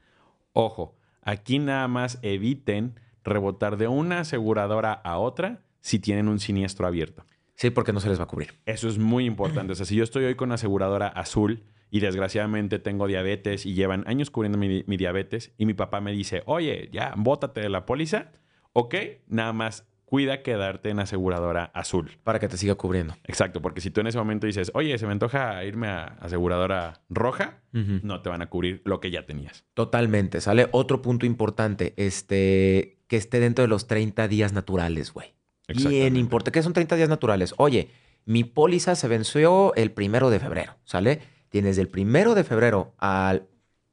Ojo, 0.52 0.94
aquí 1.22 1.58
nada 1.58 1.88
más 1.88 2.18
eviten 2.20 3.00
rebotar 3.24 3.78
de 3.78 3.88
una 3.88 4.20
aseguradora 4.20 4.92
a 4.92 5.18
otra 5.18 5.62
si 5.80 5.98
tienen 5.98 6.28
un 6.28 6.40
siniestro 6.40 6.86
abierto. 6.86 7.24
Sí, 7.58 7.70
porque 7.70 7.92
no 7.92 7.98
se 7.98 8.08
les 8.08 8.20
va 8.20 8.24
a 8.24 8.28
cubrir. 8.28 8.54
Eso 8.66 8.88
es 8.88 8.98
muy 8.98 9.24
importante. 9.24 9.72
O 9.72 9.74
sea, 9.74 9.84
si 9.84 9.96
yo 9.96 10.04
estoy 10.04 10.24
hoy 10.24 10.36
con 10.36 10.52
aseguradora 10.52 11.08
azul 11.08 11.64
y 11.90 11.98
desgraciadamente 11.98 12.78
tengo 12.78 13.08
diabetes 13.08 13.66
y 13.66 13.74
llevan 13.74 14.04
años 14.06 14.30
cubriendo 14.30 14.58
mi, 14.58 14.84
mi 14.86 14.96
diabetes 14.96 15.52
y 15.58 15.66
mi 15.66 15.74
papá 15.74 16.00
me 16.00 16.12
dice, 16.12 16.44
oye, 16.46 16.88
ya, 16.92 17.14
bótate 17.16 17.60
de 17.60 17.68
la 17.68 17.84
póliza, 17.84 18.30
ok, 18.74 18.94
nada 19.26 19.52
más 19.52 19.88
cuida 20.04 20.42
quedarte 20.42 20.90
en 20.90 21.00
aseguradora 21.00 21.64
azul. 21.74 22.12
Para 22.22 22.38
que 22.38 22.46
te 22.46 22.56
siga 22.56 22.76
cubriendo. 22.76 23.16
Exacto, 23.24 23.60
porque 23.60 23.80
si 23.80 23.90
tú 23.90 24.02
en 24.02 24.06
ese 24.06 24.18
momento 24.18 24.46
dices, 24.46 24.70
oye, 24.74 24.96
se 24.96 25.06
me 25.06 25.12
antoja 25.12 25.64
irme 25.64 25.88
a 25.88 26.04
aseguradora 26.20 27.02
roja, 27.08 27.60
no 27.72 28.22
te 28.22 28.30
van 28.30 28.40
a 28.40 28.48
cubrir 28.48 28.82
lo 28.84 29.00
que 29.00 29.10
ya 29.10 29.26
tenías. 29.26 29.66
Totalmente, 29.74 30.40
¿sale? 30.40 30.68
Otro 30.70 31.02
punto 31.02 31.26
importante, 31.26 31.92
este, 31.96 33.00
que 33.08 33.16
esté 33.16 33.40
dentro 33.40 33.62
de 33.62 33.68
los 33.68 33.88
30 33.88 34.28
días 34.28 34.52
naturales, 34.52 35.12
güey. 35.12 35.37
Bien 35.68 36.16
importante. 36.16 36.52
¿Qué 36.52 36.62
son 36.62 36.72
30 36.72 36.96
días 36.96 37.08
naturales? 37.08 37.54
Oye, 37.58 37.90
mi 38.24 38.44
póliza 38.44 38.94
se 38.94 39.08
venció 39.08 39.74
el 39.74 39.90
primero 39.90 40.30
de 40.30 40.40
febrero, 40.40 40.76
¿sale? 40.84 41.20
Tienes 41.50 41.76
del 41.76 41.88
primero 41.88 42.34
de 42.34 42.44
febrero 42.44 42.94
al 42.98 43.46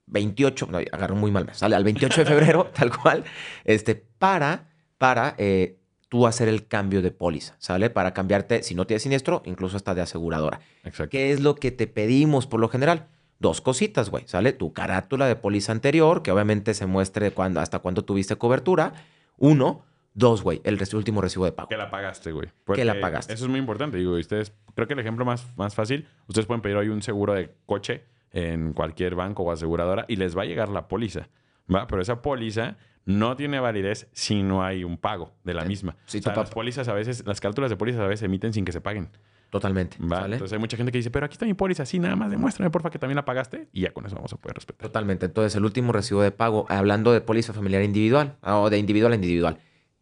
28, 0.07 0.67
no, 0.71 0.77
agarró 0.77 1.15
muy 1.15 1.31
mal 1.31 1.45
mes, 1.45 1.57
¿sale? 1.57 1.75
Al 1.75 1.83
28 1.83 2.21
de 2.21 2.25
febrero, 2.25 2.65
tal 2.73 2.95
cual, 2.95 3.23
este, 3.63 3.95
para, 3.95 4.69
para 4.97 5.35
eh, 5.37 5.79
tú 6.09 6.27
hacer 6.27 6.47
el 6.47 6.67
cambio 6.67 7.01
de 7.01 7.11
póliza, 7.11 7.55
¿sale? 7.59 7.89
Para 7.89 8.13
cambiarte, 8.13 8.63
si 8.63 8.75
no 8.75 8.85
tienes 8.87 9.03
siniestro, 9.03 9.41
incluso 9.45 9.77
hasta 9.77 9.95
de 9.95 10.01
aseguradora. 10.01 10.59
Exacto. 10.83 11.11
¿Qué 11.11 11.31
es 11.31 11.41
lo 11.41 11.55
que 11.55 11.71
te 11.71 11.87
pedimos 11.87 12.47
por 12.47 12.59
lo 12.59 12.69
general? 12.69 13.07
Dos 13.39 13.61
cositas, 13.61 14.09
güey, 14.09 14.23
¿sale? 14.27 14.53
Tu 14.53 14.71
carátula 14.73 15.27
de 15.27 15.35
póliza 15.35 15.71
anterior, 15.71 16.23
que 16.23 16.31
obviamente 16.31 16.73
se 16.73 16.85
muestre 16.85 17.31
cuando, 17.31 17.59
hasta 17.59 17.79
cuándo 17.79 18.05
tuviste 18.05 18.35
cobertura. 18.37 18.93
Uno. 19.37 19.83
Dos, 20.17 20.43
güey, 20.43 20.61
el 20.63 20.79
último 20.93 21.19
recibo 21.19 21.43
de 21.43 21.51
pago. 21.51 21.67
Que 21.67 21.75
la 21.75 21.91
pagaste, 21.91 22.31
güey. 22.31 22.47
Que 22.73 22.85
la 22.85 22.99
pagaste. 23.01 23.33
Eso 23.33 23.43
es 23.45 23.49
muy 23.51 23.59
importante. 23.59 23.97
Digo, 23.97 24.13
ustedes, 24.13 24.53
creo 24.73 24.87
que 24.87 24.93
el 24.93 24.99
ejemplo 24.99 25.25
más, 25.25 25.45
más 25.57 25.75
fácil, 25.75 26.07
ustedes 26.27 26.47
pueden 26.47 26.61
pedir 26.61 26.77
hoy 26.77 26.87
un 26.87 27.01
seguro 27.01 27.33
de 27.33 27.53
coche 27.65 28.05
en 28.31 28.71
cualquier 28.71 29.15
banco 29.15 29.43
o 29.43 29.51
aseguradora 29.51 30.05
y 30.07 30.15
les 30.15 30.37
va 30.37 30.43
a 30.43 30.45
llegar 30.45 30.69
la 30.69 30.87
póliza, 30.87 31.27
¿va? 31.73 31.85
Pero 31.87 32.01
esa 32.01 32.21
póliza 32.21 32.77
no 33.03 33.35
tiene 33.35 33.59
validez 33.59 34.07
si 34.13 34.41
no 34.41 34.63
hay 34.63 34.85
un 34.85 34.97
pago 34.97 35.33
de 35.43 35.53
la 35.53 35.65
misma. 35.65 35.97
Sí, 36.05 36.19
o 36.19 36.21
sea, 36.21 36.33
las 36.33 36.49
pólizas 36.49 36.87
a 36.87 36.93
veces, 36.93 37.25
las 37.25 37.41
cápsulas 37.41 37.69
de 37.69 37.75
pólizas 37.75 38.01
a 38.01 38.07
veces 38.07 38.21
se 38.21 38.25
emiten 38.27 38.53
sin 38.53 38.63
que 38.63 38.71
se 38.71 38.81
paguen, 38.81 39.09
Totalmente, 39.49 39.97
¿va? 40.01 40.21
¿sale? 40.21 40.35
Entonces 40.35 40.53
hay 40.53 40.59
mucha 40.59 40.75
gente 40.75 40.91
que 40.91 40.97
dice, 40.97 41.11
pero 41.11 41.25
aquí 41.25 41.33
está 41.33 41.45
mi 41.45 41.53
póliza, 41.53 41.85
sí, 41.85 41.99
nada 41.99 42.15
más 42.15 42.31
demuéstrame, 42.31 42.69
porfa, 42.71 42.89
que 42.89 42.99
también 42.99 43.15
la 43.15 43.25
pagaste 43.25 43.67
y 43.71 43.81
ya 43.81 43.91
con 43.91 44.05
eso 44.05 44.15
vamos 44.15 44.33
a 44.33 44.37
poder 44.37 44.55
respetar. 44.55 44.87
Totalmente. 44.87 45.27
Entonces, 45.27 45.55
el 45.55 45.63
último 45.63 45.91
recibo 45.93 46.21
de 46.21 46.31
pago, 46.31 46.65
hablando 46.67 47.13
de 47.13 47.21
póliza 47.21 47.53
familiar 47.53 47.83
individual, 47.83 48.37
ah, 48.41 48.59
o 48.59 48.69
de 48.69 48.77
individual 48.77 49.13
a 49.13 49.15
individual. 49.15 49.57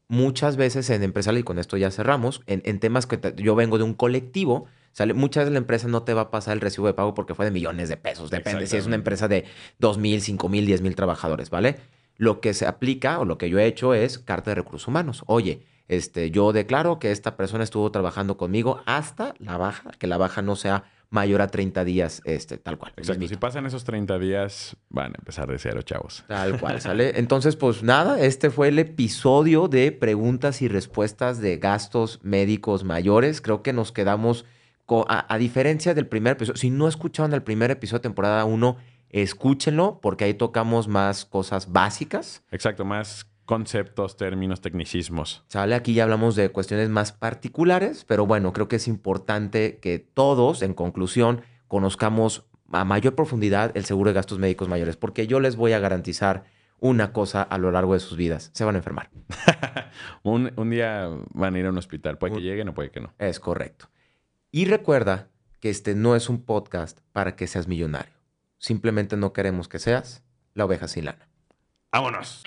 Muchas 0.07 0.57
veces 0.57 0.89
en 0.89 1.03
empresarial, 1.03 1.41
y 1.41 1.43
con 1.43 1.59
esto 1.59 1.77
ya 1.77 1.89
cerramos, 1.89 2.41
en, 2.45 2.79
temas 2.79 3.07
que 3.07 3.19
yo 3.37 3.55
vengo 3.55 3.77
de 3.77 3.83
un 3.83 3.93
colectivo, 3.93 4.65
¿sale? 4.91 5.13
Muchas 5.13 5.43
veces 5.43 5.53
la 5.53 5.59
empresa 5.59 5.87
no 5.87 6.03
te 6.03 6.13
va 6.13 6.21
a 6.21 6.31
pasar 6.31 6.53
el 6.53 6.61
recibo 6.61 6.87
de 6.87 6.93
pago 6.93 7.13
porque 7.13 7.35
fue 7.35 7.45
de 7.45 7.51
millones 7.51 7.89
de 7.89 7.97
pesos. 7.97 8.29
Depende 8.29 8.67
si 8.67 8.77
es 8.77 8.85
una 8.85 8.95
empresa 8.95 9.27
de 9.27 9.45
2 9.79 9.97
mil, 9.97 10.21
5 10.21 10.49
mil, 10.49 10.65
10 10.65 10.81
mil 10.81 10.95
trabajadores, 10.95 11.49
¿vale? 11.49 11.77
Lo 12.17 12.41
que 12.41 12.53
se 12.53 12.67
aplica 12.67 13.19
o 13.19 13.25
lo 13.25 13.37
que 13.37 13.49
yo 13.49 13.59
he 13.59 13.65
hecho 13.65 13.93
es 13.93 14.19
carta 14.19 14.51
de 14.51 14.55
recursos 14.55 14.87
humanos. 14.87 15.23
Oye, 15.25 15.65
este, 15.87 16.31
yo 16.31 16.53
declaro 16.53 16.99
que 16.99 17.11
esta 17.11 17.35
persona 17.35 17.63
estuvo 17.63 17.91
trabajando 17.91 18.37
conmigo 18.37 18.81
hasta 18.85 19.33
la 19.39 19.57
baja, 19.57 19.91
que 19.97 20.07
la 20.07 20.17
baja 20.17 20.41
no 20.41 20.55
sea 20.55 20.85
mayor 21.13 21.43
a 21.43 21.47
30 21.47 21.85
días, 21.85 22.21
este, 22.25 22.57
tal 22.57 22.77
cual. 22.77 22.91
Exacto. 22.97 23.27
Si 23.27 23.35
pasan 23.35 23.65
esos 23.67 23.83
30 23.83 24.17
días, 24.17 24.75
van 24.89 25.11
a 25.11 25.15
empezar 25.19 25.47
de 25.47 25.59
cero, 25.59 25.83
chavos. 25.83 26.23
Tal 26.27 26.59
cual, 26.59 26.81
¿sale? 26.81 27.19
Entonces, 27.19 27.55
pues 27.55 27.83
nada, 27.83 28.19
este 28.19 28.49
fue 28.49 28.69
el 28.69 28.79
episodio 28.79 29.67
de 29.67 29.91
preguntas 29.91 30.63
y 30.63 30.67
respuestas 30.67 31.39
de 31.39 31.57
gastos 31.57 32.19
médicos 32.23 32.83
mayores. 32.83 33.41
Creo 33.41 33.61
que 33.61 33.73
nos 33.73 33.91
quedamos, 33.91 34.45
a, 35.07 35.33
a 35.33 35.37
diferencia 35.37 35.93
del 35.93 36.07
primer 36.07 36.33
episodio, 36.33 36.57
si 36.57 36.71
no 36.71 36.87
escucharon 36.87 37.33
el 37.33 37.43
primer 37.43 37.69
episodio 37.69 37.99
de 37.99 38.03
temporada 38.03 38.43
1, 38.45 38.77
escúchenlo 39.09 39.99
porque 40.01 40.25
ahí 40.25 40.33
tocamos 40.33 40.87
más 40.87 41.25
cosas 41.25 41.71
básicas. 41.71 42.43
Exacto, 42.49 42.85
más 42.85 43.27
conceptos, 43.45 44.17
términos, 44.17 44.61
tecnicismos. 44.61 45.43
¿Sale? 45.47 45.75
Aquí 45.75 45.93
ya 45.93 46.03
hablamos 46.03 46.35
de 46.35 46.49
cuestiones 46.49 46.89
más 46.89 47.11
particulares, 47.11 48.05
pero 48.07 48.25
bueno, 48.25 48.53
creo 48.53 48.67
que 48.67 48.77
es 48.77 48.87
importante 48.87 49.79
que 49.81 49.99
todos, 49.99 50.61
en 50.61 50.73
conclusión, 50.73 51.41
conozcamos 51.67 52.45
a 52.71 52.85
mayor 52.85 53.15
profundidad 53.15 53.75
el 53.75 53.85
seguro 53.85 54.09
de 54.09 54.15
gastos 54.15 54.39
médicos 54.39 54.69
mayores, 54.69 54.97
porque 54.97 55.27
yo 55.27 55.39
les 55.39 55.55
voy 55.55 55.73
a 55.73 55.79
garantizar 55.79 56.45
una 56.79 57.13
cosa 57.13 57.41
a 57.41 57.57
lo 57.57 57.71
largo 57.71 57.93
de 57.93 57.99
sus 57.99 58.17
vidas, 58.17 58.51
se 58.53 58.65
van 58.65 58.75
a 58.75 58.79
enfermar. 58.79 59.09
un, 60.23 60.51
un 60.57 60.69
día 60.69 61.09
van 61.33 61.55
a 61.55 61.59
ir 61.59 61.65
a 61.65 61.69
un 61.69 61.77
hospital. 61.77 62.17
Puede 62.17 62.35
que 62.35 62.41
lleguen 62.41 62.67
o 62.69 62.73
puede 62.73 62.91
que 62.91 62.99
no. 62.99 63.13
Es 63.19 63.39
correcto. 63.39 63.89
Y 64.51 64.65
recuerda 64.65 65.29
que 65.59 65.69
este 65.69 65.95
no 65.95 66.15
es 66.15 66.27
un 66.27 66.43
podcast 66.43 66.99
para 67.13 67.37
que 67.37 67.47
seas 67.47 67.67
millonario, 67.67 68.13
Simplemente 68.57 69.17
no 69.17 69.33
queremos 69.33 69.67
que 69.67 69.79
seas 69.79 70.23
la 70.53 70.65
oveja 70.65 70.87
sin 70.87 71.05
lana. 71.05 71.27
¡Vámonos! 71.91 72.43